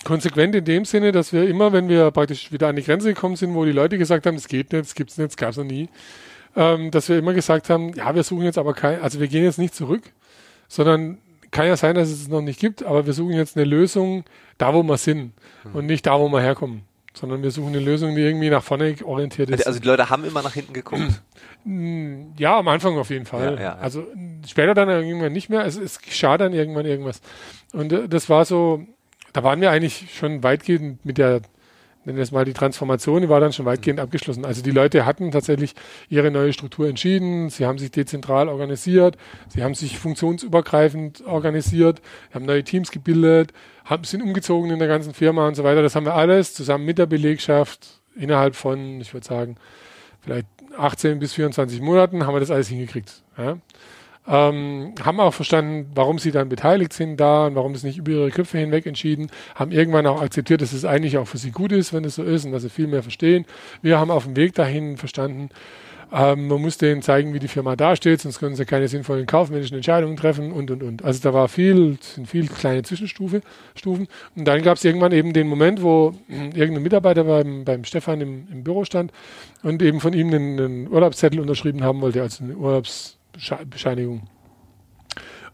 Konsequent 0.03 0.55
in 0.55 0.65
dem 0.65 0.86
Sinne, 0.86 1.12
dass 1.12 1.34
wir 1.34 1.48
immer, 1.50 1.74
wenn 1.74 1.89
wir 1.89 2.12
praktisch 2.12 2.51
wieder 2.51 2.67
an 2.67 2.75
die 2.75 2.84
Grenze 2.84 3.13
gekommen 3.13 3.36
sind, 3.36 3.53
wo 3.55 3.65
die 3.65 3.72
Leute 3.72 3.98
gesagt 3.98 4.25
haben, 4.25 4.36
es 4.36 4.48
geht 4.48 4.72
nicht, 4.72 4.86
es 4.86 4.96
gibt 4.96 5.12
es 5.12 5.17
nicht, 5.17 5.31
es 5.31 5.38
gab 5.38 5.50
es 5.50 5.57
noch 5.57 5.63
nie, 5.63 5.89
ähm, 6.55 6.91
dass 6.91 7.10
wir 7.10 7.17
immer 7.17 7.34
gesagt 7.34 7.69
haben, 7.69 7.93
ja, 7.93 8.13
wir 8.13 8.24
suchen 8.24 8.43
jetzt 8.43 8.57
aber 8.57 8.74
kein, 8.74 9.01
also 9.01 9.19
wir 9.19 9.27
gehen 9.27 9.43
jetzt 9.43 9.60
nicht 9.60 9.75
zurück, 9.75 10.03
sondern 10.67 11.17
kann 11.51 11.65
ja 11.65 11.77
sein, 11.77 11.96
dass 11.96 12.10
es 12.10 12.22
es 12.22 12.27
noch 12.27 12.41
nicht 12.41 12.60
gibt, 12.60 12.84
aber 12.84 13.05
wir 13.05 13.13
suchen 13.13 13.34
jetzt 13.34 13.57
eine 13.57 13.65
Lösung 13.65 14.24
da, 14.57 14.74
wo 14.74 14.84
wir 14.84 14.98
sind 14.98 15.34
und 15.74 15.86
nicht 15.86 16.05
da, 16.05 16.19
wo 16.19 16.29
wir 16.29 16.41
herkommen 16.41 16.87
sondern 17.18 17.44
wir 17.44 17.52
suchen 17.52 17.70
eine 17.70 17.80
Lösung, 17.80 18.16
die 18.16 18.22
irgendwie 18.22 18.50
nach 18.50 18.64
vorne 18.64 18.96
orientiert 19.04 19.50
ist. 19.50 19.66
Also 19.66 19.80
die 19.80 19.88
Leute 19.88 20.10
haben 20.10 20.24
immer 20.24 20.42
nach 20.42 20.54
hinten 20.54 20.74
geguckt. 20.74 21.22
Ja, 22.38 22.60
am 22.60 22.68
Anfang 22.68 22.98
auf 22.98 23.10
jeden 23.10 23.26
Fall. 23.26 23.56
Ja, 23.56 23.56
ja, 23.56 23.62
ja. 23.62 23.76
Also 23.76 24.06
später 24.48 24.74
dann 24.74 24.90
irgendwann 24.90 25.34
nicht 25.34 25.50
mehr. 25.50 25.62
Also 25.62 25.82
es 25.82 26.00
geschah 26.00 26.38
dann 26.38 26.54
irgendwann 26.54 26.86
irgendwas. 26.86 27.22
Und 27.74 27.92
äh, 27.92 28.08
das 28.08 28.30
war 28.30 28.46
so, 28.46 28.86
da 29.34 29.44
waren 29.44 29.60
wir 29.60 29.72
eigentlich 29.72 30.14
schon 30.14 30.44
weitgehend 30.44 31.06
mit 31.06 31.18
der 31.18 31.42
nennen 32.08 32.18
wir 32.18 32.24
es 32.24 32.32
mal 32.32 32.46
die 32.46 32.54
Transformation, 32.54 33.22
die 33.22 33.28
war 33.28 33.42
dann 33.42 33.52
schon 33.52 33.66
weitgehend 33.66 34.00
abgeschlossen. 34.00 34.46
Also 34.46 34.64
die 34.64 34.72
Leute 34.72 35.06
hatten 35.06 35.30
tatsächlich 35.30 35.76
ihre 36.08 36.32
neue 36.32 36.54
Struktur 36.54 36.88
entschieden, 36.88 37.50
sie 37.50 37.66
haben 37.66 37.78
sich 37.78 37.92
dezentral 37.92 38.48
organisiert, 38.48 39.18
sie 39.50 39.62
haben 39.62 39.76
sich 39.76 40.00
funktionsübergreifend 40.00 41.26
organisiert, 41.28 42.02
haben 42.34 42.46
neue 42.46 42.64
Teams 42.64 42.92
gebildet, 42.92 43.52
haben, 43.88 44.03
sind 44.03 44.22
umgezogen 44.22 44.70
in 44.72 44.79
der 44.79 44.88
ganzen 44.88 45.13
Firma 45.13 45.48
und 45.48 45.56
so 45.56 45.63
weiter. 45.63 45.82
Das 45.82 45.96
haben 45.96 46.06
wir 46.06 46.15
alles 46.15 46.53
zusammen 46.53 46.86
mit 46.86 46.98
der 46.98 47.06
Belegschaft 47.06 48.01
innerhalb 48.15 48.56
von, 48.56 49.01
ich 49.01 49.13
würde 49.13 49.25
sagen, 49.25 49.56
vielleicht 50.22 50.48
18 50.77 51.20
bis 51.20 51.34
24 51.34 51.82
Monaten 51.82 52.25
haben 52.25 52.36
wir 52.36 52.39
das 52.39 52.51
alles 52.51 52.67
hingekriegt. 52.67 53.24
Ja 53.38 53.58
ähm, 54.27 54.94
haben 55.03 55.20
auch 55.20 55.34
verstanden, 55.34 55.89
warum 55.96 56.20
sie 56.20 56.32
dann 56.32 56.50
beteiligt 56.50 56.94
sind 56.94 57.17
da 57.17 57.48
und 57.48 57.56
warum 57.56 57.74
das 57.74 57.84
nicht 57.84 57.98
über 57.98 58.12
ihre 58.12 58.29
Köpfe 58.29 58.58
hinweg 58.58 58.86
entschieden, 58.86 59.32
haben 59.56 59.72
irgendwann 59.72 60.06
auch 60.06 60.22
akzeptiert, 60.22 60.62
dass 60.62 60.74
es 60.74 60.84
eigentlich 60.84 61.17
auch 61.17 61.27
für 61.27 61.38
sie 61.38 61.51
gut 61.51 61.72
ist, 61.72 61.94
wenn 61.94 62.03
es 62.03 62.15
so 62.15 62.24
ist 62.24 62.46
und 62.46 62.51
dass 62.51 62.63
sie 62.63 62.70
viel 62.70 62.88
mehr 62.88 63.03
verstehen. 63.03 63.46
Wir 63.82 64.00
haben 64.00 64.12
auf 64.12 64.25
dem 64.25 64.36
Weg 64.36 64.53
dahin 64.53 64.98
verstanden, 64.98 65.50
ähm, 66.12 66.48
man 66.48 66.62
muss 66.62 66.78
denen 66.78 67.02
zeigen, 67.02 67.34
wie 67.34 67.40
die 67.40 67.48
Firma 67.48 67.76
dasteht, 67.76 68.22
sonst 68.22 68.40
können 68.40 68.56
sie 68.56 68.66
keine 68.66 68.88
sinnvollen 68.88 69.26
kaufmännischen 69.26 69.76
Entscheidungen 69.76 70.16
treffen 70.16 70.52
und 70.52 70.72
und 70.72 70.84
und. 70.84 71.04
Also 71.04 71.22
da 71.22 71.34
war 71.34 71.48
viel, 71.48 71.98
sind 72.02 72.28
viel 72.28 72.48
kleine 72.48 72.84
Zwischenstufen. 72.84 73.42
Stufen. 73.76 74.08
Und 74.36 74.46
dann 74.46 74.62
gab 74.62 74.78
es 74.78 74.86
irgendwann 74.86 75.12
eben 75.12 75.34
den 75.34 75.48
Moment, 75.48 75.82
wo 75.82 76.14
irgendein 76.30 76.84
Mitarbeiter 76.84 77.26
beim, 77.26 77.66
beim 77.66 77.84
Stefan 77.84 78.22
im, 78.22 78.48
im 78.52 78.64
Büro 78.64 78.86
stand 78.86 79.12
und 79.64 79.82
eben 79.82 80.00
von 80.00 80.14
ihm 80.14 80.28
einen, 80.28 80.60
einen 80.60 80.88
Urlaubszettel 80.88 81.40
unterschrieben 81.40 81.84
haben 81.84 82.02
wollte, 82.02 82.22
also 82.22 82.44
eine 82.44 82.56
Urlaubs 82.56 83.18
Bescheinigung. 83.70 84.24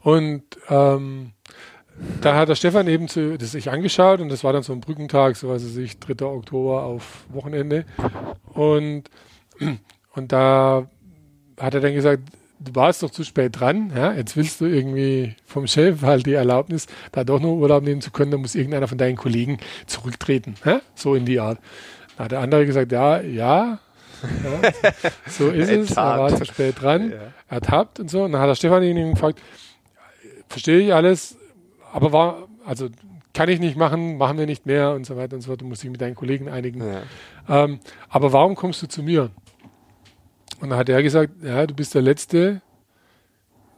Und 0.02 0.44
ähm, 0.70 1.32
da 2.22 2.36
hat 2.36 2.50
der 2.50 2.56
Stefan 2.56 2.88
eben 2.88 3.08
zu, 3.08 3.38
das 3.38 3.52
sich 3.52 3.70
angeschaut 3.70 4.20
und 4.20 4.30
das 4.30 4.44
war 4.44 4.54
dann 4.54 4.64
so 4.64 4.74
ein 4.74 4.82
Brückentag, 4.82 5.36
so 5.36 5.50
weiß 5.50 5.76
ich, 5.78 6.00
3. 6.00 6.26
Oktober 6.26 6.84
auf 6.84 7.26
Wochenende. 7.30 7.86
Und, 8.54 9.10
und 10.16 10.32
da 10.32 10.88
hat 11.60 11.74
er 11.74 11.82
dann 11.82 11.94
gesagt, 11.94 12.24
du 12.60 12.76
warst 12.76 13.04
doch 13.04 13.10
zu 13.10 13.24
spät 13.24 13.60
dran, 13.60 13.92
ja, 13.96 14.14
jetzt 14.14 14.38
willst 14.38 14.62
du 14.62 14.66
irgendwie 14.66 15.36
vom 15.46 15.68
Chef 15.68 16.02
halt 16.02 16.26
die 16.26 16.34
Erlaubnis, 16.34 16.88
da 17.12 17.24
doch 17.24 17.40
noch 17.40 17.54
Urlaub 17.54 17.84
nehmen 17.84 18.02
zu 18.02 18.12
können, 18.12 18.32
da 18.32 18.38
muss 18.38 18.56
irgendeiner 18.56 18.88
von 18.88 18.98
deinen 18.98 19.18
Kollegen 19.18 19.58
zurücktreten, 19.86 20.56
ja? 20.66 20.82
so 20.96 21.16
in 21.16 21.26
die 21.26 21.40
Art. 21.40 21.60
Da 22.18 22.26
hat 22.26 22.32
der 22.32 22.40
andere 22.40 22.66
gesagt, 22.66 22.92
ja, 22.92 23.22
ja, 23.22 23.80
ja, 24.44 24.72
so 25.28 25.50
ist 25.50 25.70
es. 25.92 25.98
Er 25.98 26.20
war 26.20 26.36
zu 26.36 26.46
spät 26.46 26.82
dran, 26.82 27.12
ja. 27.12 27.18
ertappt 27.50 28.00
und 28.00 28.10
so. 28.10 28.24
Und 28.24 28.32
dann 28.32 28.42
hat 28.42 28.50
der 28.50 28.56
Stefan 28.56 28.84
ihn 28.84 29.12
gefragt, 29.12 29.42
verstehe 30.48 30.80
ich 30.80 30.94
alles, 30.94 31.38
aber 31.92 32.12
war, 32.12 32.48
also 32.66 32.88
kann 33.34 33.50
ich 33.50 33.60
nicht 33.60 33.76
machen, 33.76 34.18
machen 34.18 34.38
wir 34.38 34.46
nicht 34.46 34.66
mehr 34.66 34.92
und 34.92 35.06
so 35.06 35.18
weiter 35.18 35.36
und 35.36 35.42
so 35.42 35.48
fort. 35.48 35.62
Du 35.62 35.66
musst 35.66 35.84
dich 35.84 35.90
mit 35.90 36.02
deinen 36.02 36.16
Kollegen 36.16 36.50
einigen. 36.50 36.84
Ähm, 37.50 37.80
aber 38.10 38.32
warum 38.32 38.56
kommst 38.56 38.82
du 38.84 38.88
zu 38.88 39.02
mir? 39.02 39.32
Und 40.64 40.70
dann 40.70 40.80
hat 40.80 40.88
er 40.88 41.04
gesagt, 41.04 41.34
ja, 41.44 41.68
du 41.68 41.74
bist 41.74 41.94
der 41.94 42.02
letzte 42.02 42.62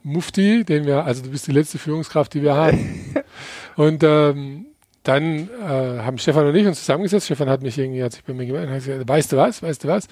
Mufti, 0.03 0.63
den 0.63 0.85
wir, 0.85 1.03
also 1.03 1.23
du 1.23 1.31
bist 1.31 1.47
die 1.47 1.51
letzte 1.51 1.79
Führungskraft, 1.79 2.35
die 2.35 2.43
wir 2.43 2.53
haben. 2.53 3.15
und 3.75 4.03
ähm, 4.03 4.67
dann 5.01 5.49
äh, 5.49 6.03
haben 6.03 6.19
Stefan 6.19 6.45
und 6.45 6.53
ich 6.53 6.67
uns 6.67 6.81
zusammengesetzt. 6.81 7.25
Stefan 7.25 7.49
hat 7.49 7.63
mich 7.63 7.75
irgendwie, 7.75 8.03
hat 8.03 8.11
sich 8.11 8.23
bei 8.23 8.33
mir 8.33 8.45
gemeldet 8.45 8.69
und 8.69 8.75
hat 8.75 8.85
gesagt, 8.85 9.09
weißt 9.09 9.31
du 9.31 9.37
was, 9.37 9.63
weißt 9.63 9.83
du 9.83 9.87
was? 9.87 10.07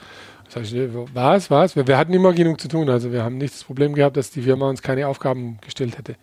Sag 0.49 0.63
ich, 0.63 0.73
was, 1.13 1.51
was? 1.51 1.75
Wir, 1.75 1.85
wir, 1.85 1.95
hatten 1.95 2.11
immer 2.11 2.33
genug 2.33 2.59
zu 2.59 2.67
tun. 2.67 2.89
Also 2.89 3.11
wir 3.11 3.23
haben 3.23 3.37
nicht 3.37 3.53
das 3.53 3.65
Problem 3.65 3.93
gehabt, 3.93 4.17
dass 4.17 4.31
die 4.31 4.41
Firma 4.41 4.67
uns 4.67 4.81
keine 4.81 5.07
Aufgaben 5.07 5.59
gestellt 5.61 5.99
hätte. 5.99 6.15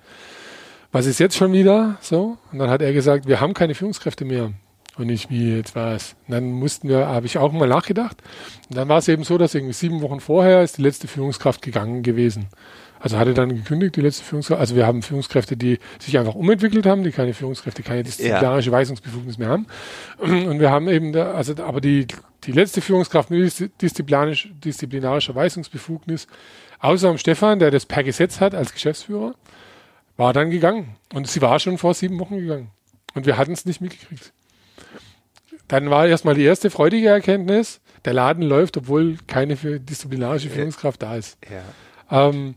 Was 0.90 1.06
ist 1.06 1.20
jetzt 1.20 1.36
schon 1.36 1.52
wieder 1.52 1.96
so? 2.00 2.38
Und 2.50 2.58
dann 2.58 2.70
hat 2.70 2.82
er 2.82 2.92
gesagt, 2.92 3.28
wir 3.28 3.40
haben 3.40 3.54
keine 3.54 3.76
Führungskräfte 3.76 4.24
mehr. 4.24 4.52
Und 5.00 5.08
ich, 5.08 5.30
wie 5.30 5.56
jetzt 5.56 5.74
war 5.74 5.94
es. 5.94 6.14
Und 6.28 6.32
dann 6.34 6.52
mussten 6.52 6.88
wir, 6.88 7.06
habe 7.06 7.24
ich 7.24 7.38
auch 7.38 7.52
mal 7.52 7.66
nachgedacht. 7.66 8.18
Und 8.68 8.76
dann 8.76 8.88
war 8.88 8.98
es 8.98 9.08
eben 9.08 9.24
so, 9.24 9.38
dass 9.38 9.54
irgendwie 9.54 9.72
sieben 9.72 10.02
Wochen 10.02 10.20
vorher 10.20 10.62
ist 10.62 10.76
die 10.76 10.82
letzte 10.82 11.08
Führungskraft 11.08 11.62
gegangen 11.62 12.02
gewesen. 12.02 12.48
Also 12.98 13.16
hatte 13.16 13.32
dann 13.32 13.48
gekündigt, 13.48 13.96
die 13.96 14.02
letzte 14.02 14.22
Führungskraft. 14.24 14.60
Also 14.60 14.76
wir 14.76 14.86
haben 14.86 15.00
Führungskräfte, 15.00 15.56
die 15.56 15.78
sich 15.98 16.18
einfach 16.18 16.34
umentwickelt 16.34 16.84
haben, 16.84 17.02
die 17.02 17.12
keine 17.12 17.32
Führungskräfte, 17.32 17.82
keine 17.82 18.02
disziplinarische 18.02 18.68
ja. 18.68 18.76
Weisungsbefugnis 18.76 19.38
mehr 19.38 19.48
haben. 19.48 19.66
Und 20.18 20.60
wir 20.60 20.70
haben 20.70 20.86
eben, 20.86 21.14
da, 21.14 21.32
also 21.32 21.54
aber 21.64 21.80
die, 21.80 22.06
die 22.44 22.52
letzte 22.52 22.82
Führungskraft 22.82 23.30
mit 23.30 23.70
disziplinarisch, 23.80 24.50
disziplinarischer 24.62 25.34
Weisungsbefugnis, 25.34 26.26
außer 26.78 27.08
am 27.08 27.16
Stefan, 27.16 27.58
der 27.58 27.70
das 27.70 27.86
per 27.86 28.04
Gesetz 28.04 28.38
hat 28.38 28.54
als 28.54 28.74
Geschäftsführer, 28.74 29.34
war 30.18 30.34
dann 30.34 30.50
gegangen. 30.50 30.96
Und 31.14 31.26
sie 31.26 31.40
war 31.40 31.58
schon 31.58 31.78
vor 31.78 31.94
sieben 31.94 32.18
Wochen 32.18 32.36
gegangen. 32.36 32.70
Und 33.14 33.24
wir 33.24 33.38
hatten 33.38 33.52
es 33.52 33.64
nicht 33.64 33.80
mitgekriegt. 33.80 34.34
Dann 35.70 35.88
war 35.88 36.08
erstmal 36.08 36.34
die 36.34 36.42
erste 36.42 36.68
freudige 36.68 37.10
Erkenntnis, 37.10 37.80
der 38.04 38.12
Laden 38.12 38.42
läuft, 38.42 38.76
obwohl 38.76 39.18
keine 39.28 39.54
disziplinarische 39.54 40.50
Führungskraft 40.50 41.00
da 41.00 41.14
ist. 41.14 41.38
Ja. 41.48 42.28
Ähm, 42.28 42.56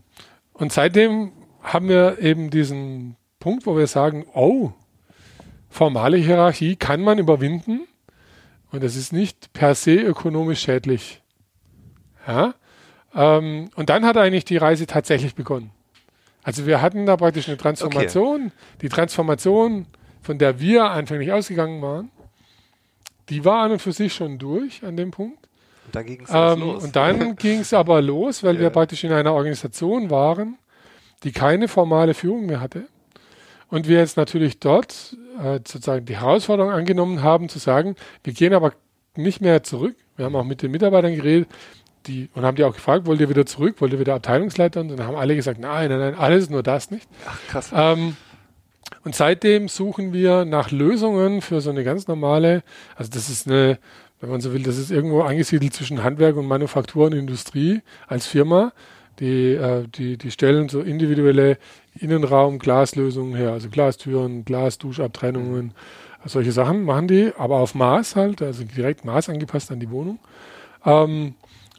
und 0.52 0.72
seitdem 0.72 1.30
haben 1.62 1.88
wir 1.88 2.18
eben 2.18 2.50
diesen 2.50 3.14
Punkt, 3.38 3.66
wo 3.66 3.76
wir 3.76 3.86
sagen, 3.86 4.26
oh, 4.34 4.72
formale 5.70 6.16
Hierarchie 6.16 6.74
kann 6.74 7.02
man 7.02 7.18
überwinden 7.18 7.86
und 8.72 8.82
das 8.82 8.96
ist 8.96 9.12
nicht 9.12 9.52
per 9.52 9.76
se 9.76 9.94
ökonomisch 9.94 10.62
schädlich. 10.62 11.22
Ja? 12.26 12.54
Ähm, 13.14 13.70
und 13.76 13.90
dann 13.90 14.04
hat 14.04 14.16
eigentlich 14.16 14.44
die 14.44 14.56
Reise 14.56 14.86
tatsächlich 14.88 15.36
begonnen. 15.36 15.70
Also 16.42 16.66
wir 16.66 16.82
hatten 16.82 17.06
da 17.06 17.16
praktisch 17.16 17.46
eine 17.46 17.58
Transformation. 17.58 18.46
Okay. 18.46 18.52
Die 18.82 18.88
Transformation, 18.88 19.86
von 20.20 20.38
der 20.38 20.58
wir 20.58 20.90
anfänglich 20.90 21.30
ausgegangen 21.30 21.80
waren, 21.80 22.10
die 23.28 23.44
war 23.44 23.62
an 23.62 23.72
und 23.72 23.82
für 23.82 23.92
sich 23.92 24.14
schon 24.14 24.38
durch 24.38 24.84
an 24.84 24.96
dem 24.96 25.10
Punkt. 25.10 25.38
Und 25.86 25.94
dann 25.94 26.06
ging 26.06 26.22
es 26.22 26.30
ähm, 26.32 26.60
los. 26.60 26.84
Und 26.84 26.96
dann 26.96 27.36
ging 27.36 27.60
es 27.60 27.72
aber 27.72 28.00
los, 28.02 28.42
weil 28.42 28.56
ja. 28.56 28.62
wir 28.62 28.70
praktisch 28.70 29.04
in 29.04 29.12
einer 29.12 29.32
Organisation 29.32 30.10
waren, 30.10 30.58
die 31.22 31.32
keine 31.32 31.68
formale 31.68 32.14
Führung 32.14 32.46
mehr 32.46 32.60
hatte. 32.60 32.84
Und 33.68 33.88
wir 33.88 33.98
jetzt 33.98 34.16
natürlich 34.16 34.60
dort 34.60 35.16
äh, 35.42 35.54
sozusagen 35.54 36.04
die 36.04 36.16
Herausforderung 36.16 36.70
angenommen 36.70 37.22
haben, 37.22 37.48
zu 37.48 37.58
sagen, 37.58 37.96
wir 38.22 38.32
gehen 38.32 38.54
aber 38.54 38.72
nicht 39.16 39.40
mehr 39.40 39.62
zurück. 39.62 39.96
Wir 40.16 40.26
haben 40.26 40.36
auch 40.36 40.44
mit 40.44 40.62
den 40.62 40.70
Mitarbeitern 40.70 41.14
geredet, 41.14 41.48
die, 42.06 42.28
und 42.34 42.44
haben 42.44 42.56
die 42.56 42.64
auch 42.64 42.74
gefragt, 42.74 43.06
wollt 43.06 43.20
ihr 43.20 43.28
wieder 43.28 43.46
zurück, 43.46 43.80
wollt 43.80 43.92
ihr 43.92 43.98
wieder 43.98 44.14
Abteilungsleiter? 44.14 44.80
Und 44.80 44.88
dann 44.88 45.06
haben 45.06 45.16
alle 45.16 45.34
gesagt, 45.34 45.58
nein, 45.58 45.88
nein, 45.88 45.98
nein, 45.98 46.14
alles 46.14 46.50
nur 46.50 46.62
das 46.62 46.90
nicht. 46.90 47.08
Ach, 47.26 47.38
krass. 47.48 47.70
Ähm, 47.74 48.16
und 49.04 49.14
seitdem 49.14 49.68
suchen 49.68 50.12
wir 50.12 50.44
nach 50.44 50.70
Lösungen 50.70 51.42
für 51.42 51.60
so 51.60 51.70
eine 51.70 51.84
ganz 51.84 52.08
normale, 52.08 52.62
also 52.96 53.10
das 53.12 53.28
ist 53.28 53.46
eine, 53.46 53.78
wenn 54.20 54.30
man 54.30 54.40
so 54.40 54.52
will, 54.52 54.62
das 54.62 54.78
ist 54.78 54.90
irgendwo 54.90 55.22
angesiedelt 55.22 55.74
zwischen 55.74 56.02
Handwerk 56.02 56.36
und 56.36 56.46
Manufaktur 56.46 57.06
und 57.06 57.12
Industrie 57.12 57.82
als 58.06 58.26
Firma. 58.26 58.72
Die, 59.20 59.52
äh, 59.52 59.86
die, 59.86 60.16
die 60.16 60.30
stellen 60.30 60.68
so 60.68 60.80
individuelle 60.80 61.58
Innenraum-Glaslösungen 62.00 63.36
her, 63.36 63.52
also 63.52 63.68
Glastüren, 63.68 64.44
Glasduschabtrennungen, 64.44 65.72
solche 66.24 66.52
Sachen 66.52 66.84
machen 66.84 67.06
die, 67.06 67.32
aber 67.36 67.58
auf 67.58 67.74
Maß 67.74 68.16
halt, 68.16 68.42
also 68.42 68.64
direkt 68.64 69.04
Maß 69.04 69.28
angepasst 69.28 69.70
an 69.70 69.78
die 69.78 69.90
Wohnung. 69.90 70.18
Ähm, 70.84 71.34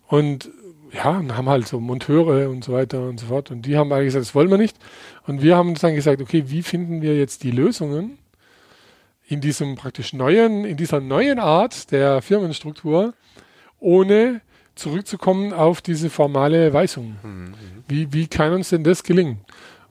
und 0.07 0.49
ja, 0.95 1.09
und 1.09 1.35
haben 1.35 1.49
halt 1.49 1.67
so 1.67 1.79
Monteure 1.79 2.49
und 2.49 2.63
so 2.63 2.73
weiter 2.73 3.07
und 3.07 3.19
so 3.19 3.27
fort. 3.27 3.51
Und 3.51 3.63
die 3.63 3.77
haben 3.77 3.91
eigentlich 3.91 4.07
gesagt, 4.07 4.25
das 4.25 4.35
wollen 4.35 4.49
wir 4.49 4.57
nicht. 4.57 4.77
Und 5.27 5.41
wir 5.41 5.57
haben 5.57 5.69
uns 5.69 5.81
dann 5.81 5.95
gesagt, 5.95 6.21
okay, 6.21 6.45
wie 6.47 6.63
finden 6.63 7.01
wir 7.01 7.17
jetzt 7.17 7.43
die 7.43 7.51
Lösungen, 7.51 8.17
in 9.27 9.41
diesem 9.41 9.75
praktisch 9.75 10.13
neuen, 10.13 10.65
in 10.65 10.77
dieser 10.77 10.99
neuen 10.99 11.39
Art 11.39 11.91
der 11.91 12.21
Firmenstruktur, 12.21 13.13
ohne 13.79 14.41
zurückzukommen 14.75 15.53
auf 15.53 15.81
diese 15.81 16.09
formale 16.09 16.73
Weisung. 16.73 17.15
Mhm. 17.23 17.53
Wie, 17.87 18.13
wie 18.13 18.27
kann 18.27 18.53
uns 18.53 18.69
denn 18.69 18.83
das 18.83 19.03
gelingen? 19.03 19.39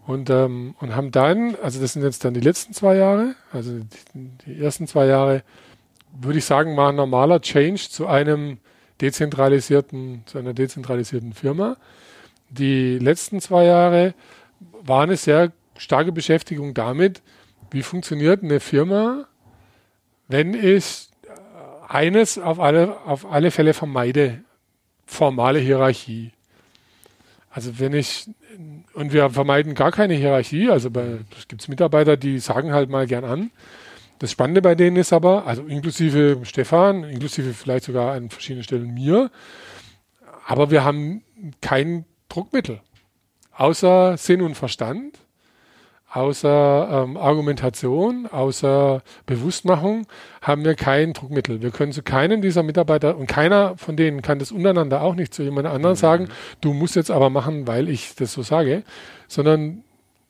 Und, 0.06 0.28
ähm, 0.28 0.74
und 0.80 0.94
haben 0.94 1.10
dann, 1.10 1.56
also 1.62 1.80
das 1.80 1.94
sind 1.94 2.02
jetzt 2.02 2.24
dann 2.24 2.34
die 2.34 2.40
letzten 2.40 2.74
zwei 2.74 2.96
Jahre, 2.96 3.34
also 3.52 3.72
die, 4.14 4.30
die 4.46 4.62
ersten 4.62 4.86
zwei 4.86 5.06
Jahre, 5.06 5.42
würde 6.12 6.38
ich 6.38 6.44
sagen, 6.44 6.76
war 6.76 6.90
ein 6.90 6.96
normaler 6.96 7.40
Change 7.40 7.88
zu 7.88 8.06
einem 8.06 8.58
dezentralisierten, 9.00 10.22
zu 10.26 10.38
einer 10.38 10.54
dezentralisierten 10.54 11.32
Firma. 11.32 11.76
Die 12.50 12.98
letzten 12.98 13.40
zwei 13.40 13.64
Jahre 13.64 14.14
war 14.82 15.02
eine 15.02 15.16
sehr 15.16 15.52
starke 15.76 16.12
Beschäftigung 16.12 16.74
damit, 16.74 17.22
wie 17.70 17.82
funktioniert 17.82 18.42
eine 18.42 18.60
Firma, 18.60 19.26
wenn 20.28 20.54
ich 20.54 21.08
eines 21.88 22.38
auf 22.38 22.60
alle, 22.60 23.00
auf 23.04 23.30
alle 23.30 23.50
Fälle 23.50 23.74
vermeide, 23.74 24.42
formale 25.06 25.58
Hierarchie. 25.58 26.32
Also 27.50 27.78
wenn 27.78 27.92
ich, 27.92 28.28
und 28.94 29.12
wir 29.12 29.30
vermeiden 29.30 29.74
gar 29.74 29.92
keine 29.92 30.14
Hierarchie, 30.14 30.70
also 30.70 30.90
es 31.38 31.48
gibt 31.48 31.68
Mitarbeiter, 31.68 32.16
die 32.16 32.38
sagen 32.38 32.72
halt 32.72 32.90
mal 32.90 33.06
gern 33.06 33.24
an. 33.24 33.50
Das 34.24 34.30
Spannende 34.30 34.62
bei 34.62 34.74
denen 34.74 34.96
ist 34.96 35.12
aber, 35.12 35.46
also 35.46 35.64
inklusive 35.64 36.38
Stefan, 36.44 37.04
inklusive 37.04 37.52
vielleicht 37.52 37.84
sogar 37.84 38.14
an 38.14 38.30
verschiedenen 38.30 38.64
Stellen 38.64 38.94
mir, 38.94 39.30
aber 40.46 40.70
wir 40.70 40.82
haben 40.82 41.22
kein 41.60 42.06
Druckmittel, 42.30 42.80
außer 43.52 44.16
Sinn 44.16 44.40
und 44.40 44.54
Verstand 44.54 45.18
außer 46.10 47.04
ähm, 47.04 47.18
Argumentation, 47.18 48.26
außer 48.26 49.02
Bewusstmachung 49.26 50.06
haben 50.40 50.64
wir 50.64 50.74
kein 50.74 51.12
Druckmittel. 51.12 51.60
Wir 51.60 51.70
können 51.70 51.92
zu 51.92 52.02
keinem 52.02 52.40
dieser 52.40 52.62
Mitarbeiter 52.62 53.18
und 53.18 53.26
keiner 53.26 53.76
von 53.76 53.94
denen 53.94 54.22
kann 54.22 54.38
das 54.38 54.52
untereinander 54.52 55.02
auch 55.02 55.16
nicht 55.16 55.34
zu 55.34 55.42
jemand 55.42 55.66
anderem 55.66 55.96
mhm. 55.96 56.00
sagen, 56.00 56.28
du 56.62 56.72
musst 56.72 56.96
jetzt 56.96 57.10
aber 57.10 57.28
machen, 57.28 57.66
weil 57.66 57.90
ich 57.90 58.14
das 58.14 58.32
so 58.32 58.40
sage, 58.40 58.84
sondern 59.28 59.84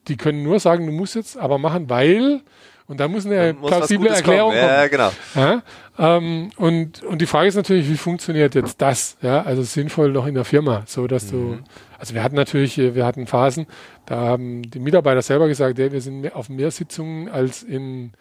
die 0.09 0.17
können 0.17 0.43
nur 0.43 0.59
sagen, 0.59 0.85
du 0.85 0.93
musst 0.93 1.15
jetzt 1.15 1.39
aber 1.39 1.59
machen, 1.59 1.89
weil 1.89 2.41
und 2.87 3.01
da 3.01 3.09
muss 3.09 3.25
eine 3.25 3.55
muss 3.55 3.71
plausible 3.71 4.09
Erklärung 4.09 4.51
kommen. 4.51 4.61
kommen. 4.61 4.75
Ja, 4.75 4.89
genau. 4.89 5.11
Ja, 5.35 5.63
ähm, 5.99 6.51
und, 6.57 7.03
und 7.03 7.21
die 7.21 7.27
Frage 7.27 7.49
ist 7.49 7.55
natürlich, 7.55 7.89
wie 7.89 7.97
funktioniert 7.97 8.55
jetzt 8.55 8.81
das? 8.83 9.17
Ja, 9.23 9.43
also 9.43 9.63
sinnvoll 9.63 10.13
noch 10.13 10.27
in 10.27 10.35
der 10.35 10.45
Firma, 10.45 10.83
so 10.87 11.07
dass 11.07 11.31
mhm. 11.31 11.31
du, 11.31 11.59
also 11.99 12.15
wir 12.15 12.23
hatten 12.23 12.37
natürlich, 12.37 12.77
wir 12.77 13.07
hatten 13.07 13.27
Phasen, 13.27 13.67
da 14.07 14.17
haben 14.17 14.63
die 14.63 14.81
Mitarbeiter 14.81 15.23
selber 15.23 15.49
gesagt, 15.49 15.79
ja, 15.79 15.91
wir 15.93 16.01
sind 16.01 16.35
auf 16.35 16.49
mehr 16.49 16.71
Sitzungen 16.71 17.31
als 17.31 17.63
in, 17.63 18.13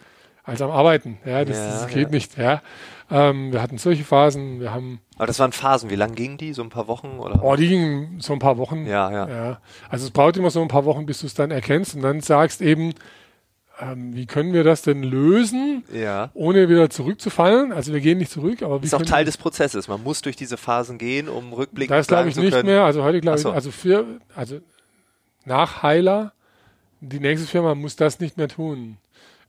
als 0.43 0.61
am 0.61 0.71
Arbeiten. 0.71 1.17
Ja, 1.25 1.43
das, 1.43 1.57
ja, 1.57 1.65
das 1.65 1.87
geht 1.87 2.07
ja. 2.07 2.09
nicht. 2.09 2.37
Ja. 2.37 2.61
Ähm, 3.11 3.51
wir 3.51 3.61
hatten 3.61 3.77
solche 3.77 4.03
Phasen, 4.03 4.61
wir 4.61 4.73
haben. 4.73 5.01
Aber 5.17 5.27
das 5.27 5.39
waren 5.39 5.51
Phasen, 5.51 5.89
wie 5.89 5.95
lang 5.95 6.15
gingen 6.15 6.37
die? 6.37 6.53
So 6.53 6.63
ein 6.63 6.69
paar 6.69 6.87
Wochen? 6.87 7.19
Oder? 7.19 7.43
Oh, 7.43 7.55
die 7.55 7.67
gingen 7.67 8.19
so 8.21 8.33
ein 8.33 8.39
paar 8.39 8.57
Wochen. 8.57 8.85
Ja, 8.85 9.11
ja. 9.11 9.27
ja. 9.27 9.57
Also 9.89 10.05
es 10.05 10.11
braucht 10.11 10.37
immer 10.37 10.51
so 10.51 10.61
ein 10.61 10.67
paar 10.69 10.85
Wochen, 10.85 11.05
bis 11.05 11.19
du 11.19 11.27
es 11.27 11.33
dann 11.33 11.51
erkennst 11.51 11.95
und 11.95 12.01
dann 12.01 12.21
sagst 12.21 12.61
eben, 12.61 12.93
ähm, 13.79 14.15
wie 14.15 14.25
können 14.25 14.53
wir 14.53 14.63
das 14.63 14.83
denn 14.83 15.01
lösen, 15.03 15.83
ja. 15.91 16.29
ohne 16.33 16.69
wieder 16.69 16.89
zurückzufallen? 16.89 17.71
Also 17.71 17.91
wir 17.91 18.01
gehen 18.01 18.19
nicht 18.19 18.31
zurück, 18.31 18.61
aber 18.61 18.81
wie 18.81 18.85
ist 18.85 18.93
auch 18.93 19.01
Teil 19.01 19.25
des 19.25 19.37
Prozesses. 19.37 19.87
Man 19.87 20.03
muss 20.03 20.21
durch 20.21 20.35
diese 20.35 20.57
Phasen 20.57 20.97
gehen, 20.97 21.27
um 21.27 21.53
rückblickend 21.53 21.97
Das 21.97 22.07
glaube 22.07 22.29
ich 22.29 22.35
nicht 22.35 22.51
können. 22.51 22.67
mehr. 22.67 22.83
Also 22.83 23.03
heute 23.03 23.19
glaube 23.19 23.39
so. 23.39 23.49
ich, 23.49 23.55
also 23.55 23.71
für, 23.71 24.05
also 24.35 24.59
nach 25.45 25.81
Heiler, 25.81 26.33
die 27.01 27.19
nächste 27.19 27.47
Firma 27.47 27.73
muss 27.73 27.95
das 27.95 28.19
nicht 28.19 28.37
mehr 28.37 28.47
tun, 28.47 28.97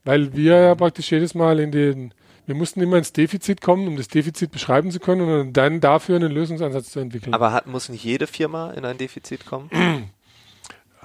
weil 0.03 0.35
wir 0.35 0.59
ja 0.59 0.75
praktisch 0.75 1.11
jedes 1.11 1.35
Mal 1.35 1.59
in 1.59 1.71
den 1.71 2.13
wir 2.47 2.53
mussten 2.53 2.79
immer 2.81 2.97
ins 2.97 3.11
Defizit 3.11 3.59
kommen, 3.61 3.87
um 3.87 3.97
das 3.97 4.07
Defizit 4.07 4.51
beschreiben 4.51 4.91
zu 4.91 4.99
können 4.99 5.21
und 5.21 5.53
dann 5.53 5.81
dafür 5.81 6.15
einen 6.15 6.31
Lösungsansatz 6.31 6.91
zu 6.91 6.99
entwickeln. 6.99 7.33
Aber 7.33 7.51
hat, 7.51 7.65
muss 7.65 7.89
nicht 7.89 8.03
jede 8.03 8.27
Firma 8.27 8.71
in 8.71 8.85
ein 8.85 8.99
Defizit 8.99 9.47
kommen? 9.47 9.71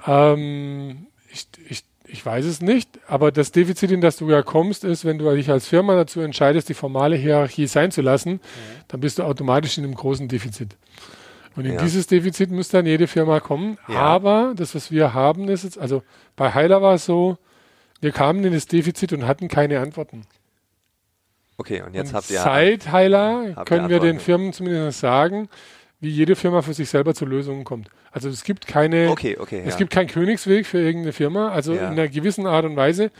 ähm, 0.05 1.07
ich, 1.31 1.47
ich 1.67 1.83
ich 2.11 2.25
weiß 2.25 2.45
es 2.45 2.61
nicht, 2.61 2.99
aber 3.07 3.31
das 3.31 3.51
Defizit, 3.51 3.91
in 3.91 4.01
das 4.01 4.17
du 4.17 4.29
ja 4.29 4.41
kommst, 4.43 4.83
ist, 4.83 5.05
wenn 5.05 5.17
du 5.17 5.33
dich 5.33 5.49
als 5.49 5.67
Firma 5.67 5.95
dazu 5.95 6.19
entscheidest, 6.19 6.67
die 6.67 6.73
formale 6.73 7.15
Hierarchie 7.15 7.67
sein 7.67 7.91
zu 7.91 8.01
lassen, 8.01 8.33
mhm. 8.33 8.39
dann 8.89 8.99
bist 8.99 9.19
du 9.19 9.23
automatisch 9.23 9.77
in 9.77 9.85
einem 9.85 9.95
großen 9.95 10.27
Defizit. 10.27 10.75
Und 11.55 11.65
in 11.65 11.73
ja. 11.73 11.81
dieses 11.81 12.07
Defizit 12.07 12.51
muss 12.51 12.69
dann 12.69 12.85
jede 12.85 13.07
Firma 13.07 13.39
kommen. 13.39 13.77
Ja. 13.87 13.95
Aber 13.95 14.53
das, 14.55 14.75
was 14.75 14.91
wir 14.91 15.13
haben, 15.13 15.47
ist 15.49 15.63
jetzt, 15.63 15.77
also 15.77 16.03
bei 16.35 16.53
Heiler 16.53 16.81
war 16.81 16.95
es 16.95 17.05
so, 17.05 17.37
wir 18.01 18.11
kamen 18.11 18.43
in 18.43 18.53
das 18.53 18.65
Defizit 18.65 19.13
und 19.13 19.25
hatten 19.25 19.47
keine 19.47 19.79
Antworten. 19.79 20.23
Okay, 21.57 21.81
und 21.81 21.93
jetzt 21.93 22.09
und 22.09 22.15
habt 22.15 22.29
ihr. 22.29 22.39
Seit 22.39 22.91
Heiler 22.91 23.63
können 23.65 23.89
wir 23.89 23.99
den 23.99 24.19
Firmen 24.19 24.51
zumindest 24.51 24.99
sagen, 24.99 25.47
wie 26.01 26.09
jede 26.09 26.35
Firma 26.35 26.63
für 26.63 26.73
sich 26.73 26.89
selber 26.89 27.13
zu 27.13 27.25
Lösungen 27.25 27.63
kommt. 27.63 27.87
Also 28.11 28.27
es 28.27 28.43
gibt 28.43 28.67
keine, 28.67 29.09
okay, 29.09 29.37
okay, 29.39 29.61
es 29.65 29.75
ja. 29.75 29.77
gibt 29.77 29.93
keinen 29.93 30.07
Königsweg 30.07 30.65
für 30.65 30.79
irgendeine 30.79 31.13
Firma. 31.13 31.49
Also 31.49 31.73
ja. 31.73 31.87
in 31.87 31.93
einer 31.93 32.07
gewissen 32.07 32.47
Art 32.47 32.65
und 32.65 32.75
Weise. 32.75 33.11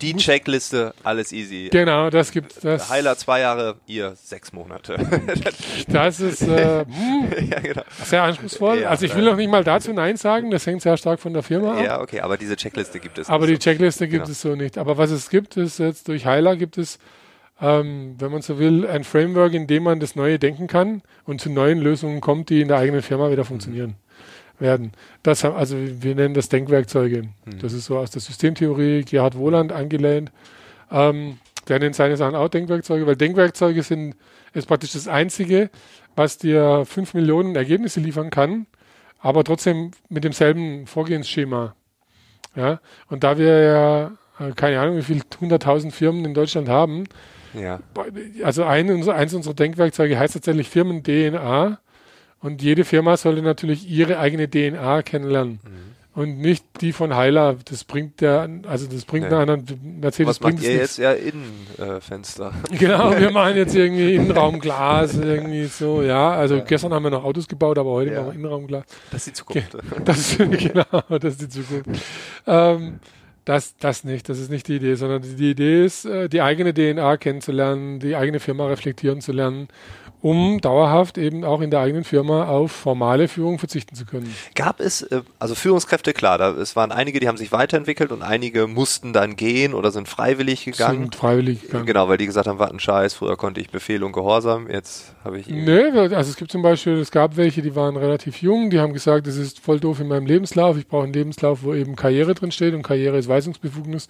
Die 0.00 0.14
Checkliste, 0.16 0.92
alles 1.04 1.32
easy. 1.32 1.68
Genau, 1.70 2.10
das 2.10 2.32
gibt 2.32 2.64
das. 2.64 2.90
Heiler 2.90 3.16
zwei 3.16 3.40
Jahre, 3.40 3.76
ihr 3.86 4.14
sechs 4.16 4.52
Monate. 4.52 4.96
das 5.88 6.20
ist 6.20 6.42
äh, 6.42 6.84
hm, 6.84 7.48
ja, 7.50 7.60
genau. 7.60 7.82
sehr 8.02 8.22
anspruchsvoll. 8.22 8.80
Ja, 8.80 8.88
also 8.90 9.06
ich 9.06 9.14
will 9.14 9.24
noch 9.24 9.36
nicht 9.36 9.50
mal 9.50 9.62
dazu 9.62 9.92
Nein 9.92 10.16
sagen, 10.16 10.50
das 10.50 10.66
hängt 10.66 10.82
sehr 10.82 10.96
stark 10.96 11.20
von 11.20 11.32
der 11.32 11.42
Firma 11.42 11.78
ab. 11.78 11.84
Ja, 11.84 12.00
okay, 12.00 12.20
aber 12.20 12.36
diese 12.36 12.56
Checkliste 12.56 12.98
gibt 12.98 13.18
es. 13.18 13.28
Aber 13.28 13.46
die 13.46 13.54
so. 13.54 13.60
Checkliste 13.60 14.08
gibt 14.08 14.24
genau. 14.24 14.32
es 14.32 14.40
so 14.40 14.56
nicht. 14.56 14.78
Aber 14.78 14.98
was 14.98 15.10
es 15.10 15.30
gibt, 15.30 15.56
ist 15.56 15.78
jetzt 15.78 16.08
durch 16.08 16.26
Heiler 16.26 16.56
gibt 16.56 16.76
es 16.76 16.98
ähm, 17.60 18.16
wenn 18.18 18.32
man 18.32 18.42
so 18.42 18.58
will, 18.58 18.86
ein 18.86 19.04
Framework, 19.04 19.54
in 19.54 19.66
dem 19.66 19.84
man 19.84 20.00
das 20.00 20.16
Neue 20.16 20.38
denken 20.38 20.66
kann 20.66 21.02
und 21.24 21.40
zu 21.40 21.50
neuen 21.50 21.78
Lösungen 21.78 22.20
kommt, 22.20 22.50
die 22.50 22.60
in 22.60 22.68
der 22.68 22.78
eigenen 22.78 23.02
Firma 23.02 23.30
wieder 23.30 23.44
funktionieren 23.44 23.96
mhm. 24.58 24.64
werden. 24.64 24.92
Das 25.22 25.44
haben, 25.44 25.54
also 25.54 25.76
wir 25.78 26.14
nennen 26.14 26.34
das 26.34 26.48
Denkwerkzeuge. 26.48 27.22
Mhm. 27.22 27.58
Das 27.60 27.72
ist 27.72 27.86
so 27.86 27.98
aus 27.98 28.10
der 28.10 28.20
Systemtheorie 28.20 29.04
Gerhard 29.04 29.36
Wohland 29.36 29.72
angelehnt. 29.72 30.32
Ähm, 30.90 31.38
der 31.68 31.78
nennt 31.78 31.94
seine 31.94 32.16
Sachen 32.16 32.34
auch 32.34 32.48
Denkwerkzeuge, 32.48 33.06
weil 33.06 33.16
Denkwerkzeuge 33.16 33.82
sind 33.82 34.16
ist 34.52 34.66
praktisch 34.68 34.92
das 34.92 35.08
Einzige, 35.08 35.68
was 36.14 36.38
dir 36.38 36.84
fünf 36.86 37.14
Millionen 37.14 37.56
Ergebnisse 37.56 37.98
liefern 38.00 38.30
kann, 38.30 38.66
aber 39.18 39.42
trotzdem 39.42 39.90
mit 40.08 40.22
demselben 40.22 40.86
Vorgehensschema. 40.86 41.74
Ja, 42.54 42.80
und 43.08 43.24
da 43.24 43.36
wir 43.36 43.62
ja 43.62 44.12
äh, 44.38 44.52
keine 44.52 44.80
Ahnung, 44.80 44.96
wie 44.96 45.02
viele 45.02 45.22
hunderttausend 45.40 45.92
Firmen 45.92 46.24
in 46.24 46.34
Deutschland 46.34 46.68
haben, 46.68 47.04
ja. 47.54 47.80
Also 48.42 48.64
ein, 48.64 49.08
eins 49.08 49.34
unserer 49.34 49.54
Denkwerkzeuge 49.54 50.18
heißt 50.18 50.34
tatsächlich 50.34 50.68
Firmen-DNA. 50.68 51.78
Und 52.40 52.60
jede 52.60 52.84
Firma 52.84 53.16
sollte 53.16 53.40
natürlich 53.40 53.88
ihre 53.88 54.18
eigene 54.18 54.50
DNA 54.50 55.02
kennenlernen. 55.02 55.60
Mhm. 55.64 56.20
Und 56.20 56.38
nicht 56.38 56.64
die 56.80 56.92
von 56.92 57.16
Heiler. 57.16 57.56
Das 57.64 57.84
bringt 57.84 58.20
der, 58.20 58.48
also 58.68 58.86
das 58.86 59.04
bringt 59.04 59.30
nee. 59.30 59.34
einer 59.34 59.58
Mercedes 59.82 60.28
Was 60.28 60.38
bringt 60.38 60.58
macht 60.58 60.66
ihr 60.66 60.76
jetzt 60.76 60.98
ja 60.98 61.12
Innenfenster? 61.12 62.52
Äh, 62.70 62.76
genau, 62.78 63.18
wir 63.18 63.30
machen 63.32 63.56
jetzt 63.56 63.74
irgendwie 63.74 64.14
Innenraumglas, 64.14 65.16
irgendwie 65.16 65.64
so, 65.64 66.02
ja. 66.02 66.32
Also 66.34 66.56
ja. 66.56 66.64
gestern 66.64 66.92
haben 66.92 67.02
wir 67.02 67.10
noch 67.10 67.24
Autos 67.24 67.48
gebaut, 67.48 67.78
aber 67.78 67.90
heute 67.90 68.12
ja. 68.12 68.20
machen 68.20 68.32
wir 68.32 68.38
Innenraumglas. 68.38 68.84
Das 69.10 69.26
ist 69.26 69.26
die 69.26 69.32
Zukunft. 69.32 69.76
Das, 70.04 70.36
genau, 70.36 71.02
das 71.08 71.24
ist 71.24 71.42
die 71.42 71.48
Zukunft. 71.48 72.02
ähm, 72.46 73.00
das, 73.44 73.76
das 73.76 74.04
nicht, 74.04 74.28
das 74.28 74.38
ist 74.38 74.50
nicht 74.50 74.68
die 74.68 74.76
Idee, 74.76 74.94
sondern 74.94 75.22
die, 75.22 75.50
Idee 75.50 75.84
ist, 75.84 76.04
äh, 76.04 76.28
die 76.28 76.40
eigene 76.40 76.72
DNA 76.72 77.16
kennenzulernen, 77.18 78.00
die 78.00 78.16
eigene 78.16 78.40
Firma 78.40 78.66
reflektieren 78.66 79.20
zu 79.20 79.32
lernen 79.32 79.68
um 80.24 80.58
dauerhaft 80.58 81.18
eben 81.18 81.44
auch 81.44 81.60
in 81.60 81.70
der 81.70 81.80
eigenen 81.80 82.02
Firma 82.02 82.46
auf 82.46 82.72
formale 82.72 83.28
Führung 83.28 83.58
verzichten 83.58 83.94
zu 83.94 84.06
können. 84.06 84.34
Gab 84.54 84.80
es, 84.80 85.02
äh, 85.02 85.20
also 85.38 85.54
Führungskräfte, 85.54 86.14
klar, 86.14 86.38
da, 86.38 86.52
es 86.52 86.74
waren 86.76 86.92
einige, 86.92 87.20
die 87.20 87.28
haben 87.28 87.36
sich 87.36 87.52
weiterentwickelt 87.52 88.10
und 88.10 88.22
einige 88.22 88.66
mussten 88.66 89.12
dann 89.12 89.36
gehen 89.36 89.74
oder 89.74 89.90
sind 89.90 90.08
freiwillig 90.08 90.64
gegangen. 90.64 91.02
Sind 91.02 91.14
freiwillig 91.14 91.60
gegangen. 91.60 91.84
Genau, 91.84 92.08
weil 92.08 92.16
die 92.16 92.24
gesagt 92.24 92.46
haben, 92.46 92.58
was 92.58 92.70
ein 92.70 92.80
Scheiß, 92.80 93.12
früher 93.12 93.36
konnte 93.36 93.60
ich 93.60 93.68
Befehl 93.68 94.02
und 94.02 94.12
Gehorsam, 94.12 94.70
jetzt 94.70 95.14
habe 95.24 95.38
ich... 95.38 95.46
Nee, 95.46 95.90
also 95.90 96.16
es 96.16 96.36
gibt 96.36 96.50
zum 96.50 96.62
Beispiel, 96.62 96.94
es 96.94 97.10
gab 97.10 97.36
welche, 97.36 97.60
die 97.60 97.76
waren 97.76 97.98
relativ 97.98 98.40
jung, 98.40 98.70
die 98.70 98.80
haben 98.80 98.94
gesagt, 98.94 99.26
es 99.26 99.36
ist 99.36 99.60
voll 99.60 99.78
doof 99.78 100.00
in 100.00 100.08
meinem 100.08 100.24
Lebenslauf, 100.24 100.78
ich 100.78 100.88
brauche 100.88 101.04
einen 101.04 101.12
Lebenslauf, 101.12 101.64
wo 101.64 101.74
eben 101.74 101.96
Karriere 101.96 102.32
drin 102.32 102.50
steht 102.50 102.72
und 102.72 102.82
Karriere 102.82 103.18
ist 103.18 103.28
Weisungsbefugnis. 103.28 104.08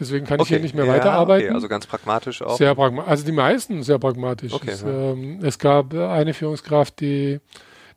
Deswegen 0.00 0.26
kann 0.26 0.40
okay. 0.40 0.44
ich 0.44 0.48
hier 0.48 0.60
nicht 0.60 0.74
mehr 0.74 0.86
ja, 0.86 0.94
weiterarbeiten. 0.94 1.48
Okay, 1.48 1.54
also 1.54 1.68
ganz 1.68 1.86
pragmatisch 1.86 2.42
auch. 2.42 2.56
Sehr 2.56 2.74
pragmatisch. 2.74 3.10
Also 3.10 3.24
die 3.26 3.32
meisten 3.32 3.82
sehr 3.82 3.98
pragmatisch. 3.98 4.52
Okay, 4.52 4.70
es, 4.70 4.82
ja. 4.82 4.88
ähm, 4.88 5.40
es 5.42 5.58
gab 5.58 5.94
eine 5.94 6.34
Führungskraft, 6.34 7.00
die 7.00 7.40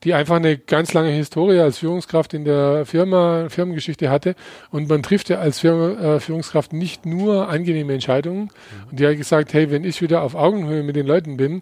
die 0.03 0.13
einfach 0.13 0.35
eine 0.35 0.57
ganz 0.57 0.93
lange 0.93 1.11
Historie 1.11 1.59
als 1.59 1.77
Führungskraft 1.77 2.33
in 2.33 2.43
der 2.43 2.85
Firma, 2.85 3.47
Firmengeschichte 3.49 4.09
hatte. 4.09 4.35
Und 4.69 4.89
man 4.89 5.01
trifft 5.01 5.29
ja 5.29 5.39
als 5.39 5.59
Firma, 5.59 6.15
äh, 6.15 6.19
Führungskraft 6.19 6.73
nicht 6.73 7.05
nur 7.05 7.47
angenehme 7.49 7.93
Entscheidungen. 7.93 8.43
Mhm. 8.43 8.89
Und 8.89 8.99
die 8.99 9.07
hat 9.07 9.17
gesagt, 9.17 9.53
hey, 9.53 9.71
wenn 9.71 9.83
ich 9.83 10.01
wieder 10.01 10.23
auf 10.23 10.35
Augenhöhe 10.35 10.83
mit 10.83 10.95
den 10.95 11.07
Leuten 11.07 11.37
bin, 11.37 11.61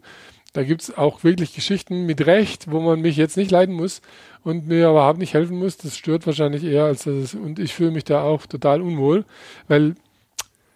da 0.53 0.63
gibt's 0.63 0.95
auch 0.97 1.23
wirklich 1.23 1.53
Geschichten 1.53 2.05
mit 2.05 2.25
Recht, 2.25 2.69
wo 2.69 2.81
man 2.81 2.99
mich 2.99 3.15
jetzt 3.15 3.37
nicht 3.37 3.51
leiden 3.51 3.73
muss 3.73 4.01
und 4.43 4.67
mir 4.67 4.89
überhaupt 4.89 5.19
nicht 5.19 5.33
helfen 5.33 5.57
muss. 5.57 5.77
Das 5.77 5.95
stört 5.95 6.25
wahrscheinlich 6.25 6.63
eher 6.63 6.85
als 6.85 7.03
das. 7.03 7.35
Und 7.35 7.57
ich 7.59 7.73
fühle 7.73 7.91
mich 7.91 8.03
da 8.03 8.23
auch 8.23 8.45
total 8.47 8.81
unwohl, 8.81 9.23
weil 9.67 9.95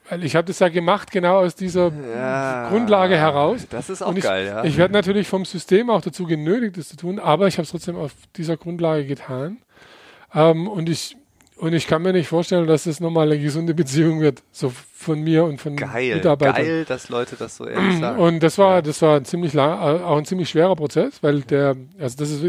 weil 0.09 0.23
ich 0.23 0.35
habe 0.35 0.47
das 0.47 0.59
ja 0.59 0.69
gemacht, 0.69 1.11
genau 1.11 1.39
aus 1.39 1.55
dieser 1.55 1.91
ja, 1.91 2.69
Grundlage 2.69 3.17
heraus. 3.17 3.65
Das 3.69 3.89
ist 3.89 4.01
auch 4.01 4.15
ich, 4.15 4.23
geil, 4.23 4.45
ja. 4.45 4.63
Ich 4.63 4.77
werde 4.77 4.93
natürlich 4.93 5.27
vom 5.27 5.45
System 5.45 5.89
auch 5.89 6.01
dazu 6.01 6.25
genötigt, 6.25 6.77
das 6.77 6.89
zu 6.89 6.97
tun, 6.97 7.19
aber 7.19 7.47
ich 7.47 7.55
habe 7.55 7.63
es 7.63 7.71
trotzdem 7.71 7.95
auf 7.95 8.11
dieser 8.35 8.57
Grundlage 8.57 9.05
getan. 9.05 9.57
Ähm, 10.33 10.67
und 10.67 10.89
ich 10.89 11.17
und 11.57 11.73
ich 11.73 11.87
kann 11.87 12.01
mir 12.01 12.11
nicht 12.11 12.27
vorstellen, 12.27 12.67
dass 12.67 12.85
es 12.85 12.99
nochmal 12.99 13.31
eine 13.31 13.41
gesunde 13.41 13.73
Beziehung 13.73 14.19
wird, 14.19 14.43
so 14.51 14.73
von 14.93 15.21
mir 15.21 15.45
und 15.45 15.61
von 15.61 15.77
geil, 15.77 16.15
Mitarbeitern. 16.15 16.55
Geil, 16.55 16.85
dass 16.85 17.07
Leute 17.07 17.37
das 17.37 17.55
so 17.55 17.65
ehrlich 17.65 17.97
sagen. 17.99 18.19
Und 18.19 18.43
das 18.43 18.57
war, 18.57 18.81
das 18.81 19.01
war 19.01 19.17
ein 19.17 19.25
ziemlich 19.25 19.53
lang, 19.53 19.79
auch 19.79 20.17
ein 20.17 20.25
ziemlich 20.25 20.49
schwerer 20.49 20.75
Prozess, 20.75 21.23
weil 21.23 21.41
der, 21.41 21.77
also 21.97 22.17
das 22.17 22.29
ist 22.29 22.43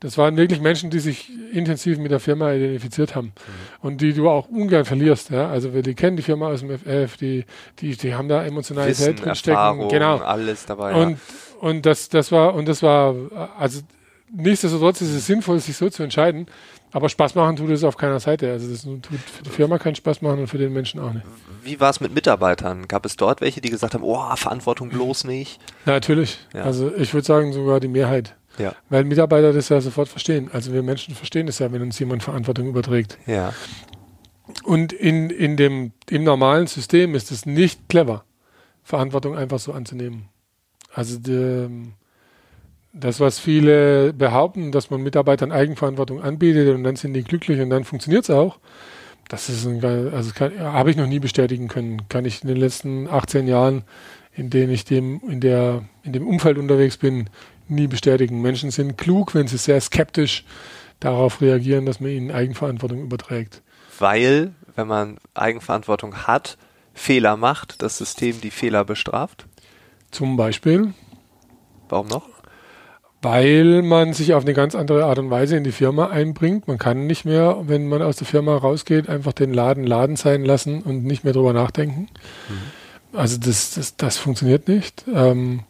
das 0.00 0.18
waren 0.18 0.36
wirklich 0.36 0.60
Menschen, 0.60 0.90
die 0.90 0.98
sich 0.98 1.30
intensiv 1.52 1.98
mit 1.98 2.10
der 2.10 2.20
Firma 2.20 2.52
identifiziert 2.52 3.14
haben 3.14 3.28
mhm. 3.28 3.32
und 3.80 4.00
die 4.02 4.12
du 4.12 4.28
auch 4.28 4.48
ungern 4.48 4.84
verlierst. 4.84 5.30
Ja? 5.30 5.48
Also 5.48 5.72
wir 5.72 5.82
die 5.82 5.94
kennen 5.94 6.16
die 6.16 6.22
Firma 6.22 6.48
aus 6.48 6.60
dem 6.60 6.78
FF, 6.78 7.16
die, 7.16 7.46
die, 7.78 7.96
die 7.96 8.14
haben 8.14 8.28
da 8.28 8.44
Emotionalität 8.44 9.24
drin 9.24 9.34
stecken. 9.34 9.88
Genau. 9.88 10.18
Alles 10.18 10.66
dabei. 10.66 10.94
Und, 10.94 11.10
ja. 11.12 11.16
und 11.60 11.86
das, 11.86 12.10
das 12.10 12.30
war, 12.30 12.54
und 12.54 12.68
das 12.68 12.82
war, 12.82 13.14
also 13.58 13.80
nichtsdestotrotz 14.30 15.00
ist 15.00 15.14
es 15.14 15.26
sinnvoll, 15.26 15.60
sich 15.60 15.76
so 15.76 15.88
zu 15.88 16.02
entscheiden. 16.02 16.46
Aber 16.92 17.08
Spaß 17.08 17.34
machen 17.34 17.56
tut 17.56 17.70
es 17.70 17.82
auf 17.82 17.96
keiner 17.96 18.20
Seite. 18.20 18.52
Also 18.52 18.70
das 18.70 18.82
tut 18.82 19.06
für 19.06 19.42
die 19.42 19.50
Firma 19.50 19.78
keinen 19.78 19.96
Spaß 19.96 20.22
machen 20.22 20.40
und 20.40 20.46
für 20.46 20.58
den 20.58 20.72
Menschen 20.72 21.00
auch 21.00 21.12
nicht. 21.12 21.26
Wie 21.62 21.80
war 21.80 21.90
es 21.90 22.00
mit 22.00 22.14
Mitarbeitern? 22.14 22.86
Gab 22.86 23.04
es 23.06 23.16
dort 23.16 23.40
welche, 23.40 23.60
die 23.60 23.70
gesagt 23.70 23.94
haben, 23.94 24.04
oh, 24.04 24.36
Verantwortung 24.36 24.90
bloß 24.90 25.24
nicht? 25.24 25.60
Ja, 25.84 25.92
natürlich. 25.92 26.38
Ja. 26.54 26.62
Also 26.62 26.94
ich 26.94 27.12
würde 27.12 27.26
sagen 27.26 27.52
sogar 27.52 27.80
die 27.80 27.88
Mehrheit. 27.88 28.35
Ja. 28.58 28.74
Weil 28.88 29.04
Mitarbeiter 29.04 29.52
das 29.52 29.68
ja 29.68 29.80
sofort 29.80 30.08
verstehen. 30.08 30.50
Also 30.52 30.72
wir 30.72 30.82
Menschen 30.82 31.14
verstehen 31.14 31.46
das 31.46 31.58
ja, 31.58 31.70
wenn 31.72 31.82
uns 31.82 31.98
jemand 31.98 32.22
Verantwortung 32.22 32.68
überträgt. 32.68 33.18
Ja. 33.26 33.52
Und 34.64 34.92
in, 34.92 35.30
in 35.30 35.56
dem, 35.56 35.92
im 36.08 36.24
normalen 36.24 36.66
System 36.66 37.14
ist 37.14 37.30
es 37.30 37.46
nicht 37.46 37.88
clever, 37.88 38.24
Verantwortung 38.82 39.36
einfach 39.36 39.58
so 39.58 39.72
anzunehmen. 39.72 40.28
Also 40.94 41.18
die, 41.18 41.92
das, 42.92 43.20
was 43.20 43.38
viele 43.38 44.12
behaupten, 44.12 44.72
dass 44.72 44.90
man 44.90 45.02
Mitarbeitern 45.02 45.52
Eigenverantwortung 45.52 46.22
anbietet 46.22 46.74
und 46.74 46.84
dann 46.84 46.96
sind 46.96 47.12
die 47.12 47.24
glücklich 47.24 47.60
und 47.60 47.70
dann 47.70 47.84
funktioniert 47.84 48.24
es 48.24 48.30
auch, 48.30 48.58
das 49.28 49.48
ist 49.48 49.66
ein, 49.66 49.84
also 49.84 50.32
habe 50.34 50.90
ich 50.90 50.96
noch 50.96 51.06
nie 51.06 51.18
bestätigen 51.18 51.68
können. 51.68 52.08
Kann 52.08 52.24
ich 52.24 52.42
in 52.42 52.48
den 52.48 52.58
letzten 52.58 53.08
18 53.08 53.48
Jahren, 53.48 53.82
in 54.32 54.50
denen 54.50 54.72
ich 54.72 54.84
dem, 54.84 55.20
in 55.28 55.40
der, 55.40 55.82
in 56.04 56.12
dem 56.12 56.26
Umfeld 56.26 56.58
unterwegs 56.58 56.96
bin, 56.96 57.28
nie 57.68 57.86
bestätigen. 57.86 58.42
Menschen 58.42 58.70
sind 58.70 58.96
klug, 58.96 59.34
wenn 59.34 59.46
sie 59.46 59.58
sehr 59.58 59.80
skeptisch 59.80 60.44
darauf 61.00 61.40
reagieren, 61.40 61.86
dass 61.86 62.00
man 62.00 62.10
ihnen 62.10 62.30
Eigenverantwortung 62.30 63.00
überträgt. 63.02 63.62
Weil, 63.98 64.54
wenn 64.74 64.86
man 64.86 65.18
Eigenverantwortung 65.34 66.26
hat, 66.26 66.58
Fehler 66.94 67.36
macht, 67.36 67.82
das 67.82 67.98
System 67.98 68.40
die 68.40 68.50
Fehler 68.50 68.84
bestraft? 68.84 69.46
Zum 70.10 70.36
Beispiel. 70.36 70.94
Warum 71.88 72.08
noch? 72.08 72.28
Weil 73.22 73.82
man 73.82 74.12
sich 74.12 74.34
auf 74.34 74.44
eine 74.44 74.54
ganz 74.54 74.74
andere 74.74 75.04
Art 75.04 75.18
und 75.18 75.30
Weise 75.30 75.56
in 75.56 75.64
die 75.64 75.72
Firma 75.72 76.08
einbringt. 76.08 76.68
Man 76.68 76.78
kann 76.78 77.06
nicht 77.06 77.24
mehr, 77.24 77.62
wenn 77.66 77.88
man 77.88 78.02
aus 78.02 78.16
der 78.16 78.26
Firma 78.26 78.56
rausgeht, 78.56 79.08
einfach 79.08 79.32
den 79.32 79.52
Laden 79.52 79.84
Laden 79.84 80.16
sein 80.16 80.44
lassen 80.44 80.82
und 80.82 81.04
nicht 81.04 81.24
mehr 81.24 81.32
drüber 81.32 81.52
nachdenken. 81.52 82.08
Mhm. 82.48 83.18
Also 83.18 83.38
das, 83.38 83.72
das, 83.74 83.96
das 83.96 84.18
funktioniert 84.18 84.68
nicht, 84.68 85.04
ähm, 85.12 85.60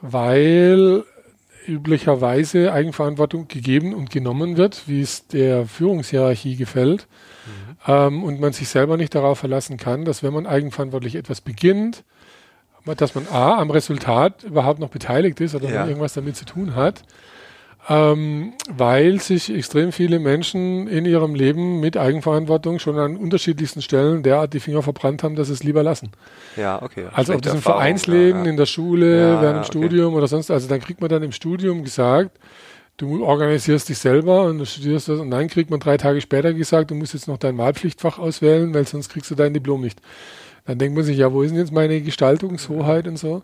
weil 0.00 1.04
üblicherweise 1.66 2.72
Eigenverantwortung 2.72 3.48
gegeben 3.48 3.94
und 3.94 4.10
genommen 4.10 4.56
wird, 4.56 4.88
wie 4.88 5.00
es 5.00 5.26
der 5.26 5.66
Führungshierarchie 5.66 6.56
gefällt. 6.56 7.06
Mhm. 7.46 7.76
Ähm, 7.86 8.24
und 8.24 8.40
man 8.40 8.52
sich 8.52 8.68
selber 8.68 8.96
nicht 8.96 9.14
darauf 9.14 9.38
verlassen 9.38 9.76
kann, 9.76 10.04
dass 10.04 10.22
wenn 10.22 10.32
man 10.32 10.46
eigenverantwortlich 10.46 11.16
etwas 11.16 11.40
beginnt, 11.40 12.04
dass 12.84 13.14
man 13.14 13.28
A, 13.28 13.58
am 13.58 13.70
Resultat 13.70 14.42
überhaupt 14.42 14.80
noch 14.80 14.88
beteiligt 14.88 15.40
ist 15.40 15.54
oder 15.54 15.70
ja. 15.70 15.86
irgendwas 15.86 16.14
damit 16.14 16.36
zu 16.36 16.44
tun 16.44 16.74
hat, 16.74 17.02
ähm, 17.88 18.52
weil 18.70 19.20
sich 19.20 19.52
extrem 19.52 19.90
viele 19.90 20.20
Menschen 20.20 20.86
in 20.86 21.04
ihrem 21.04 21.34
Leben 21.34 21.80
mit 21.80 21.96
Eigenverantwortung 21.96 22.78
schon 22.78 22.96
an 22.96 23.16
unterschiedlichsten 23.16 23.82
Stellen 23.82 24.22
derart 24.22 24.54
die 24.54 24.60
Finger 24.60 24.82
verbrannt 24.82 25.24
haben, 25.24 25.34
dass 25.34 25.48
sie 25.48 25.54
es 25.54 25.64
lieber 25.64 25.82
lassen. 25.82 26.12
Ja, 26.56 26.80
okay. 26.80 27.06
Also 27.12 27.36
das 27.36 27.54
im 27.54 27.60
Vereinsleben, 27.60 28.40
ja, 28.40 28.44
ja. 28.44 28.50
in 28.50 28.56
der 28.56 28.66
Schule, 28.66 29.18
ja, 29.18 29.42
während 29.42 29.58
dem 29.58 29.64
Studium 29.64 30.08
okay. 30.08 30.18
oder 30.18 30.28
sonst, 30.28 30.50
also 30.50 30.68
dann 30.68 30.80
kriegt 30.80 31.00
man 31.00 31.10
dann 31.10 31.24
im 31.24 31.32
Studium 31.32 31.82
gesagt, 31.82 32.38
du 32.98 33.24
organisierst 33.24 33.88
dich 33.88 33.98
selber 33.98 34.44
und 34.44 34.58
du 34.58 34.66
studierst 34.66 35.08
das 35.08 35.18
und 35.18 35.30
dann 35.32 35.48
kriegt 35.48 35.70
man 35.70 35.80
drei 35.80 35.96
Tage 35.96 36.20
später 36.20 36.52
gesagt, 36.52 36.92
du 36.92 36.94
musst 36.94 37.14
jetzt 37.14 37.26
noch 37.26 37.38
dein 37.38 37.58
Wahlpflichtfach 37.58 38.18
auswählen, 38.20 38.72
weil 38.74 38.86
sonst 38.86 39.08
kriegst 39.08 39.30
du 39.30 39.34
dein 39.34 39.54
Diplom 39.54 39.80
nicht. 39.80 40.00
Dann 40.66 40.78
denkt 40.78 40.94
man 40.94 41.04
sich, 41.04 41.18
ja, 41.18 41.32
wo 41.32 41.42
ist 41.42 41.50
denn 41.50 41.58
jetzt 41.58 41.72
meine 41.72 42.00
Gestaltungshoheit 42.00 43.08
und 43.08 43.16
so? 43.16 43.42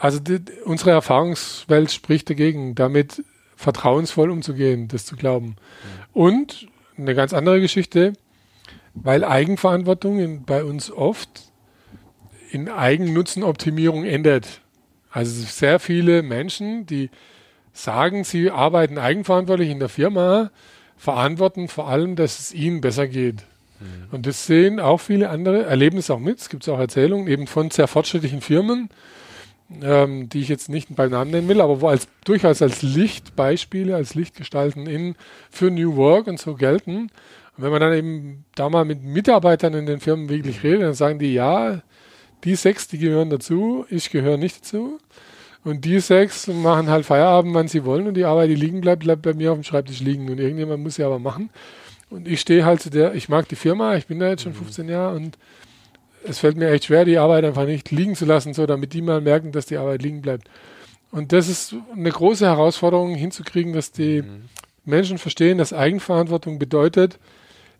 Also 0.00 0.18
die, 0.18 0.40
unsere 0.64 0.90
Erfahrungswelt 0.90 1.92
spricht 1.92 2.28
dagegen, 2.28 2.74
damit 2.74 3.22
vertrauensvoll 3.62 4.30
umzugehen, 4.30 4.88
das 4.88 5.06
zu 5.06 5.16
glauben. 5.16 5.56
Und 6.12 6.66
eine 6.98 7.14
ganz 7.14 7.32
andere 7.32 7.60
Geschichte, 7.60 8.12
weil 8.94 9.24
Eigenverantwortung 9.24 10.18
in, 10.18 10.44
bei 10.44 10.64
uns 10.64 10.90
oft 10.90 11.52
in 12.50 12.68
Eigennutzenoptimierung 12.68 14.04
endet. 14.04 14.60
Also 15.10 15.44
sehr 15.44 15.78
viele 15.78 16.22
Menschen, 16.22 16.86
die 16.86 17.10
sagen, 17.72 18.24
sie 18.24 18.50
arbeiten 18.50 18.98
eigenverantwortlich 18.98 19.70
in 19.70 19.78
der 19.78 19.88
Firma, 19.88 20.50
verantworten 20.96 21.68
vor 21.68 21.88
allem, 21.88 22.16
dass 22.16 22.38
es 22.38 22.52
ihnen 22.52 22.80
besser 22.80 23.08
geht. 23.08 23.44
Mhm. 23.80 23.86
Und 24.10 24.26
das 24.26 24.46
sehen 24.46 24.78
auch 24.80 24.98
viele 25.00 25.30
andere, 25.30 25.64
erleben 25.64 25.98
es 25.98 26.10
auch 26.10 26.18
mit. 26.18 26.38
Es 26.38 26.48
gibt 26.48 26.68
auch 26.68 26.78
Erzählungen 26.78 27.28
eben 27.28 27.46
von 27.46 27.70
sehr 27.70 27.88
fortschrittlichen 27.88 28.40
Firmen, 28.40 28.90
ähm, 29.82 30.28
die 30.28 30.40
ich 30.40 30.48
jetzt 30.48 30.68
nicht 30.68 30.94
beim 30.94 31.10
Namen 31.10 31.30
nennen 31.30 31.48
will, 31.48 31.60
aber 31.60 31.80
wo 31.80 31.88
als 31.88 32.08
durchaus 32.24 32.62
als 32.62 32.82
Lichtbeispiele, 32.82 33.94
als 33.94 34.14
Lichtgestalten 34.14 34.86
in 34.86 35.14
für 35.50 35.70
New 35.70 35.96
Work 35.96 36.26
und 36.26 36.38
so 36.38 36.54
gelten. 36.54 37.10
Und 37.56 37.64
wenn 37.64 37.70
man 37.70 37.80
dann 37.80 37.92
eben 37.92 38.44
da 38.54 38.68
mal 38.68 38.84
mit 38.84 39.02
Mitarbeitern 39.02 39.74
in 39.74 39.86
den 39.86 40.00
Firmen 40.00 40.28
wirklich 40.28 40.62
redet, 40.62 40.82
dann 40.82 40.94
sagen 40.94 41.18
die, 41.18 41.34
ja, 41.34 41.82
die 42.44 42.54
sechs, 42.56 42.88
die 42.88 42.98
gehören 42.98 43.30
dazu, 43.30 43.86
ich 43.88 44.10
gehöre 44.10 44.36
nicht 44.36 44.60
dazu. 44.60 44.98
Und 45.64 45.84
die 45.84 46.00
sechs 46.00 46.48
machen 46.48 46.90
halt 46.90 47.06
Feierabend, 47.06 47.54
wann 47.54 47.68
sie 47.68 47.84
wollen 47.84 48.08
und 48.08 48.14
die 48.14 48.24
Arbeit, 48.24 48.50
die 48.50 48.56
liegen 48.56 48.80
bleibt, 48.80 49.04
bleibt 49.04 49.22
bei 49.22 49.32
mir 49.32 49.52
auf 49.52 49.58
dem 49.58 49.64
Schreibtisch 49.64 50.00
liegen 50.00 50.28
und 50.28 50.40
irgendjemand 50.40 50.82
muss 50.82 50.96
sie 50.96 51.04
aber 51.04 51.20
machen. 51.20 51.50
Und 52.10 52.26
ich 52.26 52.40
stehe 52.40 52.64
halt 52.64 52.82
zu 52.82 52.90
der, 52.90 53.14
ich 53.14 53.28
mag 53.28 53.48
die 53.48 53.56
Firma, 53.56 53.94
ich 53.94 54.06
bin 54.06 54.18
da 54.18 54.28
jetzt 54.28 54.42
schon 54.42 54.54
15 54.54 54.86
mhm. 54.86 54.90
Jahre 54.92 55.16
und 55.16 55.38
es 56.24 56.38
fällt 56.38 56.56
mir 56.56 56.70
echt 56.70 56.86
schwer, 56.86 57.04
die 57.04 57.18
Arbeit 57.18 57.44
einfach 57.44 57.66
nicht 57.66 57.90
liegen 57.90 58.14
zu 58.14 58.24
lassen, 58.24 58.54
so 58.54 58.66
damit 58.66 58.92
die 58.92 59.02
mal 59.02 59.20
merken, 59.20 59.52
dass 59.52 59.66
die 59.66 59.76
Arbeit 59.76 60.02
liegen 60.02 60.22
bleibt. 60.22 60.48
Und 61.10 61.32
das 61.32 61.48
ist 61.48 61.74
eine 61.94 62.10
große 62.10 62.46
Herausforderung 62.46 63.14
hinzukriegen, 63.14 63.72
dass 63.72 63.92
die 63.92 64.22
mhm. 64.22 64.48
Menschen 64.84 65.18
verstehen, 65.18 65.58
dass 65.58 65.72
Eigenverantwortung 65.72 66.58
bedeutet, 66.58 67.18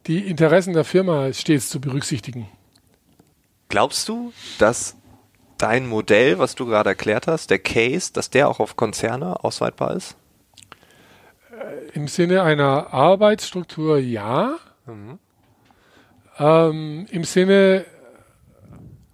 die 0.07 0.19
Interessen 0.19 0.75
der 0.75 0.85
Firma 0.85 1.33
stets 1.33 1.71
zu 1.71 1.81
berücksichtigen. 1.81 2.49
Glaubst 3.69 4.09
du, 4.09 4.33
dass 4.59 4.97
dein 5.57 5.87
Modell, 5.87 6.39
was 6.39 6.55
du 6.55 6.67
gerade 6.67 6.91
erklärt 6.91 7.27
hast, 7.27 7.51
der 7.51 7.59
Case, 7.59 8.13
dass 8.13 8.29
der 8.29 8.49
auch 8.49 8.61
auf 8.61 8.77
Konzerne 8.77 9.43
ausweitbar 9.45 9.97
ist? 9.97 10.17
Äh, 11.53 11.97
Im 11.97 12.09
Sinne 12.09 12.43
einer 12.43 12.93
Arbeitsstruktur 12.93 13.99
ja. 13.99 14.57
Mhm. 14.87 15.19
Ähm, 16.39 17.07
Im 17.11 17.25
Sinne 17.25 17.87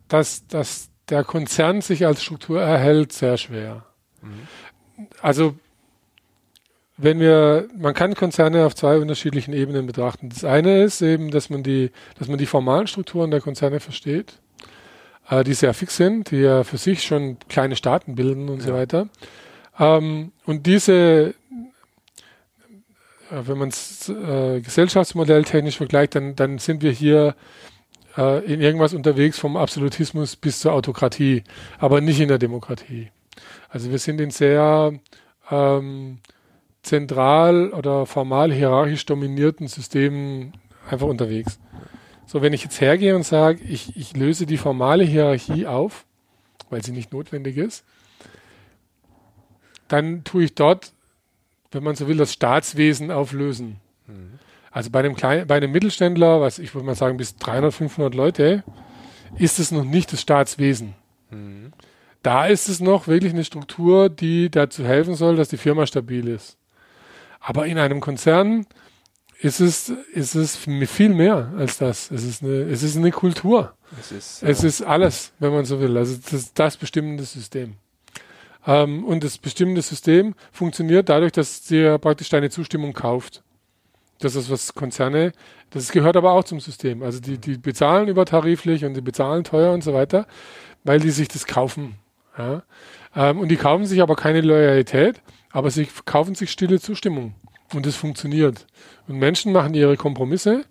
dass, 0.09 0.47
dass 0.47 0.90
der 1.09 1.25
Konzern 1.25 1.81
sich 1.81 2.07
als 2.07 2.23
Struktur 2.23 2.61
erhält, 2.61 3.12
sehr 3.12 3.37
schwer. 3.37 3.85
Mhm. 4.23 5.07
Also 5.23 5.55
wenn 6.99 7.21
wir, 7.21 7.68
man 7.77 7.94
kann 7.94 8.14
Konzerne 8.14 8.66
auf 8.66 8.75
zwei 8.75 8.99
unterschiedlichen 8.99 9.55
Ebenen 9.55 9.87
betrachten. 9.87 10.29
Das 10.31 10.44
eine 10.44 10.83
ist 10.83 11.01
eben, 11.01 11.31
dass 11.31 11.49
man 11.49 11.62
die, 11.62 11.92
dass 12.18 12.29
man 12.29 12.38
die 12.38 12.47
formalen 12.47 12.88
Strukturen 12.88 13.31
der 13.31 13.40
Konzerne 13.40 13.79
versteht, 13.79 14.40
äh, 15.31 15.44
die 15.44 15.55
sehr 15.55 15.75
fix 15.75 15.97
sind, 15.97 16.33
die 16.33 16.38
ja 16.38 16.64
für 16.64 16.77
sich 16.77 17.05
schon 17.05 17.38
kleine 17.49 17.77
Staaten 17.77 18.16
bilden 18.16 18.49
und 18.49 18.59
ja. 18.59 18.66
so 18.66 18.75
weiter. 18.75 19.09
Ähm, 19.79 20.33
und 20.44 20.66
diese, 20.66 21.35
äh, 23.31 23.42
wenn 23.47 23.59
man 23.59 23.68
es 23.68 24.09
äh, 24.09 24.61
Gesellschaftsmodell 24.61 25.44
technisch 25.44 25.77
vergleicht, 25.77 26.16
dann, 26.16 26.35
dann 26.35 26.59
sind 26.59 26.83
wir 26.83 26.90
hier 26.90 27.37
äh, 28.18 28.44
in 28.52 28.61
irgendwas 28.61 28.92
unterwegs 28.92 29.38
vom 29.38 29.57
Absolutismus 29.57 30.37
bis 30.37 30.61
zur 30.61 30.72
Autokratie, 30.72 31.44
aber 31.78 32.00
nicht 32.00 32.20
in 32.20 32.28
der 32.28 32.38
Demokratie. 32.38 33.09
Also 33.70 33.90
wir 33.90 33.98
sind 33.98 34.20
in 34.20 34.31
sehr 34.31 34.92
ähm, 35.50 36.18
zentral 36.83 37.70
oder 37.70 38.07
formal 38.07 38.52
hierarchisch 38.52 39.07
dominierten 39.07 39.68
Systemen 39.68 40.52
einfach 40.90 41.07
unterwegs. 41.07 41.61
So, 42.26 42.42
wenn 42.42 42.52
ich 42.52 42.64
jetzt 42.64 42.81
hergehe 42.81 43.14
und 43.14 43.22
sage, 43.22 43.62
ich, 43.62 43.96
ich 43.96 44.16
löse 44.16 44.46
die 44.46 44.59
formale 44.59 45.04
Hierarchie 45.04 45.66
auf, 45.66 46.04
weil 46.70 46.85
sie 46.85 46.92
nicht 46.92 47.12
notwendig 47.12 47.57
ist, 47.57 47.85
dann 49.87 50.24
tue 50.24 50.44
ich 50.44 50.54
dort, 50.54 50.92
wenn 51.70 51.83
man 51.83 51.94
so 51.94 52.09
will, 52.09 52.16
das 52.16 52.33
Staatswesen 52.33 53.11
auflösen. 53.11 53.76
Mhm. 54.07 54.38
Also 54.70 54.90
bei 54.90 55.00
einem 55.00 55.14
kleinen, 55.14 55.46
bei 55.46 55.57
einem 55.57 55.72
Mittelständler, 55.72 56.40
was 56.40 56.59
ich 56.59 56.74
würde 56.74 56.87
mal 56.87 56.94
sagen, 56.94 57.16
bis 57.16 57.37
300, 57.37 57.72
500 57.72 58.14
Leute, 58.14 58.64
ist 59.37 59.59
es 59.59 59.70
noch 59.70 59.85
nicht 59.85 60.12
das 60.12 60.20
Staatswesen. 60.20 60.94
Mhm. 61.31 61.72
Da 62.22 62.46
ist 62.46 62.68
es 62.68 62.81
noch 62.81 63.07
wirklich 63.07 63.33
eine 63.33 63.44
Struktur, 63.44 64.09
die 64.09 64.50
dazu 64.50 64.85
helfen 64.85 65.14
soll, 65.14 65.37
dass 65.37 65.48
die 65.48 65.57
Firma 65.57 65.87
stabil 65.87 66.28
ist. 66.28 66.59
Aber 67.40 67.66
in 67.66 67.78
einem 67.78 68.00
Konzern 68.00 68.66
ist 69.40 69.61
es, 69.61 69.90
ist 70.12 70.35
es 70.35 70.57
viel 70.57 71.11
mehr 71.11 71.52
als 71.57 71.78
das. 71.78 72.11
Es 72.11 72.24
ist 72.24 72.42
eine, 72.42 72.62
es 72.62 72.83
ist 72.83 72.96
eine 72.96 73.12
Kultur. 73.12 73.74
Es 73.98 74.12
ist, 74.12 74.42
es 74.42 74.64
ist 74.64 74.83
alles, 74.83 75.33
wenn 75.38 75.52
man 75.52 75.64
so 75.64 75.81
will. 75.81 75.96
Also 75.96 76.16
das 76.16 76.33
ist 76.33 76.59
das 76.59 76.76
bestimmende 76.76 77.22
System. 77.22 77.74
Ähm, 78.66 79.04
und 79.04 79.22
das 79.22 79.38
bestimmende 79.38 79.81
System 79.81 80.35
funktioniert 80.50 81.09
dadurch, 81.09 81.33
dass 81.33 81.62
dir 81.62 81.98
praktisch 81.98 82.28
deine 82.28 82.50
Zustimmung 82.50 82.92
kauft. 82.92 83.42
Das 84.20 84.35
ist 84.35 84.50
was 84.50 84.74
Konzerne, 84.74 85.33
das 85.70 85.92
gehört 85.92 86.16
aber 86.16 86.33
auch 86.33 86.44
zum 86.44 86.61
System. 86.61 87.02
Also 87.02 87.20
die, 87.20 87.38
die 87.38 87.57
bezahlen 87.57 88.09
übertariflich 88.09 88.85
und 88.85 88.94
die 88.94 89.00
bezahlen 89.00 89.44
teuer 89.44 89.72
und 89.72 89.85
so 89.85 89.94
weiter, 89.94 90.26
weil 90.85 90.98
die 91.00 91.11
sich 91.11 91.28
das 91.28 91.46
kaufen. 91.46 91.96
Ja? 92.37 92.62
Ähm, 93.14 93.38
und 93.38 93.48
die 93.48 93.57
kaufen 93.57 93.87
sich 93.87 94.02
aber 94.02 94.16
keine 94.16 94.40
Loyalität, 94.40 95.20
aber 95.50 95.70
sie 95.70 95.88
kaufen 96.04 96.35
sich 96.35 96.50
stille 96.50 96.81
Zustimmung. 96.81 97.35
Und 97.74 97.87
es 97.87 97.96
funktioniert. 97.96 98.66
Und 99.09 99.18
Menschen 99.18 99.52
machen 99.52 99.74
ihre 99.74 99.98
Kompromisse. 99.98 100.64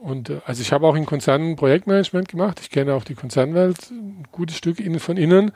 Und 0.00 0.30
äh, 0.30 0.40
also 0.46 0.62
ich 0.62 0.72
habe 0.72 0.86
auch 0.86 0.94
in 0.94 1.06
Konzernen 1.06 1.56
Projektmanagement 1.56 2.28
gemacht. 2.28 2.60
Ich 2.60 2.70
kenne 2.70 2.94
auch 2.94 3.04
die 3.04 3.14
Konzernwelt 3.14 3.90
ein 3.90 4.24
gutes 4.30 4.56
Stück 4.56 4.78
von 5.00 5.16
innen. 5.16 5.52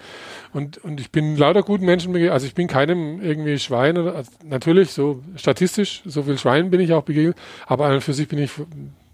Und, 0.52 0.78
und 0.78 1.00
ich 1.00 1.11
bin 1.11 1.37
lauter 1.37 1.62
guten 1.62 1.85
Menschen 1.85 2.12
begegnet. 2.12 2.33
Also 2.33 2.46
ich 2.46 2.55
bin 2.55 2.66
keinem 2.66 3.20
irgendwie 3.20 3.59
Schwein 3.59 3.96
oder 3.98 4.16
also 4.16 4.31
natürlich 4.44 4.90
so 4.90 5.22
statistisch, 5.37 6.02
so 6.05 6.24
viel 6.24 6.38
Schwein 6.38 6.70
bin 6.70 6.81
ich 6.81 6.92
auch 6.92 7.05
begegnet. 7.05 7.37
Aber 7.66 7.87
an 7.87 7.94
und 7.94 8.00
für 8.00 8.14
sich 8.14 8.28
bin 8.28 8.38
ich 8.38 8.50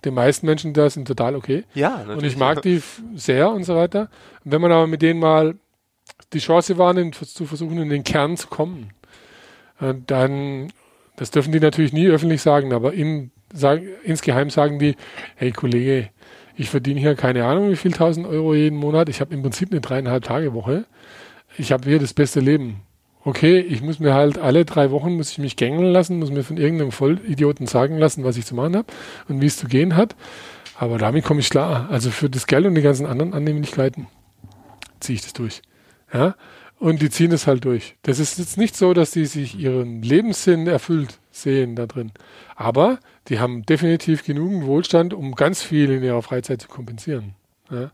den 0.04 0.14
meisten 0.14 0.46
Menschen 0.46 0.72
da 0.72 0.88
sind 0.88 1.08
total 1.08 1.34
okay. 1.34 1.64
Ja, 1.74 1.98
natürlich. 1.98 2.16
Und 2.16 2.24
ich 2.24 2.36
mag 2.36 2.62
die 2.62 2.80
sehr 3.14 3.50
und 3.50 3.64
so 3.64 3.74
weiter. 3.74 4.08
Und 4.44 4.52
wenn 4.52 4.60
man 4.60 4.72
aber 4.72 4.86
mit 4.86 5.02
denen 5.02 5.20
mal 5.20 5.56
die 6.32 6.38
Chance 6.38 6.78
wahrnimmt, 6.78 7.16
zu 7.16 7.46
versuchen, 7.46 7.78
in 7.78 7.90
den 7.90 8.04
Kern 8.04 8.36
zu 8.36 8.48
kommen, 8.48 8.90
äh, 9.80 9.94
dann, 10.06 10.72
das 11.16 11.30
dürfen 11.30 11.52
die 11.52 11.60
natürlich 11.60 11.92
nie 11.92 12.08
öffentlich 12.08 12.42
sagen, 12.42 12.72
aber 12.72 12.92
in, 12.92 13.30
sag, 13.52 13.82
insgeheim 14.04 14.50
sagen 14.50 14.78
die, 14.78 14.96
hey 15.36 15.52
Kollege, 15.52 16.10
ich 16.56 16.70
verdiene 16.70 17.00
hier 17.00 17.14
keine 17.14 17.44
Ahnung 17.44 17.70
wie 17.70 17.76
viel 17.76 17.92
tausend 17.92 18.26
Euro 18.26 18.54
jeden 18.54 18.78
Monat, 18.78 19.08
ich 19.08 19.20
habe 19.20 19.34
im 19.34 19.42
Prinzip 19.42 19.70
eine 19.70 19.80
dreieinhalb 19.80 20.24
Tage 20.24 20.54
Woche, 20.54 20.84
ich 21.56 21.72
habe 21.72 21.88
hier 21.88 21.98
das 21.98 22.14
beste 22.14 22.40
Leben. 22.40 22.82
Okay, 23.24 23.58
ich 23.58 23.82
muss 23.82 23.98
mir 23.98 24.14
halt 24.14 24.38
alle 24.38 24.64
drei 24.64 24.90
Wochen 24.90 25.14
muss 25.14 25.32
ich 25.32 25.38
mich 25.38 25.56
gängeln 25.56 25.92
lassen, 25.92 26.18
muss 26.18 26.30
mir 26.30 26.44
von 26.44 26.56
irgendeinem 26.56 26.92
Vollidioten 26.92 27.66
sagen 27.66 27.98
lassen, 27.98 28.24
was 28.24 28.36
ich 28.36 28.46
zu 28.46 28.54
machen 28.54 28.76
habe 28.76 28.86
und 29.28 29.40
wie 29.40 29.46
es 29.46 29.56
zu 29.56 29.66
gehen 29.66 29.96
hat. 29.96 30.16
Aber 30.78 30.98
damit 30.98 31.24
komme 31.24 31.40
ich 31.40 31.50
klar. 31.50 31.88
Also 31.90 32.10
für 32.10 32.30
das 32.30 32.46
Geld 32.46 32.64
und 32.64 32.74
die 32.74 32.82
ganzen 32.82 33.06
anderen 33.06 33.34
Annehmlichkeiten 33.34 34.06
ziehe 35.00 35.16
ich 35.16 35.22
das 35.22 35.32
durch. 35.32 35.62
Ja, 36.12 36.36
und 36.78 37.02
die 37.02 37.10
ziehen 37.10 37.32
es 37.32 37.46
halt 37.46 37.64
durch. 37.64 37.96
Das 38.02 38.18
ist 38.18 38.38
jetzt 38.38 38.56
nicht 38.56 38.76
so, 38.76 38.94
dass 38.94 39.10
die 39.10 39.26
sich 39.26 39.58
ihren 39.58 40.00
Lebenssinn 40.00 40.66
erfüllt 40.66 41.18
sehen 41.42 41.76
da 41.76 41.86
drin. 41.86 42.12
Aber 42.56 42.98
die 43.28 43.38
haben 43.38 43.62
definitiv 43.64 44.24
genügend 44.24 44.66
Wohlstand, 44.66 45.14
um 45.14 45.34
ganz 45.34 45.62
viel 45.62 45.90
in 45.90 46.02
ihrer 46.02 46.22
Freizeit 46.22 46.62
zu 46.62 46.68
kompensieren. 46.68 47.34
Ja. 47.70 47.90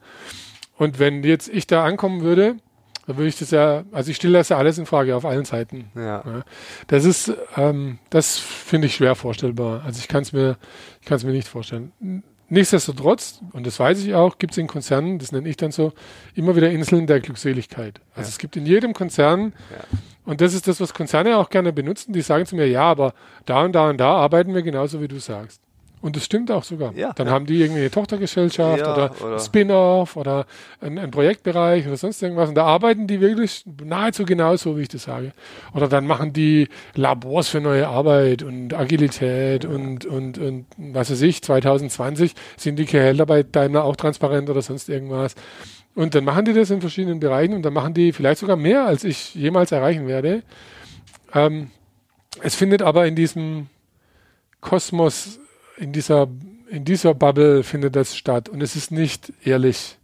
Und 0.77 0.99
wenn 0.99 1.23
jetzt 1.23 1.49
ich 1.49 1.67
da 1.67 1.85
ankommen 1.85 2.23
würde, 2.23 2.57
dann 3.07 3.17
würde 3.17 3.29
ich 3.29 3.39
das 3.39 3.51
ja, 3.51 3.85
also 3.93 4.11
ich 4.11 4.17
stelle 4.17 4.39
das 4.39 4.49
ja 4.49 4.57
alles 4.57 4.79
in 4.79 4.87
Frage 4.87 5.15
auf 5.15 5.25
allen 5.25 5.45
Seiten. 5.45 5.91
Ja. 5.95 6.23
ja. 6.25 6.45
Das 6.87 7.05
ist, 7.05 7.33
ähm, 7.57 7.99
das 8.11 8.39
finde 8.39 8.87
ich 8.87 8.95
schwer 8.95 9.15
vorstellbar. 9.15 9.83
Also 9.85 9.99
ich 10.01 10.09
kann 10.09 10.23
es 10.23 10.33
mir, 10.33 10.57
ich 11.01 11.07
kann 11.07 11.17
es 11.17 11.25
mir 11.25 11.33
nicht 11.33 11.49
vorstellen. 11.49 11.93
Nichtsdestotrotz, 12.49 13.41
und 13.53 13.67
das 13.67 13.79
weiß 13.79 14.03
ich 14.05 14.15
auch, 14.15 14.39
gibt 14.39 14.53
es 14.53 14.59
in 14.59 14.67
Konzernen, 14.67 15.19
das 15.19 15.33
nenne 15.33 15.49
ich 15.49 15.57
dann 15.57 15.73
so, 15.73 15.93
immer 16.35 16.57
wieder 16.57 16.71
Inseln 16.71 17.07
der 17.07 17.21
Glückseligkeit. 17.21 18.01
Also 18.15 18.29
ja. 18.29 18.29
es 18.29 18.39
gibt 18.39 18.57
in 18.57 18.67
jedem 18.67 18.93
Konzern, 18.93 19.55
ja. 19.71 19.99
Und 20.25 20.41
das 20.41 20.55
ist 20.55 20.67
das, 20.69 20.81
was 20.81 20.95
Konzerne 20.95 21.37
auch 21.37 21.51
gerne 21.51 21.73
benutzen, 21.73 22.13
die 22.13 22.23
sagen 22.23 22.47
zu 22.47 22.57
mir, 22.57 22.69
ja, 22.69 22.83
aber 22.83 23.15
da 23.45 23.63
und 23.65 23.73
da 23.73 23.91
und 23.91 23.99
da 23.99 24.17
arbeiten 24.17 24.55
wir 24.55 24.63
genauso, 24.63 25.01
wie 25.01 25.09
du 25.09 25.19
sagst. 25.19 25.61
Und 26.05 26.17
das 26.17 26.27
stimmt 26.27 26.51
auch 26.51 26.65
sogar. 26.65 26.93
Ja, 26.93 27.15
Dann 27.15 27.29
ja. 27.29 27.33
haben 27.33 27.47
die 27.47 27.63
irgendwie 27.63 27.81
eine 27.81 27.91
Tochtergesellschaft 27.91 28.79
ja, 28.79 28.93
oder, 28.93 29.11
oder 29.25 29.39
Spin-off 29.39 30.17
oder 30.17 30.45
einen 30.83 31.11
Projektbereich 31.11 31.87
oder 31.87 31.97
sonst 31.97 32.23
irgendwas. 32.23 32.51
Und 32.51 32.57
da 32.57 32.65
arbeiten 32.67 33.07
die 33.07 33.23
wirklich 33.23 33.65
nahezu 33.83 34.27
genauso, 34.27 34.77
wie 34.77 34.83
ich 34.83 34.89
das 34.89 35.05
sage. 35.05 35.33
Oder 35.73 35.89
dann 35.89 36.07
machen 36.07 36.35
die 36.35 36.69
Labors 36.95 37.49
für 37.49 37.63
neue 37.63 37.89
Arbeit 37.89 38.43
und 38.43 38.75
Agilität 38.75 39.65
und, 39.65 40.05
und, 40.05 40.37
und 40.37 40.67
was 40.77 41.11
weiß 41.11 41.23
ich, 41.23 41.41
2020 41.41 42.35
sind 42.59 42.79
die 42.79 42.85
Gehälter 42.85 43.25
bei 43.25 43.43
Daimler 43.43 43.85
auch 43.85 43.97
transparent 43.97 44.51
oder 44.51 44.61
sonst 44.61 44.91
irgendwas. 44.91 45.35
Und 45.95 46.15
dann 46.15 46.25
machen 46.25 46.45
die 46.45 46.53
das 46.53 46.71
in 46.71 46.81
verschiedenen 46.81 47.21
Bereichen 47.21 47.55
und 47.55 47.63
dann 47.63 47.73
machen 47.73 47.95
die 47.95 48.13
vielleicht 48.13 48.41
sogar 48.41 48.57
mehr, 48.57 48.85
als 48.85 49.05
ich 49.05 49.35
jemals 49.35 49.71
erreichen 49.71 50.09
werde. 50.09 50.43
Ähm, 51.33 51.71
es 52.43 52.55
findet 52.55 52.83
aber 52.83 53.07
in 53.07 53.15
diesem 53.15 53.69
Kosmos 54.61 55.39
in 55.77 55.93
dieser, 55.93 56.29
in 56.69 56.85
dieser 56.85 57.15
Bubble 57.15 57.63
findet 57.63 57.97
das 57.97 58.17
statt 58.17 58.49
und 58.49 58.63
es 58.63 58.77
ist 58.77 58.91
nicht 58.91 59.33
ehrlich, 59.45 59.99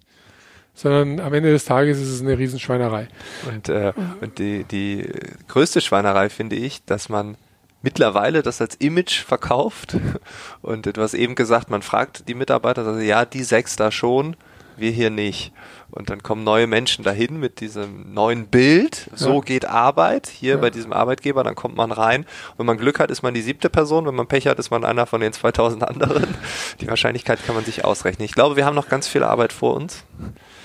sondern 0.74 1.20
am 1.20 1.32
Ende 1.34 1.50
des 1.50 1.64
Tages 1.64 1.98
ist 1.98 2.08
es 2.08 2.20
eine 2.20 2.38
Riesenschweinerei. 2.38 3.08
Und, 3.48 3.68
äh, 3.68 3.92
und 4.20 4.38
die, 4.38 4.64
die 4.64 5.08
größte 5.48 5.80
Schweinerei 5.80 6.28
finde 6.28 6.56
ich, 6.56 6.84
dass 6.84 7.08
man 7.08 7.36
mittlerweile 7.82 8.42
das 8.42 8.60
als 8.60 8.76
Image 8.76 9.20
verkauft 9.20 9.96
und 10.62 10.86
du 10.86 11.00
hast 11.00 11.14
eben 11.14 11.34
gesagt, 11.34 11.70
man 11.70 11.82
fragt 11.82 12.28
die 12.28 12.34
Mitarbeiter, 12.34 12.86
also 12.86 13.00
ja, 13.00 13.24
die 13.24 13.42
sechs 13.42 13.76
da 13.76 13.90
schon, 13.90 14.36
wir 14.80 14.90
hier 14.90 15.10
nicht. 15.10 15.52
Und 15.90 16.10
dann 16.10 16.22
kommen 16.22 16.44
neue 16.44 16.66
Menschen 16.66 17.04
dahin 17.04 17.40
mit 17.40 17.60
diesem 17.60 18.12
neuen 18.12 18.46
Bild. 18.46 19.10
So 19.14 19.34
ja. 19.34 19.40
geht 19.40 19.64
Arbeit 19.64 20.28
hier 20.28 20.54
ja. 20.54 20.60
bei 20.60 20.70
diesem 20.70 20.92
Arbeitgeber. 20.92 21.42
Dann 21.42 21.54
kommt 21.54 21.76
man 21.76 21.90
rein. 21.90 22.26
Wenn 22.56 22.66
man 22.66 22.78
Glück 22.78 23.00
hat, 23.00 23.10
ist 23.10 23.22
man 23.22 23.34
die 23.34 23.42
siebte 23.42 23.68
Person. 23.70 24.06
Wenn 24.06 24.14
man 24.14 24.28
Pech 24.28 24.46
hat, 24.46 24.58
ist 24.58 24.70
man 24.70 24.84
einer 24.84 25.06
von 25.06 25.20
den 25.20 25.32
2000 25.32 25.82
anderen. 25.82 26.26
Die 26.80 26.88
Wahrscheinlichkeit 26.88 27.44
kann 27.44 27.54
man 27.54 27.64
sich 27.64 27.84
ausrechnen. 27.84 28.24
Ich 28.24 28.32
glaube, 28.32 28.56
wir 28.56 28.64
haben 28.64 28.76
noch 28.76 28.88
ganz 28.88 29.08
viel 29.08 29.22
Arbeit 29.22 29.52
vor 29.52 29.74
uns. 29.74 30.04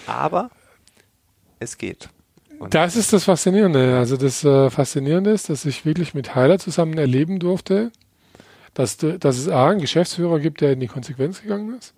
Aber 0.06 0.52
es 1.60 1.78
geht. 1.78 2.10
Und 2.60 2.74
das 2.74 2.96
ist 2.96 3.12
das 3.12 3.26
Faszinierende. 3.26 3.98
Also 3.98 4.18
das 4.18 4.44
äh, 4.44 4.70
Faszinierende 4.70 5.32
ist, 5.32 5.50
dass 5.50 5.66
ich 5.66 5.86
wirklich 5.86 6.14
mit 6.14 6.36
Heiler 6.36 6.60
zusammen 6.60 6.98
erleben 6.98 7.40
durfte, 7.40 7.92
dass, 8.74 8.98
dass 8.98 9.38
es 9.38 9.50
A, 9.50 9.70
einen 9.70 9.82
Geschäftsführer 9.82 10.40
gibt, 10.40 10.62
der 10.62 10.74
in 10.74 10.80
die 10.80 10.88
Konsequenz 10.88 11.42
gegangen 11.42 11.76
ist 11.78 11.94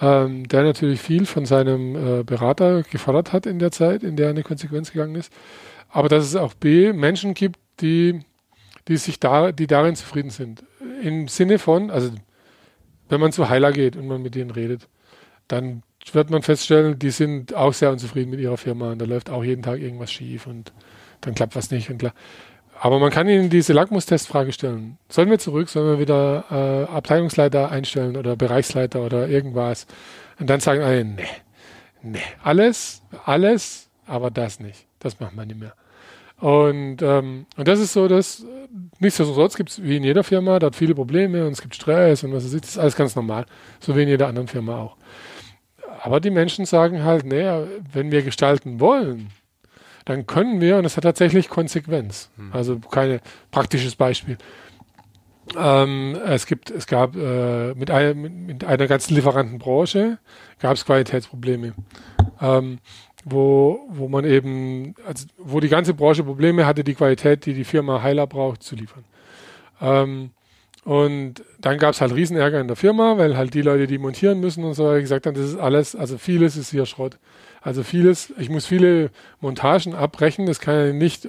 ähm, 0.00 0.48
der 0.48 0.62
natürlich 0.62 1.00
viel 1.00 1.26
von 1.26 1.46
seinem 1.46 1.96
äh, 1.96 2.22
Berater 2.24 2.82
gefordert 2.82 3.32
hat 3.32 3.46
in 3.46 3.58
der 3.58 3.70
Zeit, 3.70 4.02
in 4.02 4.16
der 4.16 4.26
er 4.26 4.30
eine 4.30 4.42
Konsequenz 4.42 4.92
gegangen 4.92 5.14
ist. 5.14 5.32
Aber 5.88 6.08
dass 6.08 6.24
es 6.24 6.36
auch 6.36 6.54
B, 6.54 6.92
Menschen 6.92 7.34
gibt, 7.34 7.58
die, 7.80 8.20
die 8.88 8.96
sich 8.96 9.20
da, 9.20 9.52
die 9.52 9.66
darin 9.66 9.96
zufrieden 9.96 10.30
sind. 10.30 10.64
Im 11.02 11.28
Sinne 11.28 11.58
von, 11.58 11.90
also 11.90 12.10
wenn 13.08 13.20
man 13.20 13.32
zu 13.32 13.48
Heiler 13.48 13.72
geht 13.72 13.96
und 13.96 14.08
man 14.08 14.22
mit 14.22 14.34
denen 14.34 14.50
redet, 14.50 14.88
dann 15.48 15.82
wird 16.12 16.30
man 16.30 16.42
feststellen, 16.42 16.98
die 16.98 17.10
sind 17.10 17.54
auch 17.54 17.72
sehr 17.72 17.90
unzufrieden 17.90 18.30
mit 18.30 18.40
ihrer 18.40 18.56
Firma 18.56 18.92
und 18.92 19.00
da 19.00 19.04
läuft 19.04 19.30
auch 19.30 19.44
jeden 19.44 19.62
Tag 19.62 19.80
irgendwas 19.80 20.12
schief 20.12 20.46
und 20.46 20.72
dann 21.20 21.34
klappt 21.34 21.56
was 21.56 21.70
nicht 21.70 21.90
und 21.90 21.98
klar. 21.98 22.14
Aber 22.84 22.98
man 22.98 23.10
kann 23.10 23.30
ihnen 23.30 23.48
diese 23.48 23.72
Lackmustestfrage 23.72 24.52
stellen. 24.52 24.98
Sollen 25.08 25.30
wir 25.30 25.38
zurück? 25.38 25.70
Sollen 25.70 25.86
wir 25.86 25.98
wieder 25.98 26.44
äh, 26.50 26.92
Abteilungsleiter 26.94 27.70
einstellen 27.70 28.14
oder 28.14 28.36
Bereichsleiter 28.36 29.00
oder 29.00 29.26
irgendwas? 29.26 29.86
Und 30.38 30.50
dann 30.50 30.60
sagen 30.60 30.82
alle, 30.82 31.02
nee, 31.02 31.24
nee, 32.02 32.18
alles, 32.42 33.00
alles, 33.24 33.88
aber 34.06 34.30
das 34.30 34.60
nicht. 34.60 34.84
Das 34.98 35.18
macht 35.18 35.34
man 35.34 35.48
nicht 35.48 35.58
mehr. 35.58 35.72
Und, 36.38 37.00
ähm, 37.00 37.46
und 37.56 37.66
das 37.66 37.80
ist 37.80 37.94
so, 37.94 38.06
dass 38.06 38.44
nichtsdestotrotz 38.98 39.56
gibt 39.56 39.70
es 39.70 39.82
wie 39.82 39.96
in 39.96 40.04
jeder 40.04 40.22
Firma 40.22 40.58
dort 40.58 40.76
viele 40.76 40.94
Probleme 40.94 41.46
und 41.46 41.52
es 41.52 41.62
gibt 41.62 41.74
Stress 41.74 42.22
und 42.22 42.34
was 42.34 42.44
weiß 42.44 42.52
ich, 42.52 42.60
das 42.60 42.70
ist 42.72 42.78
alles 42.78 42.96
ganz 42.96 43.16
normal. 43.16 43.46
So 43.80 43.96
wie 43.96 44.02
in 44.02 44.08
jeder 44.10 44.28
anderen 44.28 44.48
Firma 44.48 44.76
auch. 44.76 44.98
Aber 46.02 46.20
die 46.20 46.28
Menschen 46.28 46.66
sagen 46.66 47.02
halt, 47.02 47.24
nee, 47.24 47.50
wenn 47.94 48.12
wir 48.12 48.20
gestalten 48.20 48.78
wollen, 48.78 49.30
dann 50.04 50.26
können 50.26 50.60
wir, 50.60 50.76
und 50.76 50.82
das 50.82 50.96
hat 50.96 51.04
tatsächlich 51.04 51.48
Konsequenz. 51.48 52.30
Hm. 52.36 52.52
Also 52.52 52.78
kein 52.78 53.20
praktisches 53.50 53.96
Beispiel. 53.96 54.36
Ähm, 55.56 56.16
es 56.26 56.46
gibt, 56.46 56.70
es 56.70 56.86
gab 56.86 57.16
äh, 57.16 57.74
mit, 57.74 57.90
einer, 57.90 58.14
mit 58.14 58.64
einer 58.64 58.86
ganzen 58.86 59.14
Lieferantenbranche 59.14 60.18
gab 60.58 60.74
es 60.74 60.86
Qualitätsprobleme, 60.86 61.74
ähm, 62.40 62.78
wo, 63.24 63.80
wo 63.90 64.08
man 64.08 64.24
eben, 64.24 64.94
also 65.06 65.26
wo 65.36 65.60
die 65.60 65.68
ganze 65.68 65.92
Branche 65.92 66.24
Probleme 66.24 66.66
hatte, 66.66 66.82
die 66.82 66.94
Qualität, 66.94 67.44
die 67.44 67.54
die 67.54 67.64
Firma 67.64 68.02
Heiler 68.02 68.26
braucht, 68.26 68.62
zu 68.62 68.74
liefern. 68.74 69.04
Ähm, 69.80 70.30
und 70.84 71.42
dann 71.58 71.78
gab 71.78 71.94
es 71.94 72.00
halt 72.00 72.14
Riesenärger 72.14 72.60
in 72.60 72.68
der 72.68 72.76
Firma, 72.76 73.16
weil 73.16 73.36
halt 73.36 73.54
die 73.54 73.62
Leute, 73.62 73.86
die 73.86 73.98
montieren 73.98 74.40
müssen 74.40 74.64
und 74.64 74.74
so, 74.74 74.90
gesagt 74.90 75.26
haben, 75.26 75.34
das 75.34 75.46
ist 75.46 75.56
alles, 75.56 75.96
also 75.96 76.18
vieles 76.18 76.56
ist 76.56 76.70
hier 76.70 76.84
Schrott. 76.84 77.18
Also 77.62 77.82
vieles, 77.82 78.32
ich 78.38 78.50
muss 78.50 78.66
viele 78.66 79.10
Montagen 79.40 79.94
abbrechen, 79.94 80.44
das 80.44 80.60
kann 80.60 80.74
ja 80.74 80.92
nicht, 80.92 81.26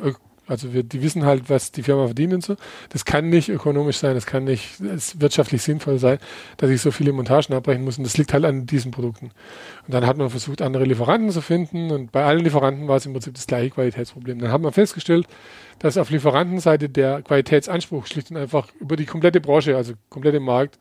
also 0.48 0.74
wir, 0.74 0.84
die 0.84 1.02
wissen 1.02 1.26
halt, 1.26 1.50
was 1.50 1.72
die 1.72 1.84
Firma 1.84 2.06
verdient 2.06 2.34
und 2.34 2.44
so. 2.44 2.56
Das 2.90 3.06
kann 3.06 3.30
nicht 3.30 3.50
ökonomisch 3.50 3.98
sein, 3.98 4.14
das 4.16 4.26
kann 4.26 4.44
nicht 4.44 4.76
das 4.80 5.20
wirtschaftlich 5.20 5.64
sinnvoll 5.64 5.98
sein, 5.98 6.20
dass 6.58 6.70
ich 6.70 6.82
so 6.82 6.92
viele 6.92 7.12
Montagen 7.14 7.56
abbrechen 7.56 7.84
muss 7.84 7.98
und 7.98 8.04
das 8.04 8.18
liegt 8.18 8.34
halt 8.34 8.46
an 8.46 8.66
diesen 8.66 8.92
Produkten. 8.92 9.32
Und 9.86 9.94
dann 9.94 10.06
hat 10.06 10.18
man 10.18 10.30
versucht, 10.30 10.62
andere 10.62 10.86
Lieferanten 10.86 11.32
zu 11.32 11.42
finden 11.42 11.92
und 11.92 12.12
bei 12.12 12.24
allen 12.24 12.44
Lieferanten 12.44 12.88
war 12.88 12.98
es 12.98 13.06
im 13.06 13.14
Prinzip 13.14 13.34
das 13.34 13.48
gleiche 13.48 13.72
Qualitätsproblem. 13.72 14.40
Dann 14.40 14.52
hat 14.52 14.62
man 14.62 14.74
festgestellt, 14.74 15.28
dass 15.80 15.98
auf 15.98 16.10
Lieferantenseite 16.10 16.90
der 16.90 17.22
Qualitätsanspruch 17.22 18.06
schlicht 18.08 18.32
und 18.32 18.38
einfach 18.38 18.68
über 18.80 18.96
die 18.96 19.06
komplette 19.06 19.42
Branche, 19.42 19.76
also 19.76 19.94
komplette 20.10 20.40
Markt, 20.40 20.80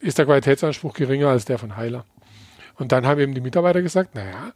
ist 0.00 0.18
der 0.18 0.26
Qualitätsanspruch 0.26 0.94
geringer 0.94 1.28
als 1.28 1.44
der 1.44 1.58
von 1.58 1.76
Heiler. 1.76 2.04
Und 2.76 2.92
dann 2.92 3.06
haben 3.06 3.20
eben 3.20 3.34
die 3.34 3.40
Mitarbeiter 3.40 3.82
gesagt, 3.82 4.14
naja, 4.14 4.52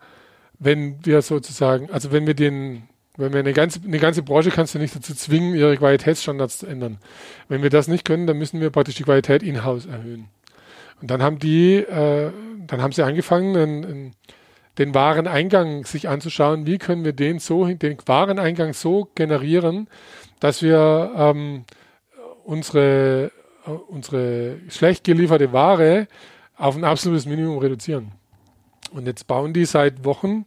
wenn 0.59 1.05
wir 1.05 1.23
sozusagen, 1.23 1.91
also 1.91 2.13
wenn 2.13 2.27
wir 2.27 2.35
den, 2.35 2.83
wenn 3.21 3.33
wir 3.33 3.41
eine 3.41 3.53
ganze, 3.53 3.81
eine 3.85 3.99
ganze 3.99 4.23
Branche 4.23 4.51
kannst 4.51 4.75
du 4.75 4.79
nicht 4.79 4.95
dazu 4.95 5.15
zwingen, 5.15 5.55
ihre 5.55 5.77
Qualitätsstandards 5.77 6.59
zu 6.59 6.67
ändern. 6.67 6.99
Wenn 7.49 7.63
wir 7.63 7.71
das 7.71 7.89
nicht 7.89 8.05
können, 8.05 8.27
dann 8.27 8.39
müssen 8.39 8.61
wir 8.61 8.71
praktisch 8.71 8.97
die 8.97 9.05
Qualität 9.05 9.43
in-house 9.43 9.87
erhöhen. 9.87 10.29
Und 11.01 11.11
dann 11.11 11.23
haben 11.23 11.39
die, 11.39 11.77
äh, 11.77 12.31
dann 12.67 12.83
haben 12.83 12.93
sie 12.93 13.03
angefangen, 13.03 13.57
einen, 13.57 13.85
einen, 13.85 14.13
den 14.79 14.95
Wareneingang 14.95 15.85
sich 15.85 16.09
anzuschauen, 16.09 16.67
wie 16.67 16.79
können 16.79 17.05
wir 17.05 17.13
den 17.13 17.39
so, 17.39 17.67
den 17.67 17.99
Wareneingang 18.07 18.73
so 18.73 19.09
generieren, 19.15 19.89
dass 20.41 20.63
wir 20.63 21.13
ähm, 21.17 21.65
unsere, 22.45 23.31
äh, 23.67 23.71
unsere 23.71 24.57
schlecht 24.69 25.05
gelieferte 25.05 25.53
Ware 25.53 26.07
auf 26.57 26.77
ein 26.77 26.85
absolutes 26.85 27.27
Minimum 27.27 27.59
reduzieren. 27.59 28.13
Und 28.93 29.07
jetzt 29.07 29.27
bauen 29.27 29.53
die 29.53 29.65
seit 29.65 30.05
Wochen 30.05 30.47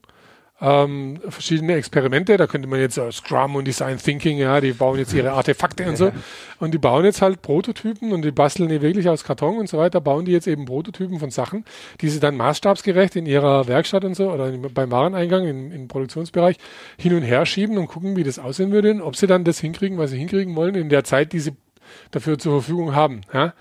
ähm, 0.63 1.19
verschiedene 1.27 1.75
Experimente. 1.75 2.37
Da 2.37 2.47
könnte 2.47 2.69
man 2.69 2.79
jetzt 2.79 2.97
uh, 2.97 3.11
Scrum 3.11 3.55
und 3.55 3.65
Design 3.65 3.97
Thinking, 3.97 4.37
ja, 4.37 4.61
die 4.61 4.71
bauen 4.71 4.97
jetzt 4.97 5.13
ihre 5.13 5.33
Artefakte 5.33 5.85
und 5.85 5.97
so. 5.97 6.11
Und 6.59 6.73
die 6.73 6.77
bauen 6.77 7.03
jetzt 7.03 7.21
halt 7.21 7.41
Prototypen 7.41 8.13
und 8.13 8.23
die 8.23 8.31
basteln 8.31 8.69
die 8.69 8.81
wirklich 8.81 9.09
aus 9.09 9.25
Karton 9.25 9.57
und 9.57 9.67
so 9.67 9.77
weiter, 9.77 9.99
bauen 9.99 10.23
die 10.23 10.31
jetzt 10.31 10.47
eben 10.47 10.63
Prototypen 10.63 11.19
von 11.19 11.31
Sachen, 11.31 11.65
die 11.99 12.07
sie 12.07 12.21
dann 12.21 12.37
maßstabsgerecht 12.37 13.17
in 13.17 13.25
ihrer 13.25 13.67
Werkstatt 13.67 14.05
und 14.05 14.15
so 14.15 14.31
oder 14.31 14.51
beim 14.51 14.89
Wareneingang 14.89 15.45
im, 15.45 15.71
im 15.73 15.87
Produktionsbereich 15.89 16.55
hin 16.97 17.13
und 17.13 17.23
her 17.23 17.45
schieben 17.45 17.77
und 17.77 17.87
gucken, 17.87 18.15
wie 18.15 18.23
das 18.23 18.39
aussehen 18.39 18.71
würde 18.71 18.91
und 18.91 19.01
ob 19.01 19.17
sie 19.17 19.27
dann 19.27 19.43
das 19.43 19.59
hinkriegen, 19.59 19.97
was 19.97 20.11
sie 20.11 20.17
hinkriegen 20.17 20.55
wollen 20.55 20.75
in 20.75 20.87
der 20.87 21.03
Zeit, 21.03 21.33
die 21.33 21.39
sie 21.39 21.51
dafür 22.11 22.39
zur 22.39 22.61
Verfügung 22.61 22.95
haben. 22.95 23.21
Ja. 23.33 23.53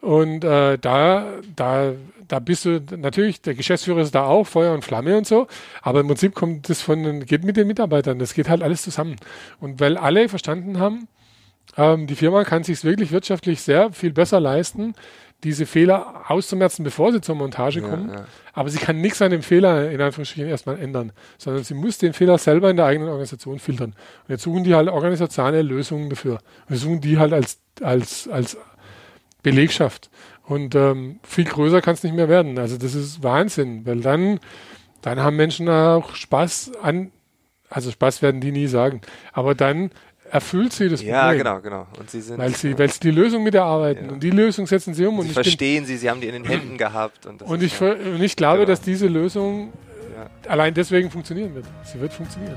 Und 0.00 0.44
äh, 0.44 0.78
da, 0.78 1.26
da, 1.56 1.92
da 2.28 2.38
bist 2.38 2.64
du 2.64 2.80
natürlich, 2.96 3.40
der 3.42 3.54
Geschäftsführer 3.54 4.00
ist 4.00 4.14
da 4.14 4.24
auch, 4.26 4.46
Feuer 4.46 4.72
und 4.72 4.84
Flamme 4.84 5.16
und 5.18 5.26
so, 5.26 5.48
aber 5.82 6.00
im 6.00 6.06
Prinzip 6.06 6.34
kommt 6.34 6.68
das 6.68 6.80
von, 6.82 7.24
geht 7.26 7.44
mit 7.44 7.56
den 7.56 7.66
Mitarbeitern, 7.66 8.18
das 8.18 8.34
geht 8.34 8.48
halt 8.48 8.62
alles 8.62 8.82
zusammen. 8.82 9.16
Und 9.60 9.80
weil 9.80 9.96
alle 9.96 10.28
verstanden 10.28 10.78
haben, 10.78 11.08
ähm, 11.76 12.06
die 12.06 12.14
Firma 12.14 12.44
kann 12.44 12.62
sich 12.64 12.84
wirklich 12.84 13.10
wirtschaftlich 13.10 13.60
sehr 13.62 13.92
viel 13.92 14.12
besser 14.12 14.40
leisten, 14.40 14.94
diese 15.44 15.66
Fehler 15.66 16.24
auszumerzen, 16.28 16.82
bevor 16.84 17.12
sie 17.12 17.20
zur 17.20 17.36
Montage 17.36 17.80
Ja, 17.80 17.88
kommen. 17.88 18.10
ja. 18.10 18.24
Aber 18.52 18.70
sie 18.70 18.78
kann 18.78 19.00
nichts 19.00 19.22
an 19.22 19.30
dem 19.30 19.42
Fehler 19.42 19.88
in 19.90 20.00
Anführungsstrichen 20.00 20.48
erstmal 20.48 20.80
ändern, 20.80 21.12
sondern 21.38 21.62
sie 21.62 21.74
muss 21.74 21.98
den 21.98 22.12
Fehler 22.12 22.38
selber 22.38 22.70
in 22.70 22.76
der 22.76 22.86
eigenen 22.86 23.08
Organisation 23.08 23.60
filtern. 23.60 23.90
Und 24.26 24.30
jetzt 24.30 24.42
suchen 24.42 24.64
die 24.64 24.74
halt 24.74 24.88
organisationale 24.88 25.62
Lösungen 25.62 26.10
dafür. 26.10 26.38
Wir 26.66 26.76
suchen 26.76 27.00
die 27.00 27.18
halt 27.18 27.32
als, 27.32 27.60
als, 27.80 28.28
als 28.28 28.56
Belegschaft. 29.50 30.10
Und 30.46 30.74
ähm, 30.74 31.20
viel 31.22 31.44
größer 31.44 31.82
kann 31.82 31.94
es 31.94 32.02
nicht 32.02 32.14
mehr 32.14 32.28
werden. 32.28 32.58
Also 32.58 32.78
das 32.78 32.94
ist 32.94 33.22
Wahnsinn, 33.22 33.84
weil 33.84 34.00
dann, 34.00 34.40
dann 35.02 35.20
haben 35.20 35.36
Menschen 35.36 35.68
auch 35.68 36.14
Spaß 36.14 36.72
an, 36.82 37.12
also 37.68 37.90
Spaß 37.90 38.22
werden 38.22 38.40
die 38.40 38.50
nie 38.52 38.66
sagen, 38.66 39.02
aber 39.32 39.54
dann 39.54 39.90
erfüllt 40.30 40.72
sie 40.72 40.88
das 40.88 41.02
Ja, 41.02 41.22
Problem. 41.28 41.38
genau, 41.38 41.60
genau. 41.60 41.86
Und 41.98 42.10
sie 42.10 42.20
sind. 42.20 42.38
Weil 42.38 42.54
sie, 42.54 42.78
weil 42.78 42.90
sie 42.90 43.00
die 43.00 43.10
Lösung 43.10 43.42
mit 43.42 43.54
erarbeiten 43.54 44.06
Ja. 44.06 44.12
und 44.12 44.22
die 44.22 44.30
Lösung 44.30 44.66
setzen 44.66 44.94
sie 44.94 45.04
um. 45.06 45.14
sie 45.16 45.20
und 45.20 45.26
ich, 45.28 45.34
bin, 45.34 45.44
verstehen 45.44 45.84
sie, 45.86 45.96
sie 45.96 46.08
haben 46.10 46.20
die 46.20 46.26
in 46.28 46.34
den 46.34 46.44
Händen 46.44 46.76
gehabt. 46.78 47.26
Und, 47.26 47.40
das 47.42 47.48
und 47.48 47.62
ich, 47.62 47.72
ja, 47.72 47.78
ver- 47.78 47.96
und 48.14 48.22
ich 48.22 48.36
glaube, 48.36 48.58
Genau. 48.58 48.68
dass 48.68 48.80
diese 48.80 49.06
Lösung 49.06 49.72
ja. 50.14 50.50
allein 50.50 50.72
deswegen 50.74 51.10
funktionieren 51.10 51.54
wird. 51.54 51.64
Sie 51.84 52.00
wird 52.00 52.12
funktionieren. 52.12 52.56